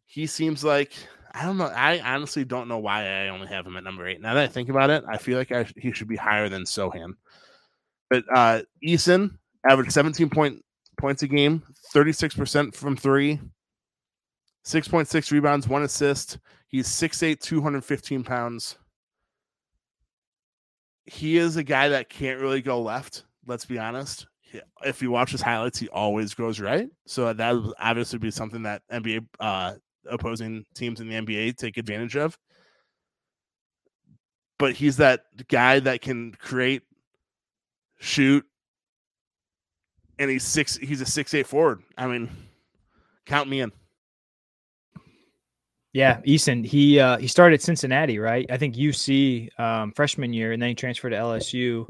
He 0.05 0.25
seems 0.25 0.63
like 0.63 0.93
I 1.33 1.45
don't 1.45 1.57
know. 1.57 1.65
I 1.65 1.99
honestly 1.99 2.43
don't 2.43 2.67
know 2.67 2.79
why 2.79 3.05
I 3.07 3.29
only 3.29 3.47
have 3.47 3.65
him 3.65 3.77
at 3.77 3.83
number 3.83 4.07
eight. 4.07 4.21
Now 4.21 4.33
that 4.33 4.43
I 4.43 4.47
think 4.47 4.69
about 4.69 4.89
it, 4.89 5.03
I 5.07 5.17
feel 5.17 5.37
like 5.37 5.51
I 5.51 5.65
he 5.77 5.91
should 5.93 6.07
be 6.07 6.17
higher 6.17 6.49
than 6.49 6.63
Sochan. 6.63 7.13
But 8.09 8.23
uh 8.33 8.61
Eason 8.85 9.37
averaged 9.69 9.93
17 9.93 10.29
point 10.29 10.63
points 10.97 11.23
a 11.23 11.27
game, 11.27 11.63
36% 11.95 12.75
from 12.75 12.95
three, 12.95 13.39
6.6 14.65 15.31
rebounds, 15.31 15.67
one 15.67 15.83
assist. 15.83 16.37
He's 16.67 16.87
6'8, 16.87 17.39
215 17.39 18.23
pounds. 18.23 18.77
He 21.05 21.37
is 21.37 21.57
a 21.57 21.63
guy 21.63 21.89
that 21.89 22.09
can't 22.09 22.39
really 22.39 22.61
go 22.61 22.81
left, 22.81 23.25
let's 23.45 23.65
be 23.65 23.79
honest. 23.79 24.27
If 24.83 25.01
you 25.01 25.11
watch 25.11 25.31
his 25.31 25.41
highlights, 25.41 25.79
he 25.79 25.89
always 25.89 26.33
goes 26.33 26.59
right. 26.59 26.87
So 27.07 27.31
that 27.33 27.51
would 27.51 27.73
obviously 27.79 28.19
be 28.19 28.31
something 28.31 28.63
that 28.63 28.83
NBA 28.91 29.25
uh, 29.39 29.73
opposing 30.09 30.65
teams 30.73 30.99
in 30.99 31.07
the 31.07 31.15
NBA 31.15 31.57
take 31.57 31.77
advantage 31.77 32.15
of. 32.15 32.37
But 34.57 34.73
he's 34.73 34.97
that 34.97 35.25
guy 35.47 35.79
that 35.79 36.01
can 36.01 36.33
create, 36.33 36.83
shoot, 37.99 38.45
and 40.19 40.29
he's 40.29 40.43
six. 40.43 40.77
He's 40.77 41.01
a 41.01 41.05
six 41.05 41.33
eight 41.33 41.47
forward. 41.47 41.81
I 41.97 42.05
mean, 42.05 42.29
count 43.25 43.49
me 43.49 43.61
in. 43.61 43.71
Yeah, 45.93 46.21
Eason. 46.21 46.65
He 46.65 46.99
uh, 46.99 47.17
he 47.17 47.27
started 47.27 47.55
at 47.55 47.61
Cincinnati, 47.61 48.17
right? 48.19 48.45
I 48.49 48.57
think 48.57 48.75
UC 48.75 49.59
um, 49.59 49.91
freshman 49.91 50.31
year, 50.31 50.53
and 50.53 50.61
then 50.61 50.69
he 50.69 50.75
transferred 50.75 51.09
to 51.09 51.17
LSU, 51.17 51.81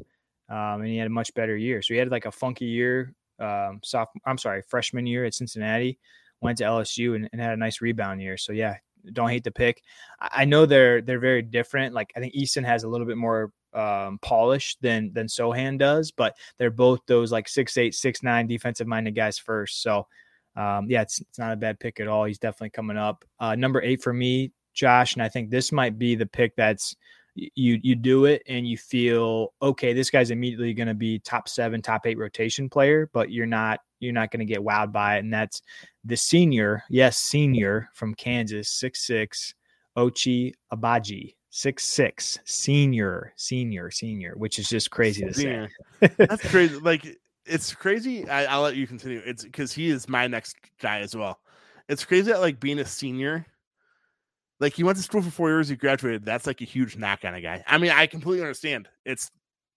um, 0.50 0.82
and 0.82 0.88
he 0.88 0.97
had 0.97 1.08
a 1.08 1.12
much 1.12 1.34
better 1.36 1.56
year. 1.56 1.82
So 1.82 1.93
he 1.93 2.00
had 2.00 2.10
like 2.10 2.26
a 2.26 2.32
funky 2.32 2.65
year. 2.65 3.13
Um, 3.39 3.82
I'm 4.26 4.38
sorry, 4.38 4.63
freshman 4.67 5.06
year 5.06 5.26
at 5.26 5.34
Cincinnati, 5.34 6.00
went 6.41 6.58
to 6.60 6.63
LSU 6.63 7.15
and, 7.15 7.30
and 7.32 7.41
had 7.41 7.54
a 7.54 7.58
nice 7.58 7.82
rebound 7.82 8.21
year. 8.21 8.38
So 8.38 8.51
yeah, 8.54 8.77
don't 9.13 9.30
hate 9.30 9.43
the 9.43 9.51
pick. 9.51 9.82
I, 10.19 10.30
I 10.34 10.45
know 10.45 10.65
they're 10.65 11.01
they're 11.01 11.19
very 11.19 11.41
different. 11.41 11.93
Like 11.93 12.12
I 12.15 12.19
think 12.19 12.34
Eason 12.34 12.65
has 12.65 12.84
a 12.84 12.88
little 12.88 13.08
bit 13.08 13.17
more 13.17 13.51
um, 13.73 14.19
polish 14.21 14.75
than 14.82 15.13
than 15.13 15.27
Sochan 15.27 15.77
does, 15.77 16.12
but 16.12 16.36
they're 16.58 16.71
both 16.71 16.99
those 17.08 17.32
like 17.32 17.47
six 17.47 17.77
eight, 17.77 17.95
six 17.95 18.23
nine 18.23 18.47
defensive 18.47 18.88
minded 18.88 19.15
guys 19.15 19.38
first. 19.38 19.82
So 19.82 20.08
um, 20.56 20.88
yeah, 20.89 21.01
it's, 21.01 21.21
it's 21.21 21.39
not 21.39 21.54
a 21.54 21.58
bad 21.58 21.80
pick 21.80 21.99
at 21.99 22.08
all. 22.08 22.25
He's 22.25 22.39
definitely 22.39 22.71
coming 22.71 22.97
up. 22.97 23.23
Uh, 23.39 23.56
number 23.56 23.82
eight 23.82 24.01
for 24.04 24.13
me, 24.13 24.51
Josh, 24.73 25.13
and 25.13 25.23
I 25.23 25.30
think 25.30 25.49
this 25.49 25.71
might 25.71 25.97
be 25.97 26.15
the 26.15 26.25
pick 26.25 26.56
that's 26.56 26.95
you 27.36 27.80
you 27.82 27.95
do 27.95 28.25
it 28.25 28.43
and 28.47 28.67
you 28.67 28.77
feel 28.77 29.54
okay. 29.62 29.93
This 29.93 30.10
guy's 30.10 30.32
immediately 30.32 30.73
going 30.73 30.89
to 30.89 30.93
be 30.93 31.19
top 31.19 31.47
seven, 31.47 31.82
top 31.82 32.06
eight 32.06 32.17
rotation 32.17 32.69
player, 32.69 33.10
but 33.13 33.32
you're 33.32 33.45
not 33.45 33.80
you're 34.01 34.13
not 34.13 34.31
going 34.31 34.39
to 34.39 34.51
get 34.51 34.61
wowed 34.61 34.91
by 34.91 35.17
it. 35.17 35.19
And 35.19 35.33
that's 35.33 35.61
the 36.03 36.17
senior, 36.17 36.83
yes, 36.89 37.17
senior 37.17 37.89
from 37.93 38.13
Kansas, 38.15 38.69
six 38.69 39.05
six, 39.05 39.53
Ochai 39.97 40.53
Agbaji. 40.73 41.35
Six 41.53 41.83
six 41.83 42.39
senior 42.45 43.33
senior 43.35 43.91
senior, 43.91 44.35
which 44.37 44.57
is 44.57 44.69
just 44.69 44.89
crazy 44.89 45.25
to 45.25 45.33
say. 45.33 45.67
That's 46.17 46.49
crazy. 46.49 46.77
Like 46.77 47.17
it's 47.45 47.75
crazy. 47.75 48.27
I, 48.29 48.55
will 48.55 48.63
let 48.63 48.77
you 48.77 48.87
continue. 48.87 49.21
It's 49.25 49.43
because 49.43 49.73
he 49.73 49.89
is 49.89 50.07
my 50.07 50.27
next 50.27 50.55
guy 50.79 50.99
as 50.99 51.13
well. 51.13 51.39
It's 51.89 52.05
crazy 52.05 52.31
that 52.31 52.39
like 52.39 52.61
being 52.61 52.79
a 52.79 52.85
senior, 52.85 53.45
like 54.61 54.73
he 54.73 54.83
went 54.83 54.97
to 54.97 55.03
school 55.03 55.21
for 55.21 55.29
four 55.29 55.49
years, 55.49 55.67
he 55.67 55.75
graduated. 55.75 56.23
That's 56.23 56.47
like 56.47 56.61
a 56.61 56.65
huge 56.65 56.95
knock 56.95 57.25
on 57.25 57.33
a 57.33 57.41
guy. 57.41 57.63
I 57.67 57.77
mean, 57.77 57.91
I 57.91 58.07
completely 58.07 58.43
understand. 58.43 58.87
It's 59.05 59.29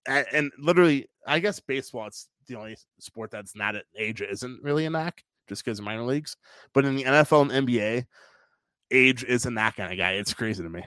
and 0.06 0.52
literally, 0.58 1.08
I 1.26 1.40
guess 1.40 1.58
baseball. 1.58 2.06
It's 2.06 2.28
the 2.46 2.56
only 2.56 2.76
sport 2.98 3.30
that's 3.30 3.56
not 3.56 3.76
at 3.76 3.84
age 3.96 4.22
isn't 4.22 4.62
really 4.62 4.86
a 4.86 4.90
knock, 4.90 5.20
just 5.48 5.64
because 5.64 5.80
minor 5.80 6.04
leagues. 6.04 6.36
But 6.72 6.84
in 6.84 6.96
the 6.96 7.04
NFL 7.04 7.50
and 7.50 7.66
NBA, 7.66 8.06
age 8.90 9.24
is 9.24 9.46
a 9.46 9.50
knock 9.50 9.78
on 9.78 9.90
a 9.90 9.96
guy. 9.96 10.12
It's 10.12 10.34
crazy 10.34 10.62
to 10.62 10.68
me. 10.68 10.84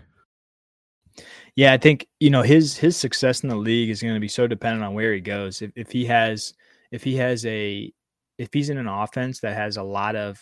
Yeah, 1.55 1.73
I 1.73 1.77
think 1.77 2.07
you 2.19 2.29
know 2.29 2.43
his 2.43 2.77
his 2.77 2.95
success 2.95 3.41
in 3.41 3.49
the 3.49 3.55
league 3.55 3.89
is 3.89 4.01
going 4.01 4.13
to 4.13 4.19
be 4.19 4.27
so 4.27 4.47
dependent 4.47 4.83
on 4.83 4.93
where 4.93 5.13
he 5.13 5.19
goes. 5.19 5.61
If 5.61 5.71
if 5.75 5.91
he 5.91 6.05
has 6.05 6.53
if 6.91 7.03
he 7.03 7.15
has 7.15 7.45
a 7.45 7.91
if 8.37 8.49
he's 8.53 8.69
in 8.69 8.77
an 8.77 8.87
offense 8.87 9.39
that 9.39 9.55
has 9.55 9.77
a 9.77 9.83
lot 9.83 10.15
of 10.15 10.39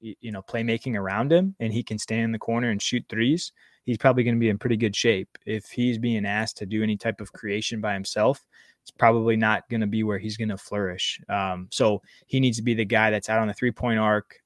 you 0.00 0.32
know 0.32 0.42
playmaking 0.42 0.96
around 0.96 1.32
him 1.32 1.54
and 1.60 1.72
he 1.72 1.82
can 1.82 1.98
stand 1.98 2.22
in 2.22 2.32
the 2.32 2.38
corner 2.38 2.70
and 2.70 2.82
shoot 2.82 3.04
threes 3.08 3.52
he's 3.84 3.98
probably 3.98 4.24
going 4.24 4.34
to 4.34 4.40
be 4.40 4.48
in 4.48 4.58
pretty 4.58 4.76
good 4.76 4.94
shape 4.94 5.28
if 5.46 5.70
he's 5.70 5.98
being 5.98 6.26
asked 6.26 6.56
to 6.56 6.66
do 6.66 6.82
any 6.82 6.96
type 6.96 7.20
of 7.20 7.32
creation 7.32 7.80
by 7.80 7.94
himself 7.94 8.44
it's 8.88 8.96
probably 8.96 9.36
not 9.36 9.68
going 9.68 9.80
to 9.80 9.86
be 9.86 10.02
where 10.02 10.18
he's 10.18 10.36
going 10.36 10.48
to 10.48 10.56
flourish 10.56 11.20
um, 11.28 11.68
so 11.70 12.00
he 12.26 12.40
needs 12.40 12.56
to 12.56 12.62
be 12.62 12.74
the 12.74 12.84
guy 12.84 13.10
that's 13.10 13.28
out 13.28 13.38
on 13.38 13.48
the 13.48 13.54
three 13.54 13.72
point 13.72 13.98
arc 13.98 14.36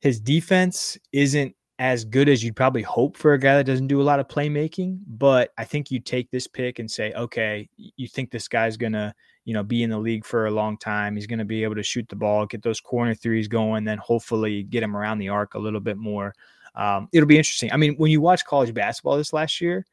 his 0.00 0.20
defense 0.20 0.98
isn't 1.12 1.54
as 1.78 2.04
good 2.04 2.28
as 2.28 2.44
you'd 2.44 2.56
probably 2.56 2.82
hope 2.82 3.16
for 3.16 3.32
a 3.32 3.38
guy 3.38 3.56
that 3.56 3.64
doesn't 3.64 3.86
do 3.86 4.00
a 4.00 4.04
lot 4.04 4.20
of 4.20 4.28
playmaking 4.28 4.98
but 5.06 5.50
i 5.56 5.64
think 5.64 5.90
you 5.90 6.00
take 6.00 6.30
this 6.30 6.46
pick 6.46 6.78
and 6.78 6.90
say 6.90 7.12
okay 7.12 7.68
you 7.76 8.08
think 8.08 8.30
this 8.30 8.48
guy's 8.48 8.76
going 8.76 8.92
to 8.92 9.14
you 9.44 9.54
know, 9.54 9.62
be 9.62 9.82
in 9.82 9.90
the 9.90 9.98
league 9.98 10.24
for 10.24 10.46
a 10.46 10.50
long 10.50 10.78
time. 10.78 11.16
He's 11.16 11.26
going 11.26 11.38
to 11.38 11.44
be 11.44 11.64
able 11.64 11.74
to 11.74 11.82
shoot 11.82 12.08
the 12.08 12.16
ball, 12.16 12.46
get 12.46 12.62
those 12.62 12.80
corner 12.80 13.14
threes 13.14 13.48
going, 13.48 13.84
then 13.84 13.98
hopefully 13.98 14.62
get 14.62 14.82
him 14.82 14.96
around 14.96 15.18
the 15.18 15.30
arc 15.30 15.54
a 15.54 15.58
little 15.58 15.80
bit 15.80 15.96
more. 15.96 16.32
Um, 16.74 17.08
it'll 17.12 17.26
be 17.26 17.38
interesting. 17.38 17.72
I 17.72 17.76
mean, 17.76 17.96
when 17.96 18.10
you 18.10 18.20
watch 18.20 18.44
college 18.44 18.72
basketball 18.72 19.16
this 19.16 19.32
last 19.32 19.60
year, 19.60 19.84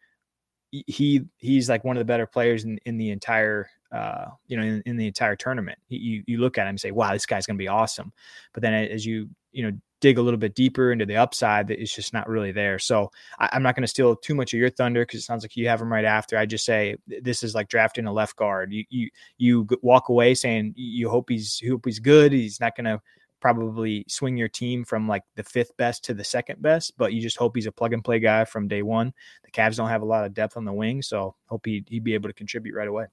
he 0.72 1.26
he's 1.38 1.70
like 1.70 1.84
one 1.84 1.98
of 1.98 2.02
the 2.02 2.06
better 2.06 2.28
players 2.28 2.64
in, 2.64 2.80
in 2.86 2.98
the 2.98 3.10
entire 3.12 3.70
uh, 3.92 4.26
you 4.48 4.58
know 4.58 4.64
in, 4.64 4.84
in 4.86 4.98
the 4.98 5.08
entire 5.08 5.36
tournament. 5.36 5.80
You 5.88 6.24
you 6.28 6.38
look 6.40 6.58
at 6.58 6.64
him 6.64 6.70
and 6.70 6.80
say, 6.80 6.92
wow, 6.92 7.14
this 7.14 7.26
guy's 7.26 7.46
going 7.46 7.58
to 7.58 7.64
be 7.64 7.68
awesome. 7.68 8.12
But 8.54 8.62
then 8.62 8.74
as 8.74 9.06
you 9.06 9.30
you 9.52 9.64
know 9.64 9.78
dig 10.02 10.18
a 10.18 10.22
little 10.22 10.38
bit 10.38 10.56
deeper 10.56 10.92
into 10.92 11.06
the 11.06 11.18
upside 11.18 11.68
that 11.68 11.82
is 11.82 11.94
just 11.94 12.14
not 12.14 12.30
really 12.30 12.52
there. 12.52 12.80
So 12.80 13.12
I, 13.38 13.50
am 13.52 13.64
not 13.64 13.76
going 13.76 13.84
to 13.84 13.88
steal 13.88 14.16
too 14.16 14.34
much 14.34 14.54
of 14.54 14.60
your 14.60 14.70
thunder 14.70 15.02
because 15.02 15.20
it 15.20 15.26
sounds 15.26 15.44
like 15.44 15.58
you 15.58 15.68
have 15.68 15.82
him 15.82 15.92
right 15.92 16.06
after. 16.06 16.38
I 16.38 16.46
just 16.46 16.66
say 16.66 16.96
this 17.06 17.44
is 17.44 17.54
like 17.54 17.68
drafting 17.68 18.06
a 18.06 18.14
left 18.14 18.36
guard. 18.36 18.72
You 18.72 18.86
you 18.90 19.10
you 19.38 19.68
walk 19.82 20.10
away 20.10 20.36
saying 20.36 20.74
you 20.76 21.10
hope 21.10 21.30
he's 21.30 21.62
you 21.62 21.72
hope 21.72 21.86
he's 21.86 22.00
good. 22.00 22.32
He's 22.32 22.60
not 22.60 22.76
going 22.76 22.86
to 22.86 23.02
probably 23.40 24.06
swing 24.08 24.38
your 24.38 24.48
team 24.48 24.84
from 24.84 25.08
like 25.08 25.24
the 25.36 25.44
fifth 25.44 25.76
best 25.78 26.04
to 26.06 26.14
the 26.14 26.24
second 26.24 26.62
best, 26.62 26.98
but 26.98 27.14
you 27.14 27.22
just 27.22 27.38
hope 27.38 27.56
he's 27.56 27.66
a 27.66 27.72
plug 27.72 27.94
and 27.94 28.04
play 28.04 28.20
guy 28.20 28.46
from 28.46 28.68
day 28.68 28.82
one. 28.82 29.14
The 29.44 29.52
Cavs 29.52 29.78
don't 29.78 29.90
have 29.90 30.02
a 30.02 30.06
lot 30.06 30.26
of 30.26 30.34
depth 30.34 30.58
on 30.58 30.66
the 30.66 30.74
wing, 30.74 31.02
so 31.02 31.36
hope 31.46 31.66
he 31.66 31.84
he'd 31.88 32.04
be 32.04 32.14
able 32.14 32.30
to 32.30 32.34
contribute 32.34 32.76
right 32.76 32.88
away. 32.88 33.06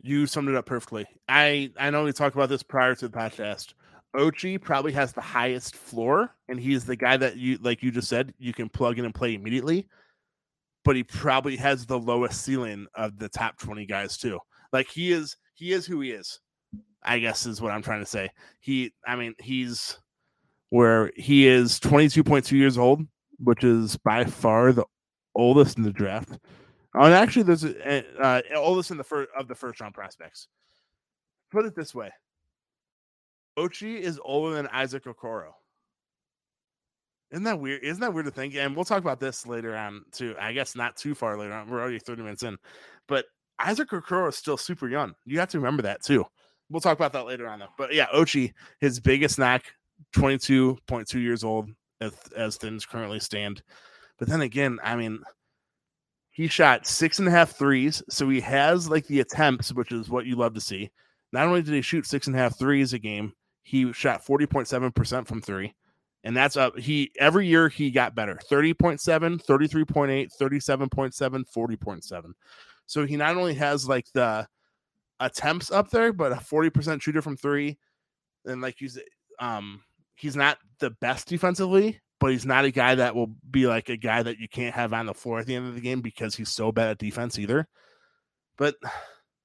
You 0.00 0.26
summed 0.26 0.48
it 0.48 0.56
up 0.56 0.66
perfectly. 0.66 1.06
I 1.28 1.70
I 1.78 1.90
know 1.90 2.04
we 2.04 2.12
talked 2.12 2.34
about 2.36 2.48
this 2.48 2.62
prior 2.62 2.94
to 2.94 3.08
the 3.08 3.16
podcast. 3.16 3.74
Ochai 4.16 4.60
probably 4.60 4.92
has 4.92 5.12
the 5.12 5.20
highest 5.22 5.74
floor, 5.74 6.34
and 6.48 6.60
he's 6.60 6.84
the 6.84 6.96
guy 6.96 7.16
that 7.16 7.36
you 7.36 7.58
like 7.62 7.82
you 7.82 7.90
just 7.90 8.08
said 8.08 8.34
you 8.38 8.52
can 8.52 8.68
plug 8.68 8.98
in 8.98 9.04
and 9.04 9.14
play 9.14 9.34
immediately. 9.34 9.88
But 10.84 10.96
he 10.96 11.04
probably 11.04 11.56
has 11.56 11.86
the 11.86 11.98
lowest 11.98 12.42
ceiling 12.42 12.86
of 12.94 13.18
the 13.18 13.28
top 13.28 13.58
twenty 13.58 13.86
guys 13.86 14.18
too. 14.18 14.40
Like 14.72 14.88
he 14.88 15.12
is, 15.12 15.36
he 15.54 15.72
is 15.72 15.86
who 15.86 16.00
he 16.00 16.10
is. 16.10 16.40
I 17.04 17.18
guess 17.18 17.46
is 17.46 17.60
what 17.60 17.72
I'm 17.72 17.82
trying 17.82 18.00
to 18.00 18.06
say. 18.06 18.30
He, 18.60 18.92
I 19.06 19.16
mean, 19.16 19.34
he's 19.40 19.98
where 20.70 21.10
he 21.16 21.46
is 21.46 21.78
22.2 21.80 22.52
years 22.52 22.78
old, 22.78 23.02
which 23.38 23.64
is 23.64 23.96
by 23.96 24.24
far 24.24 24.72
the 24.72 24.84
oldest 25.34 25.76
in 25.76 25.82
the 25.82 25.92
draft. 25.92 26.38
Oh, 26.94 27.04
and 27.04 27.14
actually, 27.14 27.44
there's 27.44 27.64
a, 27.64 28.04
uh, 28.20 28.42
oldest 28.56 28.90
in 28.90 28.98
the 28.98 29.04
first 29.04 29.30
of 29.36 29.48
the 29.48 29.54
first 29.54 29.80
round 29.80 29.94
prospects. 29.94 30.48
Put 31.50 31.64
it 31.64 31.74
this 31.74 31.94
way: 31.94 32.10
Ochai 33.58 33.98
is 33.98 34.20
older 34.22 34.54
than 34.54 34.66
Isaac 34.68 35.04
Okoro. 35.04 35.52
Isn't 37.30 37.44
that 37.44 37.58
weird? 37.58 37.82
Isn't 37.82 38.02
that 38.02 38.12
weird 38.12 38.26
to 38.26 38.30
think? 38.30 38.54
And 38.54 38.76
we'll 38.76 38.84
talk 38.84 39.00
about 39.00 39.20
this 39.20 39.46
later 39.46 39.74
on 39.74 40.04
too. 40.12 40.34
I 40.38 40.52
guess 40.52 40.76
not 40.76 40.96
too 40.96 41.14
far 41.14 41.38
later 41.38 41.54
on. 41.54 41.68
We're 41.68 41.80
already 41.80 41.98
30 41.98 42.22
minutes 42.22 42.42
in. 42.42 42.58
But 43.08 43.24
Isaac 43.58 43.88
Okoro 43.88 44.28
is 44.28 44.36
still 44.36 44.58
super 44.58 44.88
young. 44.88 45.14
You 45.24 45.38
have 45.38 45.48
to 45.50 45.58
remember 45.58 45.82
that 45.82 46.02
too. 46.02 46.26
We'll 46.72 46.80
talk 46.80 46.96
about 46.98 47.12
that 47.12 47.26
later 47.26 47.48
on 47.48 47.58
though. 47.58 47.68
But 47.76 47.94
yeah, 47.94 48.06
Ochai, 48.14 48.52
his 48.80 48.98
biggest 48.98 49.36
snack, 49.36 49.64
22.2 50.16 51.14
years 51.20 51.44
old 51.44 51.70
as, 52.00 52.14
as 52.34 52.56
things 52.56 52.86
currently 52.86 53.20
stand. 53.20 53.62
But 54.18 54.28
then 54.28 54.40
again, 54.40 54.78
I 54.82 54.96
mean, 54.96 55.20
he 56.30 56.48
shot 56.48 56.86
six 56.86 57.18
and 57.18 57.28
a 57.28 57.30
half 57.30 57.56
threes. 57.56 58.02
So 58.08 58.28
he 58.30 58.40
has 58.40 58.88
like 58.88 59.06
the 59.06 59.20
attempts, 59.20 59.72
which 59.74 59.92
is 59.92 60.08
what 60.08 60.24
you 60.24 60.34
love 60.34 60.54
to 60.54 60.60
see. 60.62 60.90
Not 61.30 61.46
only 61.46 61.60
did 61.60 61.74
he 61.74 61.82
shoot 61.82 62.06
six 62.06 62.26
and 62.26 62.34
a 62.34 62.38
half 62.38 62.58
threes 62.58 62.94
a 62.94 62.98
game, 62.98 63.34
he 63.62 63.92
shot 63.92 64.24
40.7% 64.24 65.26
from 65.26 65.42
three. 65.42 65.74
And 66.24 66.34
that's 66.34 66.56
up. 66.56 66.78
He 66.78 67.10
every 67.18 67.46
year 67.48 67.68
he 67.68 67.90
got 67.90 68.14
better 68.14 68.38
30.7, 68.50 69.44
33.8, 69.44 70.30
37.7, 70.40 71.44
40.7. 71.54 72.32
So 72.86 73.04
he 73.04 73.16
not 73.16 73.36
only 73.36 73.54
has 73.54 73.88
like 73.88 74.06
the 74.14 74.46
attempts 75.26 75.70
up 75.70 75.90
there, 75.90 76.12
but 76.12 76.32
a 76.32 76.36
40% 76.36 77.00
shooter 77.00 77.22
from 77.22 77.36
three. 77.36 77.78
And 78.44 78.60
like 78.60 78.80
you 78.80 78.88
um, 79.38 79.82
he's 80.16 80.36
not 80.36 80.58
the 80.78 80.90
best 80.90 81.28
defensively, 81.28 82.00
but 82.20 82.30
he's 82.32 82.46
not 82.46 82.64
a 82.64 82.70
guy 82.70 82.94
that 82.96 83.14
will 83.14 83.34
be 83.50 83.66
like 83.66 83.88
a 83.88 83.96
guy 83.96 84.22
that 84.22 84.38
you 84.38 84.48
can't 84.48 84.74
have 84.74 84.92
on 84.92 85.06
the 85.06 85.14
floor 85.14 85.38
at 85.38 85.46
the 85.46 85.54
end 85.54 85.68
of 85.68 85.74
the 85.74 85.80
game 85.80 86.00
because 86.00 86.34
he's 86.34 86.50
so 86.50 86.72
bad 86.72 86.90
at 86.90 86.98
defense 86.98 87.38
either. 87.38 87.68
But 88.58 88.76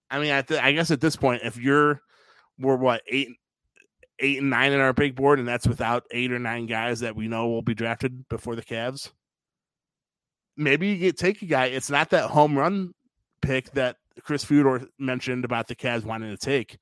I 0.09 0.19
mean, 0.19 0.31
I, 0.31 0.41
th- 0.41 0.61
I 0.61 0.71
guess 0.71 0.91
at 0.91 1.01
this 1.01 1.15
point, 1.15 1.41
if 1.43 1.57
you're 1.57 2.01
we're 2.59 2.75
what 2.75 3.01
eight 3.07 3.29
eight 4.19 4.39
and 4.39 4.49
nine 4.49 4.71
in 4.73 4.79
our 4.79 4.93
big 4.93 5.15
board, 5.15 5.39
and 5.39 5.47
that's 5.47 5.67
without 5.67 6.03
eight 6.11 6.31
or 6.31 6.39
nine 6.39 6.65
guys 6.65 7.01
that 7.01 7.15
we 7.15 7.27
know 7.27 7.47
will 7.47 7.61
be 7.61 7.75
drafted 7.75 8.27
before 8.29 8.55
the 8.55 8.63
Cavs. 8.63 9.11
Maybe 10.55 10.87
you 10.87 10.97
get 10.97 11.17
take 11.17 11.41
a 11.41 11.45
guy. 11.45 11.65
It's 11.65 11.89
not 11.89 12.09
that 12.11 12.29
home 12.29 12.57
run 12.57 12.93
pick 13.41 13.71
that 13.71 13.97
Chris 14.23 14.43
Fedor 14.43 14.87
mentioned 14.99 15.45
about 15.45 15.67
the 15.67 15.75
Cavs 15.75 16.03
wanting 16.03 16.29
to 16.29 16.37
take, 16.37 16.77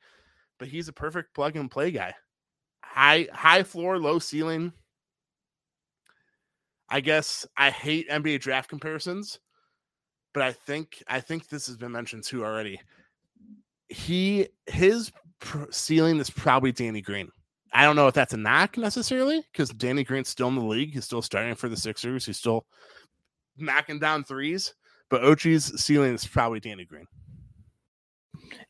but 0.60 0.68
he's 0.68 0.88
a 0.88 0.94
perfect 0.94 1.34
plug 1.34 1.56
and 1.56 1.70
play 1.70 1.92
guy. 1.92 2.14
High 2.84 3.28
high 3.34 3.64
floor, 3.64 4.00
low 4.00 4.20
ceiling. 4.20 4.72
I 6.90 7.02
guess 7.02 7.46
I 7.58 7.72
hate 7.72 8.10
NBA 8.10 8.42
draft 8.42 8.70
comparisons, 8.70 9.40
but 10.34 10.44
I 10.44 10.52
think 10.52 11.04
I 11.08 11.20
think 11.20 11.48
this 11.48 11.68
has 11.68 11.78
been 11.78 11.92
mentioned 11.92 12.24
too 12.24 12.46
already. 12.46 12.80
He 13.90 14.48
his 14.68 15.12
ceiling 15.72 16.20
is 16.20 16.30
probably 16.30 16.72
Danny 16.72 17.02
Green. 17.02 17.30
I 17.74 17.84
don't 17.84 17.98
know 17.98 18.08
if 18.08 18.14
that's 18.14 18.34
a 18.34 18.38
knock 18.38 18.78
necessarily 18.78 19.44
because 19.52 19.70
Danny 19.70 20.04
Green's 20.04 20.30
still 20.30 20.48
in 20.48 20.56
the 20.56 20.62
league. 20.62 20.94
He's 20.94 21.06
still 21.06 21.22
starting 21.22 21.56
for 21.56 21.68
the 21.68 21.76
Sixers. 21.76 22.26
He's 22.26 22.38
still 22.38 22.66
knocking 23.58 24.00
down 24.00 24.24
threes, 24.24 24.74
but 25.10 25.22
Ochai's 25.24 25.84
ceiling 25.84 26.14
is 26.14 26.26
probably 26.26 26.62
Danny 26.62 26.86
Green. 26.86 27.06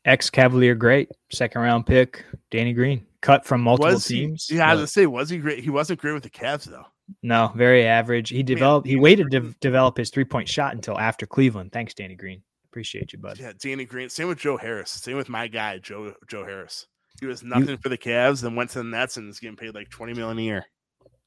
Ex 0.04 0.30
Cavalier 0.30 0.74
great, 0.74 1.08
second 1.32 1.60
round 1.62 1.86
pick, 1.86 2.24
Danny 2.50 2.72
Green, 2.72 3.06
cut 3.20 3.44
from 3.44 3.60
multiple 3.62 3.92
Was 3.92 4.06
he- 4.06 4.20
teams. 4.26 4.48
yeah, 4.50 4.68
I 4.68 4.72
was 4.72 4.78
gonna 4.80 4.86
say, 4.88 5.06
was 5.06 5.30
he 5.30 5.38
great? 5.38 5.62
He 5.64 5.70
wasn't 5.70 6.00
great 6.00 6.12
with 6.12 6.22
the 6.22 6.30
Cavs 6.30 6.64
though. 6.64 6.86
no, 7.22 7.52
very 7.54 7.84
average. 7.86 8.28
He 8.30 8.42
developed. 8.42 8.86
He 8.86 8.96
waited 8.96 9.30
to 9.32 9.54
develop 9.60 9.96
his 9.96 10.10
three 10.10 10.24
point 10.24 10.48
shot 10.48 10.74
until 10.74 10.98
after 10.98 11.26
Cleveland. 11.26 11.72
Thanks, 11.72 11.94
Danny 11.94 12.14
Green. 12.16 12.42
Appreciate 12.70 13.12
you, 13.12 13.18
bud. 13.18 13.38
Yeah, 13.38 13.52
Danny 13.58 13.84
Green. 13.86 14.08
Same 14.10 14.28
with 14.28 14.38
Joe 14.38 14.56
Harris. 14.58 14.90
Same 14.90 15.16
with 15.16 15.28
my 15.28 15.48
guy 15.48 15.78
Joe 15.78 16.12
Joe 16.28 16.44
Harris. 16.44 16.86
He 17.20 17.26
was 17.26 17.42
nothing 17.42 17.78
for 17.78 17.88
the 17.88 17.96
Cavs 17.96 18.42
then 18.42 18.54
went 18.56 18.68
to 18.70 18.78
the 18.78 18.84
Nets 18.84 19.16
and 19.16 19.30
is 19.30 19.40
getting 19.40 19.56
paid 19.56 19.74
like 19.74 19.88
twenty 19.88 20.12
million 20.12 20.38
a 20.38 20.42
year. 20.42 20.66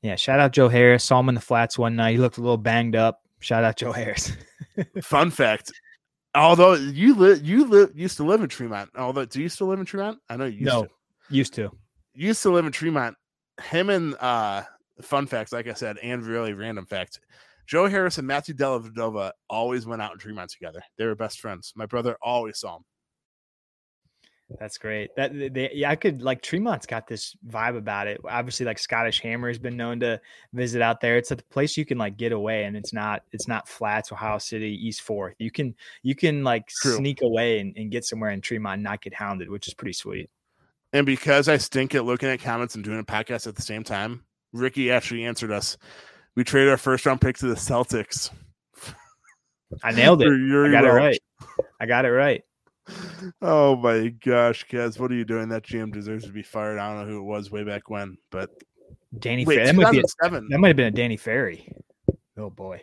Yeah, 0.02 0.16
shout 0.16 0.40
out 0.40 0.52
Joe 0.54 0.70
Harris. 0.70 1.04
Saw 1.04 1.20
him 1.20 1.30
in 1.30 1.36
the 1.36 1.42
flats 1.42 1.78
one 1.78 1.96
night. 1.96 2.12
He 2.12 2.18
looked 2.20 2.38
a 2.38 2.42
little 2.42 2.58
banged 2.58 2.96
up. 2.96 3.22
Shout 3.40 3.64
out 3.64 3.76
Joe 3.78 3.92
Harris. 3.92 4.32
Fun 5.02 5.32
fact. 5.32 5.72
Although 6.36 6.74
you 6.74 7.16
live, 7.16 7.46
you 7.46 7.66
live 7.66 7.92
used 7.96 8.18
to 8.18 8.24
live 8.24 8.42
in 8.42 8.50
Tremont. 8.50 8.90
Although, 8.96 9.26
do 9.26 9.42
you 9.42 9.50
still 9.50 9.68
live 9.68 9.80
in 9.80 9.86
Tremont? 9.86 10.20
I 10.30 10.38
know 10.38 10.46
you 10.46 10.60
used 10.60 10.66
No. 10.66 10.84
to. 10.84 10.90
Used 11.30 11.54
to. 11.56 11.72
Used 12.14 12.42
to 12.44 12.52
live 12.52 12.66
in 12.66 12.72
Tremont. 12.72 13.16
Him 13.64 13.90
and 13.90 14.16
uh, 14.20 14.64
fun 15.02 15.26
facts, 15.28 15.52
like 15.52 15.68
I 15.68 15.74
said, 15.74 15.98
and 16.04 16.26
really 16.26 16.54
random 16.54 16.86
fact. 16.86 17.20
Joe 17.68 17.88
Harris 17.88 18.18
and 18.18 18.28
Matthew 18.28 18.56
Dellavedova 18.56 19.32
always 19.50 19.86
went 19.86 20.02
out 20.02 20.12
in 20.12 20.18
Tremont 20.18 20.50
together. 20.50 20.82
They 20.98 21.06
were 21.06 21.16
best 21.16 21.40
friends. 21.40 21.74
My 21.76 21.86
brother 21.86 22.18
always 22.22 22.60
saw 22.60 22.78
him. 22.78 22.84
That's 24.58 24.78
great. 24.78 25.16
That 25.16 25.32
they, 25.54 25.70
yeah, 25.74 25.92
I 25.92 25.96
could 25.96 26.24
like 26.24 26.42
Tremont's 26.42 26.88
got 26.88 27.08
this 27.08 27.36
vibe 27.48 27.78
about 27.78 28.08
it. 28.08 28.20
Obviously, 28.28 28.66
like 28.66 28.80
Scottish 28.80 29.22
Hammer 29.22 29.48
has 29.48 29.60
been 29.60 29.78
known 29.78 30.00
to 30.00 30.20
visit 30.54 30.82
out 30.82 31.02
there. 31.02 31.18
It's 31.18 31.30
a 31.32 31.36
place 31.36 31.78
you 31.78 31.86
can 31.86 31.98
like 31.98 32.18
get 32.18 32.32
away, 32.32 32.64
and 32.64 32.76
it's 32.76 32.92
not 32.92 33.24
it's 33.32 33.48
not 33.48 33.68
flats, 33.68 34.12
Ohio 34.12 34.40
City, 34.40 34.72
East 34.72 35.02
Fourth. 35.02 35.36
You 35.38 35.52
can 35.52 35.76
you 36.02 36.16
can 36.16 36.44
like 36.44 36.68
True. 36.68 36.96
sneak 36.96 37.22
away 37.22 37.60
and, 37.60 37.78
and 37.78 37.92
get 37.92 38.06
somewhere 38.06 38.32
in 38.32 38.42
Tremont 38.42 38.76
and 38.76 38.84
not 38.84 39.02
get 39.02 39.14
hounded, 39.14 39.50
which 39.50 39.68
is 39.68 39.76
pretty 39.76 39.94
sweet. 39.94 40.30
And 40.94 41.06
because 41.06 41.48
I 41.48 41.58
stink 41.58 41.94
at 41.94 42.06
looking 42.06 42.30
at 42.30 42.42
comments 42.42 42.74
and 42.74 42.84
doing 42.84 43.00
a 43.00 43.04
podcast 43.04 43.46
at 43.46 43.56
the 43.56 43.62
same 43.62 43.84
time, 43.84 44.24
Ricky 44.52 44.90
actually 44.90 45.26
answered 45.26 45.52
us. 45.52 45.78
We 46.36 46.44
traded 46.44 46.70
our 46.70 46.78
first 46.78 47.06
round 47.06 47.22
pick 47.22 47.38
to 47.38 47.48
the 47.48 47.56
Celtics. 47.56 48.32
I 49.84 49.92
nailed 49.92 50.24
it. 50.24 50.28
I 50.68 50.72
got 50.72 50.86
it 50.86 50.90
right. 50.90 51.20
I 51.80 51.86
got 51.86 52.06
it 52.06 52.12
right. 52.12 52.44
Oh 53.42 53.76
my 53.76 54.10
gosh, 54.10 54.66
Kaz, 54.68 55.00
what 55.00 55.12
are 55.12 55.16
you 55.16 55.26
doing? 55.26 55.50
That 55.50 55.64
GM 55.64 55.92
deserves 55.94 56.26
to 56.26 56.32
be 56.32 56.42
fired. 56.44 56.78
I 56.80 56.90
don't 56.94 57.06
know 57.06 57.12
who 57.12 57.20
it 57.20 57.24
was 57.24 57.52
way 57.52 57.64
back 57.64 57.90
when, 57.90 58.18
but 58.32 58.50
Danny 59.18 59.46
wait, 59.46 59.56
Ferry. 59.56 59.66
That 59.68 59.76
might, 59.76 59.92
be 59.92 60.00
a, 60.00 60.02
2007. 60.02 60.48
that 60.50 60.60
might 60.60 60.68
have 60.70 60.78
been 60.78 60.88
a 60.88 60.92
Danny 60.92 61.18
Ferry. 61.18 61.72
Oh 62.38 62.50
boy. 62.50 62.82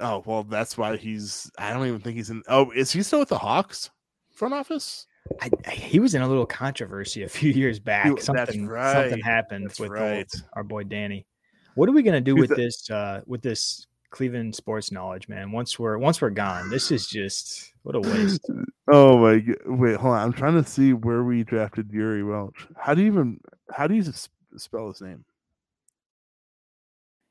Oh 0.00 0.22
well, 0.24 0.44
that's 0.44 0.78
why 0.78 0.96
he's. 0.96 1.50
I 1.58 1.72
don't 1.72 1.86
even 1.86 2.00
think 2.00 2.16
he's 2.16 2.30
in. 2.30 2.42
Oh, 2.48 2.70
is 2.70 2.90
he 2.90 3.02
still 3.02 3.20
with 3.20 3.28
the 3.28 3.38
Hawks 3.38 3.90
front 4.32 4.54
office? 4.54 5.06
I, 5.40 5.50
I- 5.66 5.70
he 5.70 6.00
was 6.00 6.14
in 6.14 6.22
a 6.22 6.28
little 6.28 6.46
controversy 6.46 7.22
a 7.22 7.28
few 7.28 7.52
years 7.52 7.78
back. 7.78 8.20
Something 8.20 8.66
right. 8.66 8.92
something 8.94 9.20
happened 9.20 9.66
That's 9.66 9.80
with 9.80 9.92
old- 9.92 10.26
our 10.54 10.64
boy 10.64 10.84
Danny. 10.84 11.26
What 11.74 11.88
are 11.88 11.92
we 11.92 12.02
gonna 12.02 12.20
do 12.20 12.34
with 12.34 12.48
that? 12.50 12.56
this 12.56 12.90
uh 12.90 13.20
with 13.26 13.42
this 13.42 13.86
Cleveland 14.10 14.54
sports 14.54 14.90
knowledge, 14.92 15.28
man? 15.28 15.52
Once 15.52 15.78
we're 15.78 15.98
once 15.98 16.20
we're 16.20 16.30
gone, 16.30 16.68
this 16.70 16.90
is 16.90 17.06
just 17.06 17.72
what 17.82 17.94
a 17.94 18.00
waste. 18.00 18.48
Oh 18.92 19.18
my! 19.18 19.40
Wait, 19.66 19.96
hold 19.96 20.14
on. 20.14 20.20
I'm 20.20 20.32
trying 20.32 20.60
to 20.60 20.68
see 20.68 20.92
where 20.92 21.22
we 21.22 21.44
drafted 21.44 21.92
Jiri 21.92 22.26
Welsch. 22.28 22.66
How 22.76 22.92
do 22.92 23.02
you 23.02 23.06
even? 23.06 23.38
How 23.72 23.86
do 23.86 23.94
you 23.94 24.02
spell 24.56 24.88
his 24.88 25.00
name? 25.00 25.24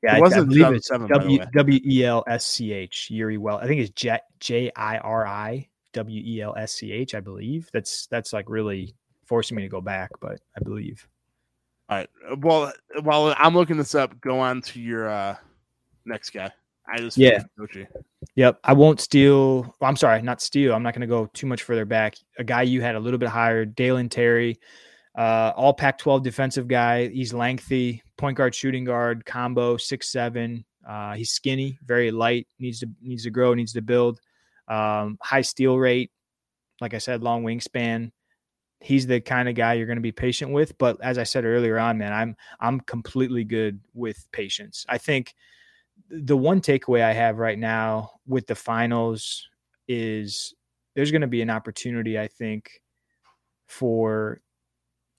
Yeah, 0.02 0.12
It 0.12 0.14
I, 0.14 0.16
I 0.16 0.20
wasn't 0.20 0.48
believe 0.48 0.72
it's 0.72 0.88
2007, 0.88 1.08
by 1.08 1.18
the 1.18 1.52
W. 1.52 1.78
W 1.78 1.80
E 1.84 2.04
L 2.04 2.24
S 2.26 2.46
C 2.46 2.72
H 2.72 3.10
Yuri 3.10 3.36
Well. 3.36 3.58
I 3.58 3.66
think 3.66 3.82
it's 3.82 3.90
J 3.90 4.18
J 4.38 4.72
I 4.74 4.98
R 4.98 5.26
I 5.26 5.68
W 5.92 6.22
E 6.24 6.40
L 6.40 6.54
S 6.56 6.72
C 6.72 6.92
H. 6.92 7.14
I 7.14 7.20
believe 7.20 7.68
that's 7.74 8.06
that's 8.06 8.32
like 8.32 8.48
really 8.48 8.94
forcing 9.26 9.56
me 9.56 9.62
to 9.62 9.68
go 9.68 9.82
back, 9.82 10.10
but 10.20 10.40
I 10.56 10.62
believe. 10.64 11.06
All 11.90 11.98
right. 11.98 12.08
Well, 12.38 12.72
while 13.02 13.34
I'm 13.36 13.54
looking 13.54 13.76
this 13.76 13.94
up, 13.94 14.18
go 14.20 14.38
on 14.38 14.62
to 14.62 14.80
your 14.80 15.10
uh 15.10 15.36
next 16.06 16.30
guy. 16.30 16.50
I 16.92 16.98
just 16.98 17.16
Yeah. 17.16 17.42
Yep. 18.36 18.60
I 18.64 18.72
won't 18.72 19.00
steal. 19.00 19.62
well, 19.80 19.88
I'm 19.88 19.96
sorry, 19.96 20.20
not 20.22 20.40
steal. 20.40 20.74
I'm 20.74 20.82
not 20.82 20.94
going 20.94 21.02
to 21.02 21.06
go 21.06 21.26
too 21.26 21.46
much 21.46 21.62
further 21.62 21.84
back. 21.84 22.16
A 22.38 22.44
guy 22.44 22.62
you 22.62 22.82
had 22.82 22.94
a 22.94 23.00
little 23.00 23.18
bit 23.18 23.28
higher, 23.28 23.64
Dalen 23.64 24.08
Terry, 24.08 24.58
uh, 25.16 25.52
all 25.56 25.72
Pac 25.72 25.98
12 25.98 26.22
defensive 26.22 26.68
guy. 26.68 27.08
He's 27.08 27.32
lengthy, 27.32 28.02
point 28.16 28.36
guard, 28.36 28.54
shooting 28.54 28.84
guard, 28.84 29.24
combo, 29.24 29.76
six 29.76 30.10
seven. 30.10 30.64
Uh, 30.86 31.14
he's 31.14 31.30
skinny, 31.30 31.78
very 31.84 32.10
light, 32.10 32.46
needs 32.58 32.80
to 32.80 32.88
needs 33.02 33.24
to 33.24 33.30
grow, 33.30 33.54
needs 33.54 33.72
to 33.74 33.82
build. 33.82 34.20
Um, 34.68 35.18
high 35.20 35.42
steal 35.42 35.78
rate. 35.78 36.10
Like 36.80 36.94
I 36.94 36.98
said, 36.98 37.22
long 37.22 37.44
wingspan. 37.44 38.12
He's 38.80 39.06
the 39.06 39.20
kind 39.20 39.48
of 39.48 39.54
guy 39.54 39.74
you're 39.74 39.86
going 39.86 39.96
to 39.96 40.02
be 40.02 40.12
patient 40.12 40.52
with. 40.52 40.78
But 40.78 40.98
as 41.02 41.18
I 41.18 41.24
said 41.24 41.44
earlier 41.44 41.78
on, 41.78 41.98
man, 41.98 42.12
I'm 42.12 42.36
I'm 42.60 42.80
completely 42.80 43.44
good 43.44 43.80
with 43.92 44.26
patience. 44.32 44.86
I 44.88 44.96
think 44.96 45.34
the 46.10 46.36
one 46.36 46.60
takeaway 46.60 47.02
I 47.02 47.12
have 47.12 47.38
right 47.38 47.58
now 47.58 48.10
with 48.26 48.46
the 48.46 48.54
finals 48.54 49.48
is 49.88 50.54
there's 50.94 51.10
going 51.10 51.20
to 51.20 51.26
be 51.26 51.42
an 51.42 51.50
opportunity, 51.50 52.18
I 52.18 52.26
think, 52.26 52.70
for 53.68 54.40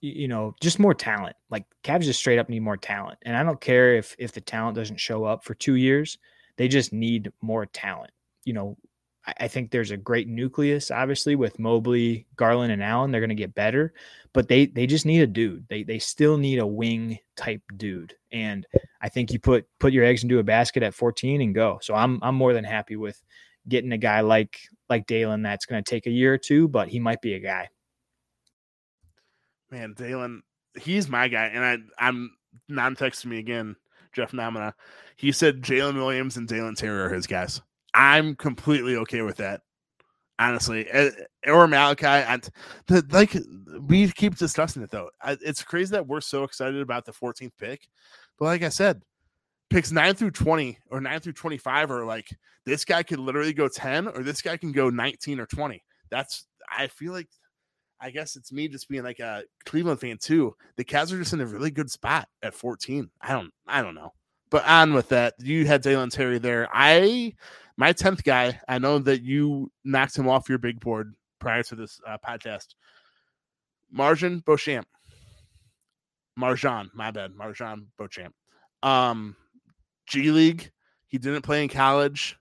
you 0.01 0.27
know 0.27 0.53
just 0.61 0.79
more 0.79 0.93
talent. 0.93 1.35
Like 1.49 1.65
Cavs 1.83 2.03
just 2.03 2.19
straight 2.19 2.39
up 2.39 2.49
need 2.49 2.61
more 2.61 2.77
talent, 2.77 3.19
and 3.23 3.35
I 3.35 3.43
don't 3.43 3.61
care 3.61 3.95
if 3.95 4.15
if 4.19 4.33
the 4.33 4.41
talent 4.41 4.75
doesn't 4.75 4.99
show 4.99 5.23
up 5.23 5.43
for 5.43 5.53
two 5.53 5.75
years. 5.75 6.17
They 6.57 6.67
just 6.67 6.91
need 6.91 7.31
more 7.41 7.65
talent. 7.65 8.11
You 8.43 8.53
know, 8.53 8.77
I, 9.25 9.47
think 9.47 9.69
there's 9.69 9.91
a 9.91 9.97
great 9.97 10.27
nucleus, 10.27 10.89
obviously, 10.89 11.35
with 11.35 11.59
Mobley, 11.59 12.25
Garland, 12.35 12.71
and 12.71 12.81
Allen. 12.81 13.11
They're 13.11 13.21
going 13.21 13.29
to 13.29 13.35
get 13.35 13.53
better, 13.53 13.93
but 14.33 14.47
they 14.47 14.65
they 14.65 14.87
just 14.87 15.05
need 15.05 15.21
a 15.21 15.27
dude. 15.27 15.67
They 15.69 15.83
they 15.83 15.99
still 15.99 16.37
need 16.37 16.59
a 16.59 16.65
wing 16.65 17.19
type 17.35 17.61
dude, 17.77 18.15
and 18.31 18.65
I 19.01 19.09
think 19.09 19.31
you 19.31 19.39
put 19.39 19.67
put 19.79 19.93
your 19.93 20.05
eggs 20.05 20.23
into 20.23 20.39
a 20.39 20.43
basket 20.43 20.81
at 20.81 20.95
14 20.95 21.41
and 21.41 21.53
go. 21.53 21.77
So 21.81 21.93
I'm 21.93 22.19
I'm 22.23 22.35
more 22.35 22.53
than 22.53 22.63
happy 22.63 22.95
with 22.95 23.21
getting 23.67 23.91
a 23.91 23.97
guy 23.97 24.21
like 24.21 24.59
like 24.89 25.05
Dalen 25.05 25.43
that's 25.43 25.65
going 25.65 25.83
to 25.83 25.89
take 25.89 26.07
a 26.07 26.11
year 26.11 26.33
or 26.33 26.39
two, 26.39 26.67
but 26.67 26.87
he 26.87 26.99
might 26.99 27.21
be 27.21 27.35
a 27.35 27.39
guy. 27.39 27.69
Man, 29.69 29.93
Dalen, 29.95 30.41
he's 30.79 31.07
my 31.07 31.27
guy, 31.27 31.45
and 31.45 31.63
I 31.63 31.77
I'm 32.07 32.31
non 32.67 32.95
texting 32.95 33.27
me 33.27 33.37
again, 33.37 33.75
Jeff 34.13 34.31
Namina. 34.31 34.73
He 35.15 35.31
said 35.31 35.61
Jalen 35.61 35.95
Williams 35.95 36.37
and 36.37 36.47
Dalen 36.47 36.75
Terry 36.75 36.99
are 36.99 37.13
his 37.13 37.27
guys. 37.27 37.61
I'm 37.93 38.35
completely 38.35 38.95
okay 38.97 39.21
with 39.21 39.37
that. 39.37 39.61
Honestly, 40.39 40.87
Eh, 40.89 41.11
or 41.47 41.67
Malaki, 41.67 42.03
and 42.03 42.49
the, 42.87 43.05
like 43.11 43.37
we 43.87 44.09
keep 44.09 44.35
discussing 44.37 44.81
it 44.81 44.89
though. 44.89 45.09
It's 45.23 45.63
crazy 45.63 45.91
that 45.91 46.07
we're 46.07 46.21
so 46.21 46.43
excited 46.43 46.81
about 46.81 47.05
the 47.05 47.11
14th 47.11 47.51
pick, 47.59 47.87
but 48.39 48.45
like 48.45 48.63
I 48.63 48.69
said, 48.69 49.03
picks 49.69 49.91
nine 49.91 50.15
through 50.15 50.31
20 50.31 50.79
or 50.89 50.99
nine 50.99 51.19
through 51.19 51.33
25 51.33 51.91
are 51.91 52.05
like 52.05 52.27
this 52.65 52.85
guy 52.85 53.03
could 53.03 53.19
literally 53.19 53.53
go 53.53 53.67
10 53.67 54.07
or 54.07 54.23
this 54.23 54.41
guy 54.41 54.57
can 54.57 54.71
go 54.71 54.89
19 54.89 55.39
or 55.39 55.45
20. 55.45 55.83
That's 56.09 56.47
I 56.69 56.87
feel 56.87 57.13
like 57.13 57.29
I 57.99 58.09
guess 58.09 58.35
it's 58.35 58.51
me 58.51 58.67
just 58.67 58.89
being 58.89 59.03
like 59.03 59.19
a 59.19 59.43
Cleveland 59.65 59.99
fan 59.99 60.17
too. 60.17 60.55
The 60.75 60.83
Cavs 60.83 61.13
are 61.13 61.19
just 61.19 61.33
in 61.33 61.41
a 61.41 61.45
really 61.45 61.69
good 61.71 61.91
spot 61.91 62.27
at 62.41 62.55
14. 62.55 63.11
I 63.21 63.33
don't 63.33 63.51
I 63.67 63.81
don't 63.83 63.95
know. 63.95 64.11
But 64.51 64.67
on 64.67 64.93
with 64.93 65.09
that, 65.09 65.35
you 65.39 65.65
had 65.65 65.81
Dalen 65.81 66.09
Terry 66.09 66.37
there. 66.37 66.67
I 66.71 67.33
my 67.77 67.93
10th 67.93 68.23
guy, 68.23 68.59
I 68.67 68.77
know 68.77 68.99
that 68.99 69.23
you 69.23 69.71
knocked 69.83 70.17
him 70.17 70.27
off 70.29 70.49
your 70.49 70.59
big 70.59 70.79
board 70.79 71.15
prior 71.39 71.63
to 71.63 71.75
this 71.75 71.99
uh, 72.05 72.17
podcast. 72.23 72.75
MarJon 73.97 74.45
Beauchamp. 74.45 74.87
MarJon, 76.37 76.89
my 76.93 77.09
bad. 77.11 77.31
MarJon 77.31 77.85
Beauchamp. 77.97 78.35
Um 78.83 79.35
G 80.05 80.31
League. 80.31 80.69
He 81.07 81.17
didn't 81.17 81.41
play 81.43 81.63
in 81.63 81.69
college. 81.69 82.37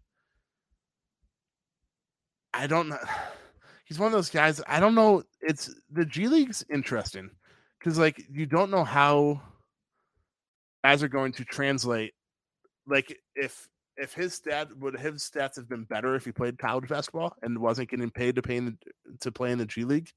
I 2.53 2.67
don't 2.67 2.89
know. 2.89 2.99
He's 3.85 3.99
one 3.99 4.07
of 4.07 4.13
those 4.13 4.31
guys. 4.31 4.61
I 4.69 4.79
don't 4.79 4.95
know. 4.95 5.25
It's 5.41 5.75
the 5.91 6.05
G 6.05 6.29
League's 6.29 6.65
interesting 6.73 7.31
because 7.79 7.99
like 7.99 8.25
you 8.31 8.47
don't 8.47 8.71
know 8.71 8.85
how 8.85 9.43
guys 10.85 11.03
are 11.03 11.09
going 11.09 11.33
to 11.33 11.45
translate. 11.45 12.15
Like 12.87 13.17
if 13.35 13.69
if 13.97 14.15
his 14.15 14.35
stat 14.35 14.69
would 14.79 14.99
his 14.99 15.31
stats 15.31 15.57
have 15.57 15.69
been 15.69 15.85
better 15.85 16.15
if 16.15 16.25
he 16.25 16.33
played 16.33 16.59
college 16.59 16.89
basketball 16.89 17.35
and 17.43 17.59
wasn't 17.59 17.91
getting 17.91 18.11
paid 18.11 18.35
to 18.37 18.43
pay 18.43 18.57
in 18.57 18.65
the, 18.65 18.77
to 19.21 19.31
play 19.31 19.53
in 19.53 19.59
the 19.59 19.67
G 19.67 19.85
League. 19.85 20.11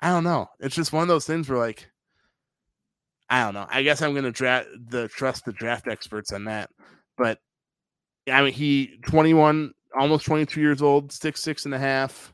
I 0.00 0.10
don't 0.10 0.24
know. 0.24 0.48
It's 0.60 0.76
just 0.76 0.92
one 0.92 1.02
of 1.02 1.08
those 1.08 1.26
things 1.26 1.48
where 1.48 1.58
like 1.58 1.90
I 3.28 3.44
don't 3.44 3.54
know. 3.54 3.66
I 3.68 3.82
guess 3.82 4.02
I'm 4.02 4.14
gonna 4.14 4.30
draft 4.30 4.68
the 4.88 5.08
trust 5.08 5.44
the 5.44 5.52
draft 5.52 5.88
experts 5.88 6.32
on 6.32 6.44
that. 6.44 6.70
But 7.18 7.38
I 8.30 8.42
mean 8.42 8.52
he 8.52 8.98
21, 9.06 9.72
almost 9.98 10.26
22 10.26 10.60
years 10.60 10.82
old, 10.82 11.12
six 11.12 11.42
six 11.42 11.64
and 11.64 11.74
a 11.74 11.78
half. 11.78 12.32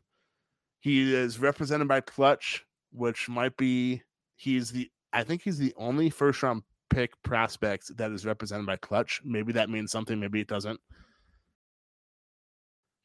He 0.80 1.14
is 1.14 1.38
represented 1.38 1.88
by 1.88 2.00
Clutch, 2.00 2.64
which 2.92 3.28
might 3.28 3.56
be 3.56 4.02
he's 4.36 4.70
the 4.70 4.90
I 5.12 5.24
think 5.24 5.42
he's 5.42 5.58
the 5.58 5.74
only 5.76 6.10
first 6.10 6.42
round 6.42 6.62
pick 6.96 7.22
prospect 7.22 7.94
that 7.98 8.10
is 8.10 8.24
represented 8.24 8.64
by 8.64 8.76
Clutch. 8.76 9.20
Maybe 9.22 9.52
that 9.52 9.68
means 9.68 9.92
something, 9.92 10.18
maybe 10.18 10.40
it 10.40 10.48
doesn't. 10.48 10.80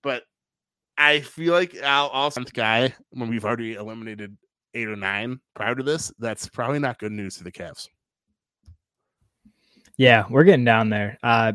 But 0.01 0.23
I 0.97 1.19
feel 1.19 1.51
like 1.51 1.75
Al 1.75 2.07
also 2.07 2.41
guy 2.53 2.93
when 3.09 3.29
we've 3.29 3.43
already 3.43 3.73
eliminated 3.73 4.37
eight 4.75 4.87
or 4.87 4.95
nine 4.95 5.41
prior 5.55 5.75
to 5.75 5.83
this, 5.83 6.09
that's 6.19 6.47
probably 6.47 6.79
not 6.79 6.99
good 6.99 7.11
news 7.11 7.35
to 7.35 7.43
the 7.43 7.51
Cavs. 7.51 7.89
Yeah, 9.97 10.23
we're 10.29 10.45
getting 10.45 10.63
down 10.63 10.89
there. 10.89 11.17
Uh, 11.21 11.51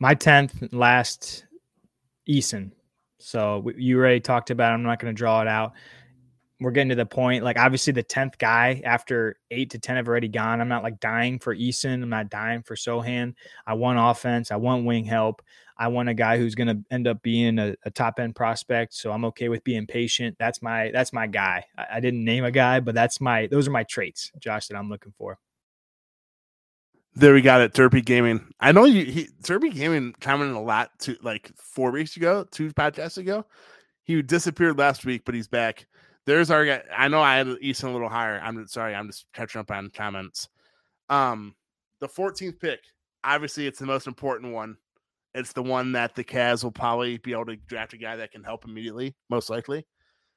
my 0.00 0.14
tenth 0.14 0.72
last 0.72 1.46
Eason. 2.28 2.72
So 3.20 3.70
you 3.76 3.96
already 3.96 4.18
talked 4.18 4.50
about. 4.50 4.72
It. 4.72 4.74
I'm 4.74 4.82
not 4.82 4.98
going 4.98 5.14
to 5.14 5.16
draw 5.16 5.40
it 5.40 5.48
out 5.48 5.72
we're 6.60 6.70
getting 6.70 6.88
to 6.88 6.94
the 6.94 7.06
point 7.06 7.44
like 7.44 7.58
obviously 7.58 7.92
the 7.92 8.02
10th 8.02 8.38
guy 8.38 8.80
after 8.84 9.36
8 9.50 9.70
to 9.70 9.78
10 9.78 9.96
have 9.96 10.08
already 10.08 10.28
gone. 10.28 10.60
I'm 10.60 10.68
not 10.68 10.82
like 10.82 11.00
dying 11.00 11.38
for 11.38 11.54
eason. 11.54 12.02
I'm 12.02 12.08
not 12.08 12.30
dying 12.30 12.62
for 12.62 12.74
sochan. 12.74 13.34
I 13.66 13.74
want 13.74 13.98
offense. 14.00 14.50
I 14.50 14.56
want 14.56 14.86
wing 14.86 15.04
help. 15.04 15.42
I 15.78 15.88
want 15.88 16.08
a 16.08 16.14
guy 16.14 16.38
who's 16.38 16.54
going 16.54 16.68
to 16.68 16.78
end 16.90 17.06
up 17.06 17.22
being 17.22 17.58
a, 17.58 17.76
a, 17.84 17.90
top 17.90 18.18
end 18.18 18.34
prospect 18.34 18.94
so 18.94 19.12
i'm 19.12 19.26
okay 19.26 19.50
with 19.50 19.62
being 19.62 19.86
patient. 19.86 20.36
That's 20.38 20.62
my 20.62 20.90
that's 20.92 21.12
my 21.12 21.26
guy. 21.26 21.64
I, 21.76 21.86
I, 21.94 22.00
didn't 22.00 22.24
name 22.24 22.44
a 22.44 22.50
guy 22.50 22.80
but 22.80 22.94
that's 22.94 23.20
my 23.20 23.46
those 23.48 23.68
are 23.68 23.72
my 23.72 23.84
traits 23.84 24.32
josh 24.38 24.68
that 24.68 24.76
i'm 24.76 24.88
looking 24.88 25.12
for. 25.18 25.38
There 27.14 27.34
we 27.34 27.42
got 27.42 27.60
it 27.60 27.74
Terpy 27.74 28.02
gaming. 28.02 28.46
I 28.60 28.72
know 28.72 28.84
you 28.84 29.04
he 29.04 29.28
gaming 29.70 30.14
commented 30.20 30.56
a 30.56 30.60
lot 30.60 30.98
to 31.00 31.16
like 31.22 31.52
four 31.56 31.90
weeks 31.90 32.16
ago 32.16 32.46
two 32.50 32.72
podcasts 32.72 33.18
ago. 33.18 33.44
He 34.04 34.22
disappeared 34.22 34.78
last 34.78 35.04
week 35.04 35.22
but 35.26 35.34
he's 35.34 35.48
back 35.48 35.86
there's 36.26 36.50
our. 36.50 36.82
I 36.96 37.08
know 37.08 37.22
I 37.22 37.36
had 37.36 37.46
Eason 37.46 37.84
a 37.84 37.90
little 37.90 38.08
higher. 38.08 38.40
I'm 38.42 38.66
sorry. 38.66 38.94
I'm 38.94 39.06
just 39.06 39.26
catching 39.32 39.60
up 39.60 39.70
on 39.70 39.90
comments. 39.90 40.48
Um, 41.08 41.54
the 42.00 42.08
14th 42.08 42.60
pick. 42.60 42.80
Obviously, 43.24 43.66
it's 43.66 43.78
the 43.78 43.86
most 43.86 44.06
important 44.06 44.52
one. 44.52 44.76
It's 45.34 45.52
the 45.52 45.62
one 45.62 45.92
that 45.92 46.14
the 46.14 46.24
Cavs 46.24 46.64
will 46.64 46.72
probably 46.72 47.18
be 47.18 47.32
able 47.32 47.46
to 47.46 47.56
draft 47.56 47.92
a 47.92 47.96
guy 47.96 48.16
that 48.16 48.32
can 48.32 48.42
help 48.42 48.64
immediately, 48.64 49.14
most 49.28 49.50
likely. 49.50 49.84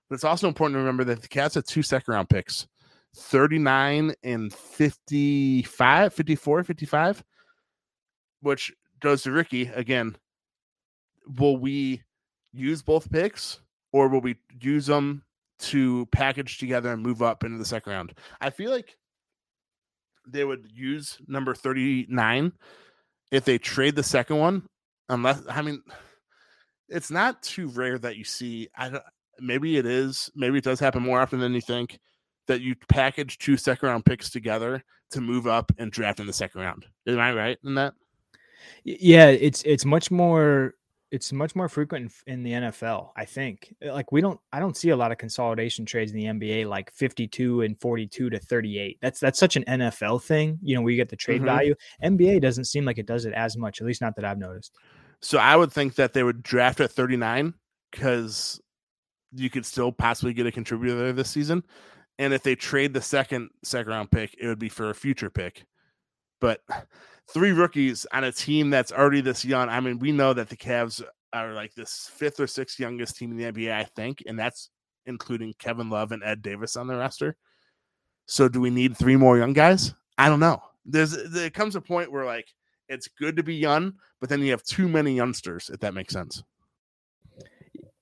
But 0.10 0.16
it's 0.16 0.24
also 0.24 0.48
important 0.48 0.76
to 0.76 0.80
remember 0.80 1.04
that 1.06 1.22
the 1.22 1.28
Cavs 1.28 1.56
have 1.56 1.66
two 1.66 1.84
second 1.84 2.14
round 2.14 2.30
picks 2.30 2.68
39 3.16 4.14
and 4.24 4.54
55, 4.54 6.14
54, 6.14 6.64
55, 6.64 7.24
which 8.42 8.74
goes 9.00 9.24
to 9.24 9.32
Ricky 9.32 9.68
again. 9.68 10.16
Will 11.38 11.58
we 11.58 12.04
use 12.52 12.82
both 12.82 13.12
picks 13.12 13.62
or 13.92 14.08
will 14.08 14.22
we 14.22 14.36
use 14.60 14.88
them 14.88 15.24
to 15.60 16.06
package 16.08 16.58
together 16.58 16.92
and 16.92 17.02
move 17.02 17.22
up 17.22 17.44
into 17.44 17.58
the 17.58 17.66
second 17.66 17.92
round. 17.94 18.14
I 18.40 18.50
feel 18.50 18.72
like 18.72 18.98
they 20.28 20.46
would 20.46 20.70
use 20.74 21.18
number 21.28 21.54
39 21.54 22.52
if 23.32 23.46
they 23.46 23.58
trade 23.58 23.96
the 23.96 24.04
second 24.04 24.38
one, 24.38 24.68
unless 25.10 25.42
I 25.50 25.62
mean 25.62 25.82
it's 26.88 27.12
not 27.12 27.44
too 27.44 27.68
rare 27.68 28.00
that 28.00 28.18
you 28.18 28.24
see 28.24 28.70
I 28.76 28.90
don't 28.90 29.04
maybe 29.40 29.78
it 29.78 29.86
is, 29.86 30.30
maybe 30.36 30.58
it 30.58 30.64
does 30.64 30.80
happen 30.80 31.04
more 31.04 31.20
often 31.20 31.40
than 31.40 31.54
you 31.54 31.62
think 31.62 32.00
that 32.48 32.62
you 32.62 32.76
package 32.88 33.38
two 33.38 33.58
second 33.58 33.88
round 33.90 34.06
picks 34.06 34.30
together 34.30 34.84
to 35.12 35.22
move 35.22 35.48
up 35.48 35.72
and 35.78 35.92
draft 35.92 36.20
in 36.20 36.28
the 36.28 36.34
second 36.34 36.62
round. 36.62 36.86
Am 37.08 37.20
I 37.20 37.34
right 37.34 37.58
in 37.64 37.76
that? 37.76 37.94
Yeah, 38.84 39.28
it's 39.28 39.64
it's 39.64 39.86
much 39.86 40.12
more 40.12 40.74
it's 41.12 41.34
much 41.34 41.56
more 41.56 41.68
frequent 41.68 42.12
in, 42.28 42.44
the 42.44 42.52
NFL. 42.52 43.10
I 43.16 43.26
think 43.26 43.74
uh, 43.86 43.94
like 43.94 44.12
we 44.12 44.22
don't 44.22 44.40
I 44.54 44.60
don't 44.60 44.78
see 44.78 44.90
a 44.90 44.96
lot 44.96 45.12
of 45.12 45.18
consolidation 45.18 45.86
trades 45.86 46.12
in 46.12 46.18
the 46.18 46.26
NBA 46.26 46.68
like 46.68 46.92
52 46.92 47.62
and 47.62 47.80
42 47.80 48.30
to 48.30 48.40
38. 48.40 48.98
That's 49.02 49.20
that's 49.20 49.40
such 49.40 49.56
an 49.56 49.64
NFL 49.66 50.22
thing, 50.24 50.60
you 50.62 50.76
know, 50.76 50.82
where 50.82 50.92
you 50.92 50.98
get 50.98 51.10
the 51.10 51.16
trade 51.16 51.38
mm-hmm. 51.38 51.46
value. 51.46 51.76
NBA 52.04 52.42
doesn't 52.42 52.66
seem 52.66 52.86
like 52.86 52.98
it 52.98 53.08
does 53.08 53.26
it 53.26 53.34
as 53.34 53.58
much, 53.58 53.82
at 53.82 53.88
least 53.88 54.02
not 54.02 54.16
that 54.16 54.26
I've 54.26 54.38
noticed. 54.38 54.76
So 55.22 55.38
I 55.38 55.56
would 55.56 55.72
think 55.72 55.96
that 55.96 56.14
they 56.14 56.24
would 56.24 56.44
draft 56.44 56.80
at 56.80 56.92
39 56.92 57.54
cuz 57.92 58.62
you 59.34 59.50
could 59.50 59.66
still 59.66 59.92
possibly 59.92 60.34
get 60.34 60.48
a 60.48 60.52
contributor 60.52 60.96
there 60.96 61.14
this 61.14 61.30
season. 61.30 61.64
And 62.18 62.34
if 62.34 62.44
they 62.44 62.56
trade 62.56 62.94
the 62.94 63.02
second 63.02 63.50
second 63.64 63.92
round 63.92 64.12
pick, 64.12 64.36
it 64.40 64.48
would 64.48 64.60
be 64.60 64.70
for 64.70 64.90
a 64.90 64.96
future 64.96 65.30
pick. 65.30 65.66
But 66.40 66.62
three 67.34 67.52
rookies 67.52 68.06
on 68.12 68.24
a 68.24 68.32
team 68.32 68.70
that's 68.70 68.92
already 68.92 69.22
this 69.22 69.46
young. 69.46 69.70
I 69.70 69.80
mean, 69.80 70.00
we 70.00 70.12
know 70.12 70.34
that 70.34 70.50
the 70.50 70.58
Cavs 70.58 71.04
are 71.34 71.54
like 71.54 71.74
this 71.76 72.10
fifth 72.14 72.40
or 72.40 72.48
sixth 72.48 72.80
youngest 72.80 73.18
team 73.18 73.32
in 73.32 73.38
the 73.38 73.52
NBA, 73.52 73.72
I 73.72 73.84
think, 73.84 74.24
and 74.26 74.38
that's 74.38 74.70
including 75.06 75.54
Kevin 75.60 75.90
Love 75.90 76.12
and 76.12 76.24
Ed 76.24 76.42
Davis 76.42 76.76
on 76.76 76.88
the 76.88 76.96
roster. 76.96 77.36
So, 78.26 78.48
do 78.48 78.62
we 78.62 78.70
need 78.70 78.98
three 78.98 79.16
more 79.16 79.38
young 79.38 79.54
guys? 79.54 79.94
I 80.18 80.30
don't 80.30 80.40
know. 80.40 80.62
There's 80.86 81.18
there 81.32 81.50
comes 81.50 81.76
a 81.76 81.82
point 81.82 82.12
where 82.12 82.26
like 82.26 82.48
it's 82.88 83.08
good 83.08 83.36
to 83.38 83.44
be 83.44 83.56
young, 83.56 83.94
but 84.20 84.30
then 84.30 84.42
you 84.42 84.52
have 84.52 84.64
too 84.64 84.88
many 84.88 85.16
youngsters, 85.16 85.70
if 85.72 85.80
that 85.82 85.94
makes 85.94 86.14
sense. 86.14 86.44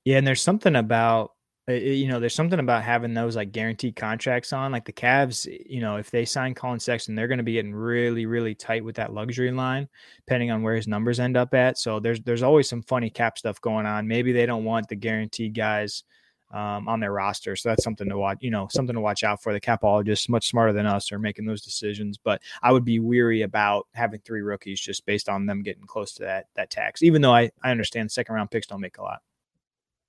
Yeah, 0.05 0.17
and 0.17 0.28
there's 0.28 0.41
something 0.41 0.75
about 0.75 1.32
you 1.68 2.07
know, 2.07 2.20
there's 2.20 2.34
something 2.34 2.59
about 2.59 2.84
having 2.84 3.13
those 3.13 3.36
like 3.36 3.51
guaranteed 3.51 3.95
contracts 3.95 4.53
on. 4.53 4.72
Like 4.72 4.86
the 4.86 4.93
Cavs, 4.93 5.47
you 5.70 5.82
know, 5.82 5.97
if 5.97 6.09
they 6.09 6.24
sign 6.24 6.53
Collin 6.53 6.80
Sexton, 6.80 7.13
they're 7.13 7.28
going 7.28 7.39
to 7.39 7.43
be 7.43 7.53
getting 7.53 7.76
really, 7.76 8.26
really 8.26 8.55
tight 8.55 8.86
with 8.86 8.95
that 8.95 9.13
luxury 9.13 9.51
line, 9.51 9.89
depending 10.26 10.49
on 10.49 10.63
where 10.63 10.76
his 10.76 10.88
numbers 10.88 11.20
end 11.20 11.36
up 11.36 11.53
at. 11.53 11.78
So 11.78 11.99
there's 11.99 12.22
there's 12.22 12.43
always 12.43 12.70
some 12.70 12.82
funny 12.84 13.09
cap 13.09 13.38
stuff 13.38 13.59
going 13.59 13.86
on. 13.86 14.07
Maybe 14.07 14.32
they 14.32 14.45
don't 14.45 14.63
want 14.63 14.88
the 14.88 14.95
guaranteed 14.95 15.55
guys 15.55 16.03
um, 16.51 16.88
on 16.88 17.01
their 17.01 17.11
roster, 17.11 17.57
so 17.57 17.68
that's 17.68 17.84
something 17.84 18.07
to 18.07 18.18
watch. 18.18 18.38
You 18.39 18.51
know, 18.51 18.70
something 18.72 18.95
to 18.95 19.01
watch 19.01 19.26
out 19.26 19.43
for. 19.43 19.51
The 19.51 19.59
capologists, 19.59 20.30
much 20.30 20.47
smarter 20.47 20.72
than 20.72 20.86
us, 20.86 21.11
are 21.11 21.20
making 21.20 21.45
those 21.47 21.63
decisions. 21.63 22.18
But 22.18 22.41
I 22.63 22.72
would 22.72 22.86
be 22.86 22.99
weary 22.99 23.41
about 23.41 23.88
having 23.93 24.22
three 24.22 24.41
rookies 24.41 24.80
just 24.80 25.05
based 25.05 25.28
on 25.28 25.45
them 25.45 25.63
getting 25.63 25.86
close 25.86 26.13
to 26.13 26.24
that 26.24 26.45
that 26.55 26.70
tax. 26.70 27.03
Even 27.03 27.22
though 27.22 27.34
I 27.34 27.51
I 27.61 27.72
understand 27.72 28.09
second 28.09 28.36
round 28.36 28.51
picks 28.51 28.68
don't 28.68 28.80
make 28.80 28.99
a 28.99 29.03
lot 29.03 29.22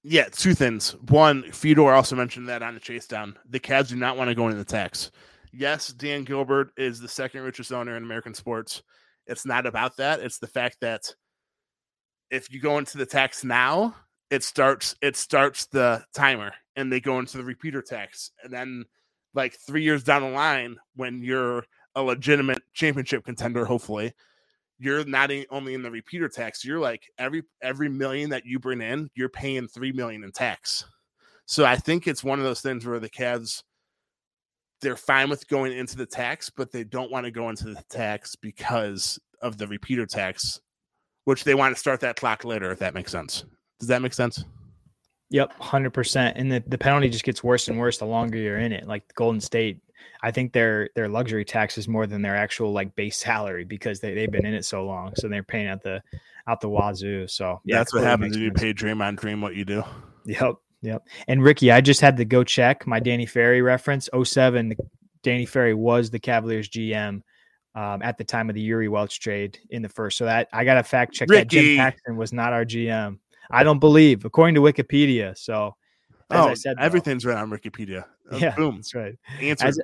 yeah, 0.02 0.28
two 0.30 0.54
things. 0.54 0.92
One, 1.08 1.50
Fedor 1.52 1.92
also 1.92 2.16
mentioned 2.16 2.48
that 2.48 2.62
on 2.62 2.74
the 2.74 2.80
chase 2.80 3.06
down. 3.06 3.36
The 3.48 3.60
Cavs 3.60 3.88
do 3.88 3.96
not 3.96 4.16
want 4.16 4.28
to 4.28 4.34
go 4.34 4.46
into 4.46 4.58
the 4.58 4.64
tax. 4.64 5.10
Yes, 5.52 5.88
Dan 5.88 6.24
Gilbert 6.24 6.70
is 6.76 7.00
the 7.00 7.08
second 7.08 7.42
richest 7.42 7.72
owner 7.72 7.96
in 7.96 8.02
American 8.02 8.34
sports. 8.34 8.82
It's 9.26 9.44
not 9.44 9.66
about 9.66 9.96
that. 9.96 10.20
It's 10.20 10.38
the 10.38 10.46
fact 10.46 10.78
that 10.80 11.14
if 12.30 12.52
you 12.52 12.60
go 12.60 12.78
into 12.78 12.98
the 12.98 13.06
tax 13.06 13.44
now, 13.44 13.94
it 14.30 14.44
starts 14.44 14.94
it 15.00 15.16
starts 15.16 15.66
the 15.66 16.04
timer 16.14 16.52
and 16.76 16.92
they 16.92 17.00
go 17.00 17.18
into 17.18 17.38
the 17.38 17.44
repeater 17.44 17.82
tax. 17.82 18.30
And 18.42 18.52
then 18.52 18.84
like 19.34 19.54
three 19.54 19.82
years 19.82 20.04
down 20.04 20.22
the 20.22 20.28
line, 20.28 20.76
when 20.96 21.22
you're 21.22 21.64
a 21.94 22.02
legitimate 22.02 22.62
championship 22.72 23.24
contender, 23.24 23.64
hopefully, 23.64 24.12
you're 24.78 25.04
not 25.04 25.30
only 25.50 25.74
in 25.74 25.82
the 25.82 25.90
repeater 25.90 26.28
tax, 26.28 26.64
you're 26.64 26.78
like 26.78 27.02
every 27.18 27.42
every 27.62 27.88
million 27.88 28.30
that 28.30 28.44
you 28.44 28.58
bring 28.58 28.80
in, 28.80 29.10
you're 29.14 29.28
paying 29.28 29.66
three 29.66 29.92
million 29.92 30.24
in 30.24 30.32
tax. 30.32 30.84
So 31.46 31.64
I 31.64 31.76
think 31.76 32.06
it's 32.06 32.22
one 32.22 32.38
of 32.38 32.44
those 32.44 32.60
things 32.60 32.86
where 32.86 33.00
the 33.00 33.08
Cavs 33.08 33.62
they're 34.80 34.96
fine 34.96 35.28
with 35.28 35.48
going 35.48 35.72
into 35.72 35.96
the 35.96 36.06
tax, 36.06 36.50
but 36.50 36.70
they 36.70 36.84
don't 36.84 37.10
want 37.10 37.24
to 37.24 37.32
go 37.32 37.48
into 37.48 37.64
the 37.64 37.82
tax 37.90 38.36
because 38.36 39.18
of 39.42 39.58
the 39.58 39.66
repeater 39.66 40.06
tax, 40.06 40.60
which 41.24 41.44
they 41.44 41.54
want 41.54 41.74
to 41.74 41.80
start 41.80 42.00
that 42.00 42.16
clock 42.16 42.44
later, 42.44 42.70
if 42.70 42.78
that 42.78 42.94
makes 42.94 43.10
sense. 43.10 43.44
Does 43.80 43.88
that 43.88 44.02
make 44.02 44.14
sense? 44.14 44.44
Yep, 45.30 45.52
hundred 45.60 45.90
percent. 45.90 46.36
And 46.36 46.50
the, 46.50 46.62
the 46.66 46.78
penalty 46.78 47.08
just 47.08 47.24
gets 47.24 47.44
worse 47.44 47.68
and 47.68 47.78
worse 47.78 47.98
the 47.98 48.06
longer 48.06 48.38
you're 48.38 48.58
in 48.58 48.72
it. 48.72 48.86
Like 48.86 49.02
Golden 49.14 49.40
State, 49.40 49.80
I 50.22 50.30
think 50.30 50.52
their 50.52 50.90
their 50.94 51.08
luxury 51.08 51.44
tax 51.44 51.78
is 51.78 51.88
more 51.88 52.06
than 52.06 52.22
their 52.22 52.36
actual 52.36 52.72
like 52.72 52.94
base 52.96 53.16
salary 53.16 53.64
because 53.64 54.00
they, 54.00 54.14
they've 54.14 54.30
been 54.30 54.46
in 54.46 54.54
it 54.54 54.64
so 54.64 54.84
long. 54.84 55.14
So 55.16 55.28
they're 55.28 55.42
paying 55.42 55.68
out 55.68 55.82
the 55.82 56.02
out 56.46 56.60
the 56.60 56.68
wazoo. 56.68 57.28
So 57.28 57.60
yeah, 57.64 57.78
that's 57.78 57.94
what 57.94 58.04
happens 58.04 58.36
if 58.36 58.42
you 58.42 58.52
pay 58.52 58.72
dream 58.72 59.02
on 59.02 59.16
Dream 59.16 59.40
what 59.40 59.54
you 59.54 59.64
do. 59.64 59.84
Yep. 60.24 60.56
Yep. 60.82 61.06
And 61.26 61.42
Ricky, 61.42 61.72
I 61.72 61.80
just 61.80 62.00
had 62.00 62.16
to 62.18 62.24
go 62.24 62.44
check 62.44 62.86
my 62.86 63.00
Danny 63.00 63.26
Ferry 63.26 63.62
reference. 63.62 64.08
07, 64.22 64.74
Danny 65.22 65.46
Ferry 65.46 65.74
was 65.74 66.10
the 66.10 66.20
Cavaliers 66.20 66.68
GM 66.68 67.22
um, 67.74 68.02
at 68.02 68.18
the 68.18 68.24
time 68.24 68.48
of 68.48 68.54
the 68.54 68.68
Jiri 68.68 68.88
Welsch 68.88 69.18
trade 69.18 69.58
in 69.70 69.82
the 69.82 69.88
first. 69.88 70.18
So 70.18 70.24
that 70.24 70.48
I 70.52 70.64
got 70.64 70.74
to 70.74 70.82
fact 70.82 71.14
check 71.14 71.28
Ricky. 71.28 71.40
that 71.40 71.48
Jim 71.48 71.76
Paxson 71.76 72.16
was 72.16 72.32
not 72.32 72.52
our 72.52 72.64
GM. 72.64 73.18
I 73.50 73.64
don't 73.64 73.78
believe, 73.78 74.24
according 74.24 74.54
to 74.56 74.60
Wikipedia. 74.60 75.36
So, 75.36 75.74
as 76.30 76.40
oh, 76.40 76.48
I 76.48 76.54
said, 76.54 76.76
though, 76.76 76.82
everything's 76.82 77.24
right 77.24 77.36
on 77.36 77.50
Wikipedia. 77.50 78.04
Uh, 78.30 78.36
yeah, 78.36 78.54
boom. 78.54 78.76
That's 78.76 78.94
right. 78.94 79.14
Answer. 79.40 79.66
As, 79.66 79.80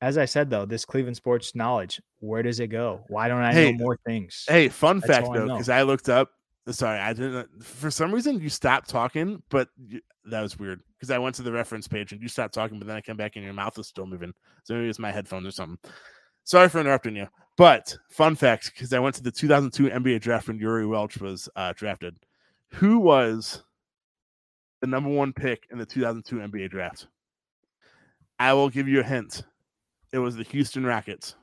as 0.00 0.18
I 0.18 0.24
said 0.24 0.50
though, 0.50 0.64
this 0.64 0.84
Cleveland 0.84 1.16
sports 1.16 1.54
knowledge, 1.54 2.00
where 2.20 2.42
does 2.42 2.60
it 2.60 2.68
go? 2.68 3.04
Why 3.08 3.28
don't 3.28 3.42
I 3.42 3.52
Hey, 3.52 3.72
know 3.72 3.78
more 3.78 3.98
things? 4.06 4.44
Hey, 4.48 4.68
fun 4.68 5.00
That's 5.00 5.12
fact 5.12 5.28
though, 5.32 5.46
because 5.46 5.68
I 5.68 5.82
looked 5.82 6.08
up. 6.08 6.30
Sorry, 6.70 6.98
I 6.98 7.14
didn't. 7.14 7.64
For 7.64 7.90
some 7.90 8.12
reason, 8.12 8.40
you 8.40 8.50
stopped 8.50 8.90
talking, 8.90 9.42
but 9.48 9.68
you, 9.78 10.00
that 10.26 10.42
was 10.42 10.58
weird 10.58 10.82
because 10.98 11.10
I 11.10 11.18
went 11.18 11.34
to 11.36 11.42
the 11.42 11.52
reference 11.52 11.88
page 11.88 12.12
and 12.12 12.20
you 12.20 12.28
stopped 12.28 12.52
talking, 12.52 12.78
but 12.78 12.86
then 12.86 12.96
I 12.96 13.00
came 13.00 13.16
back 13.16 13.36
and 13.36 13.44
your 13.44 13.54
mouth 13.54 13.78
was 13.78 13.88
still 13.88 14.06
moving. 14.06 14.34
So 14.64 14.74
maybe 14.74 14.88
it's 14.88 14.98
my 14.98 15.10
headphones 15.10 15.46
or 15.46 15.50
something. 15.50 15.78
Sorry 16.44 16.68
for 16.68 16.80
interrupting 16.80 17.16
you. 17.16 17.26
But 17.56 17.96
fun 18.10 18.36
fact, 18.36 18.70
because 18.72 18.92
I 18.92 18.98
went 18.98 19.16
to 19.16 19.22
the 19.22 19.32
2002 19.32 19.90
NBA 19.90 20.20
draft 20.20 20.46
when 20.46 20.60
Jiri 20.60 20.88
Welsch 20.88 21.18
was 21.18 21.48
uh, 21.56 21.72
drafted. 21.74 22.16
Who 22.74 23.00
was 23.00 23.64
the 24.80 24.86
number 24.86 25.10
one 25.10 25.32
pick 25.32 25.66
in 25.72 25.78
the 25.78 25.86
2002 25.86 26.36
NBA 26.36 26.70
draft? 26.70 27.08
I 28.38 28.52
will 28.52 28.68
give 28.68 28.88
you 28.88 29.00
a 29.00 29.04
hint. 29.04 29.42
It 30.12 30.18
was 30.18 30.36
the 30.36 30.44
Houston 30.44 30.86
Rockets. 30.86 31.34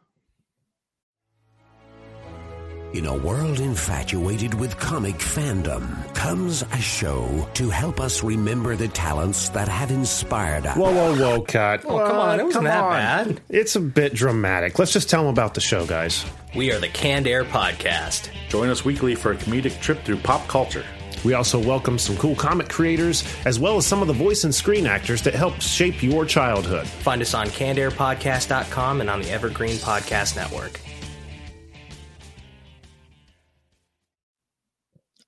In 2.94 3.06
a 3.06 3.18
world 3.18 3.60
infatuated 3.60 4.54
with 4.54 4.80
comic 4.80 5.16
fandom 5.16 6.16
comes 6.16 6.62
a 6.62 6.78
show 6.78 7.46
to 7.56 7.70
help 7.70 8.00
us 8.00 8.24
remember 8.24 8.78
the 8.78 8.88
talents 8.88 9.50
that 9.50 9.68
have 9.68 9.92
inspired 9.92 10.66
us. 10.66 10.78
Whoa, 10.78 10.94
whoa, 10.94 11.14
whoa, 11.14 11.42
cut. 11.42 11.84
Oh, 11.84 12.08
come 12.08 12.18
on. 12.18 12.40
It 12.40 12.46
wasn't 12.46 12.64
that 12.64 12.90
bad. 12.90 13.42
It's 13.50 13.76
a 13.76 13.82
bit 13.82 14.14
dramatic. 14.14 14.80
Let's 14.80 14.94
just 14.94 15.10
tell 15.10 15.24
them 15.24 15.30
about 15.30 15.56
the 15.56 15.62
show, 15.62 15.86
guys. 15.86 16.24
We 16.56 16.72
are 16.72 16.80
the 16.80 16.88
Canned 16.88 17.28
Air 17.28 17.44
Podcast. 17.44 18.30
Join 18.48 18.70
us 18.70 18.86
weekly 18.86 19.14
for 19.16 19.34
a 19.34 19.36
comedic 19.36 19.82
trip 19.82 20.06
through 20.06 20.18
pop 20.18 20.48
culture. 20.48 20.86
We 21.26 21.34
also 21.34 21.58
welcome 21.60 21.98
some 21.98 22.16
cool 22.18 22.36
comic 22.36 22.70
creators, 22.70 23.24
as 23.46 23.60
well 23.60 23.78
as 23.78 23.88
some 23.88 24.02
of 24.04 24.08
the 24.08 24.14
voice 24.14 24.44
and 24.44 24.54
screen 24.54 24.86
actors 24.86 25.24
that 25.24 25.34
helped 25.34 25.62
shape 25.62 26.04
your 26.04 26.24
childhood. 26.24 26.88
Find 26.88 27.20
us 27.22 27.34
on 27.34 27.48
cannedairpodcast.com 27.48 29.02
and 29.02 29.10
on 29.10 29.22
the 29.24 29.32
Evergreen 29.32 29.78
Podcast 29.78 30.36
Network. 30.36 30.80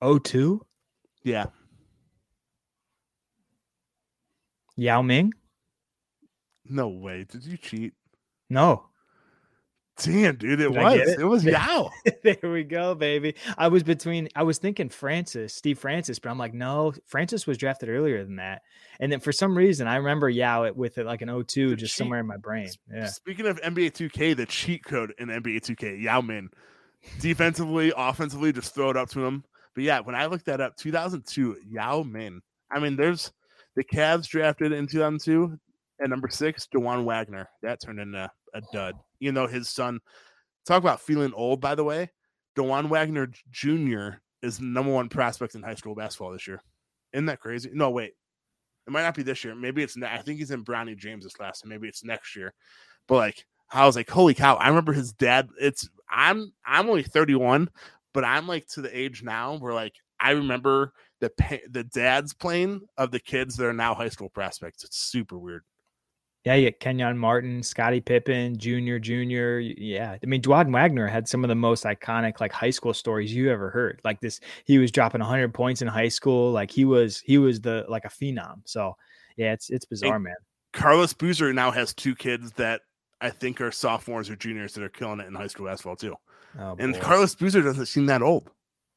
O 0.00 0.18
two 0.18 0.64
Yeah. 1.24 1.46
Yao 4.76 5.02
Ming? 5.02 5.32
No 6.64 6.86
way. 6.88 7.24
Did 7.28 7.44
you 7.44 7.56
cheat? 7.56 7.94
No. 8.48 8.87
Damn, 10.02 10.36
dude, 10.36 10.60
it 10.60 10.72
Did 10.72 10.76
was. 10.76 10.94
It? 11.00 11.20
it? 11.20 11.24
was 11.24 11.44
Yao. 11.44 11.90
there 12.22 12.36
we 12.42 12.62
go, 12.62 12.94
baby. 12.94 13.34
I 13.56 13.66
was 13.68 13.82
between 13.82 14.28
I 14.36 14.44
was 14.44 14.58
thinking 14.58 14.88
Francis, 14.88 15.52
Steve 15.52 15.78
Francis, 15.78 16.18
but 16.18 16.30
I'm 16.30 16.38
like, 16.38 16.54
no, 16.54 16.92
Francis 17.06 17.46
was 17.46 17.58
drafted 17.58 17.88
earlier 17.88 18.22
than 18.24 18.36
that. 18.36 18.62
And 19.00 19.10
then 19.10 19.18
for 19.20 19.32
some 19.32 19.56
reason 19.58 19.88
I 19.88 19.96
remember 19.96 20.28
Yao 20.30 20.64
it 20.64 20.76
with 20.76 20.98
it 20.98 21.06
like 21.06 21.22
an 21.22 21.28
02 21.44 21.70
The 21.70 21.76
just 21.76 21.94
cheat- 21.94 21.98
somewhere 21.98 22.20
in 22.20 22.26
my 22.26 22.36
brain. 22.36 22.68
Yeah. 22.92 23.06
Speaking 23.06 23.46
of 23.46 23.60
NBA 23.60 23.92
2K, 23.92 24.36
the 24.36 24.46
cheat 24.46 24.84
code 24.84 25.14
in 25.18 25.28
NBA 25.28 25.60
2K, 25.62 26.00
Yao 26.02 26.20
Ming. 26.20 26.48
Defensively, 27.20 27.92
offensively, 27.96 28.52
just 28.52 28.74
throw 28.74 28.90
it 28.90 28.96
up 28.96 29.08
to 29.10 29.24
him. 29.24 29.44
But 29.74 29.84
yeah, 29.84 30.00
when 30.00 30.14
I 30.14 30.26
looked 30.26 30.46
that 30.46 30.60
up, 30.60 30.76
2002, 30.76 31.56
Yao 31.68 32.02
Ming. 32.02 32.40
I 32.70 32.80
mean, 32.80 32.96
there's 32.96 33.32
the 33.76 33.84
Cavs 33.84 34.26
drafted 34.28 34.72
in 34.72 34.86
2002 34.86 35.58
at 36.02 36.10
number 36.10 36.28
six, 36.28 36.66
Dajuan 36.72 37.04
Wagner. 37.04 37.48
That 37.62 37.80
turned 37.80 38.00
into 38.00 38.30
a 38.54 38.60
dud. 38.72 38.94
You 39.20 39.32
know, 39.32 39.46
his 39.46 39.68
son, 39.68 40.00
talk 40.66 40.78
about 40.78 41.00
feeling 41.00 41.32
old, 41.34 41.60
by 41.60 41.74
the 41.74 41.84
way. 41.84 42.10
Dajuan 42.56 42.88
Wagner 42.88 43.30
Jr. 43.50 44.18
is 44.42 44.58
the 44.58 44.64
number 44.64 44.92
one 44.92 45.08
prospect 45.08 45.54
in 45.54 45.62
high 45.62 45.74
school 45.74 45.94
basketball 45.94 46.32
this 46.32 46.46
year. 46.46 46.60
Isn't 47.12 47.26
that 47.26 47.40
crazy? 47.40 47.70
No, 47.72 47.90
wait. 47.90 48.12
It 48.86 48.90
might 48.90 49.02
not 49.02 49.14
be 49.14 49.22
this 49.22 49.44
year. 49.44 49.54
Maybe 49.54 49.82
it's. 49.82 49.96
Ne- 49.96 50.06
I 50.06 50.22
think 50.22 50.38
he's 50.38 50.50
in 50.50 50.64
Bronny 50.64 50.96
James 50.96 51.24
this 51.24 51.38
last. 51.38 51.62
So 51.62 51.68
maybe 51.68 51.88
it's 51.88 52.04
next 52.04 52.34
year. 52.34 52.54
But 53.06 53.16
like, 53.16 53.44
I 53.70 53.86
was 53.86 53.96
like, 53.96 54.08
holy 54.08 54.34
cow! 54.34 54.54
I 54.54 54.68
remember 54.68 54.92
his 54.92 55.12
dad. 55.12 55.48
It's. 55.60 55.88
I'm. 56.10 56.52
I'm 56.64 56.88
only 56.88 57.02
31, 57.02 57.68
but 58.14 58.24
I'm 58.24 58.48
like 58.48 58.66
to 58.68 58.80
the 58.80 58.98
age 58.98 59.22
now 59.22 59.58
where 59.58 59.74
like 59.74 59.94
I 60.20 60.30
remember 60.30 60.92
the 61.20 61.30
the 61.70 61.84
dads 61.84 62.32
playing 62.32 62.80
of 62.96 63.10
the 63.10 63.20
kids 63.20 63.56
that 63.56 63.66
are 63.66 63.72
now 63.74 63.94
high 63.94 64.08
school 64.08 64.30
prospects. 64.30 64.84
It's 64.84 64.98
super 64.98 65.38
weird. 65.38 65.64
Yeah, 66.48 66.54
you 66.54 66.64
get 66.64 66.80
Kenyon 66.80 67.18
Martin, 67.18 67.62
Scottie 67.62 68.00
Pippen, 68.00 68.56
Junior, 68.56 68.98
Junior. 68.98 69.58
Yeah. 69.60 70.16
I 70.22 70.26
mean, 70.26 70.40
Dajuan 70.40 70.72
Wagner 70.72 71.06
had 71.06 71.28
some 71.28 71.44
of 71.44 71.48
the 71.48 71.54
most 71.54 71.84
iconic 71.84 72.40
like 72.40 72.52
high 72.52 72.70
school 72.70 72.94
stories 72.94 73.34
you 73.34 73.50
ever 73.50 73.68
heard. 73.68 74.00
Like 74.02 74.22
this, 74.22 74.40
he 74.64 74.78
was 74.78 74.90
dropping 74.90 75.20
100 75.20 75.52
points 75.52 75.82
in 75.82 75.88
high 75.88 76.08
school. 76.08 76.50
Like 76.50 76.70
he 76.70 76.86
was, 76.86 77.20
he 77.20 77.36
was 77.36 77.60
the 77.60 77.84
like 77.90 78.06
a 78.06 78.08
phenom. 78.08 78.62
So 78.64 78.96
yeah, 79.36 79.52
it's 79.52 79.68
it's 79.68 79.84
bizarre, 79.84 80.18
man. 80.18 80.36
Carlos 80.72 81.12
Boozer 81.12 81.52
now 81.52 81.70
has 81.70 81.92
two 81.92 82.14
kids 82.14 82.50
that 82.52 82.80
I 83.20 83.28
think 83.28 83.60
are 83.60 83.70
sophomores 83.70 84.30
or 84.30 84.36
juniors 84.36 84.72
that 84.72 84.82
are 84.82 84.88
killing 84.88 85.20
it 85.20 85.26
in 85.26 85.34
high 85.34 85.48
school 85.48 85.66
basketball 85.66 85.96
too. 85.96 86.14
Oh, 86.58 86.76
And 86.78 86.94
boy. 86.94 87.00
Carlos 87.00 87.34
Boozer 87.34 87.60
doesn't 87.60 87.86
seem 87.86 88.06
that 88.06 88.22
old. 88.22 88.50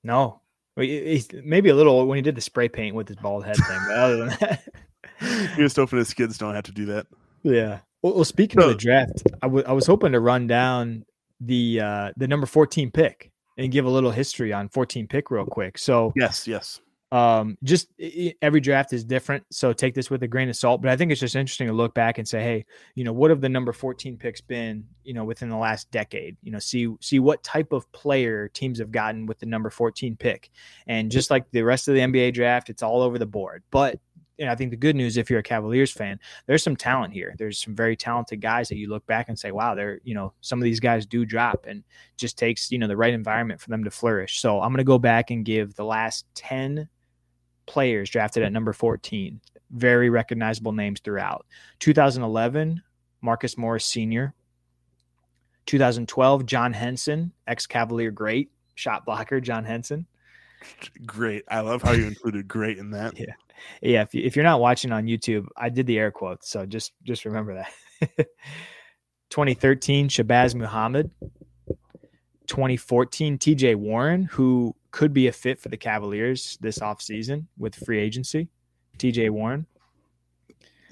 no, 0.05 0.39
he's 0.77 1.27
maybe 1.43 1.67
a 1.67 1.75
little 1.75 2.07
when 2.07 2.15
he 2.15 2.21
did 2.21 2.35
the 2.35 2.41
spray 2.41 2.69
paint 2.69 2.95
with 2.95 3.09
his 3.09 3.17
bald 3.17 3.43
head 3.43 3.57
thing. 3.57 3.79
But 3.89 3.97
other 3.97 4.17
than 4.17 4.27
that, 4.39 4.63
He 5.21 5.57
just 5.57 5.75
hoping 5.75 5.99
his 5.99 6.13
kids 6.13 6.37
don't 6.37 6.55
have 6.55 6.63
to 6.63 6.71
do 6.71 6.85
that. 6.85 7.07
Yeah. 7.43 7.79
Well, 8.01 8.15
well 8.15 8.25
speaking 8.25 8.61
of 8.61 8.67
the 8.69 8.75
draft, 8.75 9.23
I 9.41 9.47
was 9.47 9.85
hoping 9.87 10.11
to 10.13 10.19
run 10.19 10.47
down 10.47 11.05
the 11.39 11.79
uh 11.81 12.11
the 12.17 12.27
number 12.27 12.45
14 12.45 12.91
pick 12.91 13.31
and 13.57 13.71
give 13.71 13.85
a 13.85 13.89
little 13.89 14.11
history 14.11 14.53
on 14.53 14.69
14 14.69 15.07
pick 15.07 15.31
real 15.31 15.45
quick. 15.45 15.77
So 15.77 16.13
Yes, 16.15 16.47
yes. 16.47 16.79
um 17.11 17.57
just 17.63 17.87
i- 17.99 18.13
i- 18.29 18.35
every 18.41 18.61
draft 18.61 18.93
is 18.93 19.03
different 19.03 19.43
so 19.51 19.73
take 19.73 19.93
this 19.93 20.09
with 20.09 20.23
a 20.23 20.27
grain 20.29 20.47
of 20.47 20.55
salt 20.55 20.81
but 20.81 20.89
i 20.89 20.95
think 20.95 21.11
it's 21.11 21.19
just 21.19 21.35
interesting 21.35 21.67
to 21.67 21.73
look 21.73 21.93
back 21.93 22.17
and 22.19 22.25
say 22.25 22.41
hey 22.41 22.65
you 22.95 23.03
know 23.03 23.11
what 23.11 23.29
have 23.31 23.41
the 23.41 23.49
number 23.49 23.73
14 23.73 24.15
picks 24.17 24.39
been 24.39 24.85
you 25.03 25.13
know 25.13 25.25
within 25.25 25.49
the 25.49 25.57
last 25.57 25.91
decade 25.91 26.37
you 26.41 26.51
know 26.53 26.59
see 26.59 26.87
see 27.01 27.19
what 27.19 27.43
type 27.43 27.73
of 27.73 27.91
player 27.91 28.47
teams 28.47 28.79
have 28.79 28.91
gotten 28.93 29.25
with 29.25 29.39
the 29.39 29.45
number 29.45 29.69
14 29.69 30.15
pick 30.15 30.49
and 30.87 31.11
just 31.11 31.29
like 31.29 31.43
the 31.51 31.63
rest 31.63 31.89
of 31.89 31.95
the 31.95 31.99
nba 32.01 32.33
draft 32.33 32.69
it's 32.69 32.81
all 32.83 33.01
over 33.01 33.17
the 33.19 33.25
board 33.25 33.61
but 33.71 33.99
and 34.41 34.49
I 34.49 34.55
think 34.55 34.71
the 34.71 34.77
good 34.77 34.95
news, 34.95 35.17
if 35.17 35.29
you're 35.29 35.39
a 35.39 35.43
Cavaliers 35.43 35.91
fan, 35.91 36.19
there's 36.47 36.63
some 36.63 36.75
talent 36.75 37.13
here. 37.13 37.35
There's 37.37 37.59
some 37.59 37.75
very 37.75 37.95
talented 37.95 38.41
guys 38.41 38.67
that 38.69 38.77
you 38.77 38.89
look 38.89 39.05
back 39.05 39.29
and 39.29 39.37
say, 39.37 39.51
wow, 39.51 39.75
they're, 39.75 39.99
you 40.03 40.15
know, 40.15 40.33
some 40.41 40.59
of 40.59 40.63
these 40.63 40.79
guys 40.79 41.05
do 41.05 41.25
drop 41.25 41.65
and 41.67 41.83
just 42.17 42.37
takes, 42.37 42.71
you 42.71 42.79
know, 42.79 42.87
the 42.87 42.97
right 42.97 43.13
environment 43.13 43.61
for 43.61 43.69
them 43.69 43.83
to 43.83 43.91
flourish. 43.91 44.41
So 44.41 44.59
I'm 44.59 44.71
going 44.71 44.79
to 44.79 44.83
go 44.83 44.97
back 44.97 45.29
and 45.29 45.45
give 45.45 45.75
the 45.75 45.85
last 45.85 46.25
10 46.33 46.89
players 47.67 48.09
drafted 48.09 48.41
at 48.43 48.51
number 48.51 48.73
14. 48.73 49.39
Very 49.69 50.09
recognizable 50.09 50.71
names 50.71 50.99
throughout. 50.99 51.45
2011, 51.79 52.81
Marcus 53.21 53.57
Morris 53.57 53.85
Sr. 53.85 54.33
2012, 55.67 56.45
John 56.47 56.73
Henson, 56.73 57.31
ex 57.47 57.67
Cavalier 57.67 58.09
great 58.09 58.51
shot 58.73 59.05
blocker, 59.05 59.39
John 59.39 59.63
Henson. 59.63 60.07
Great. 61.05 61.43
I 61.47 61.61
love 61.61 61.81
how 61.81 61.91
you 61.91 62.05
included 62.05 62.47
great 62.47 62.77
in 62.77 62.91
that. 62.91 63.13
Yeah. 63.19 63.33
Yeah, 63.81 64.01
if, 64.03 64.13
you, 64.13 64.23
if 64.23 64.35
you're 64.35 64.43
not 64.43 64.59
watching 64.59 64.91
on 64.91 65.05
YouTube, 65.05 65.47
I 65.57 65.69
did 65.69 65.85
the 65.87 65.97
air 65.97 66.11
quotes, 66.11 66.49
so 66.49 66.65
just 66.65 66.93
just 67.03 67.25
remember 67.25 67.55
that. 67.55 68.27
2013, 69.29 70.09
Shabazz 70.09 70.55
Muhammad. 70.55 71.09
2014, 72.47 73.37
TJ 73.37 73.75
Warren, 73.77 74.25
who 74.25 74.75
could 74.91 75.13
be 75.13 75.27
a 75.27 75.31
fit 75.31 75.59
for 75.59 75.69
the 75.69 75.77
Cavaliers 75.77 76.57
this 76.59 76.79
offseason 76.79 77.45
with 77.57 77.75
free 77.75 77.99
agency. 77.99 78.49
TJ 78.97 79.29
Warren. 79.29 79.65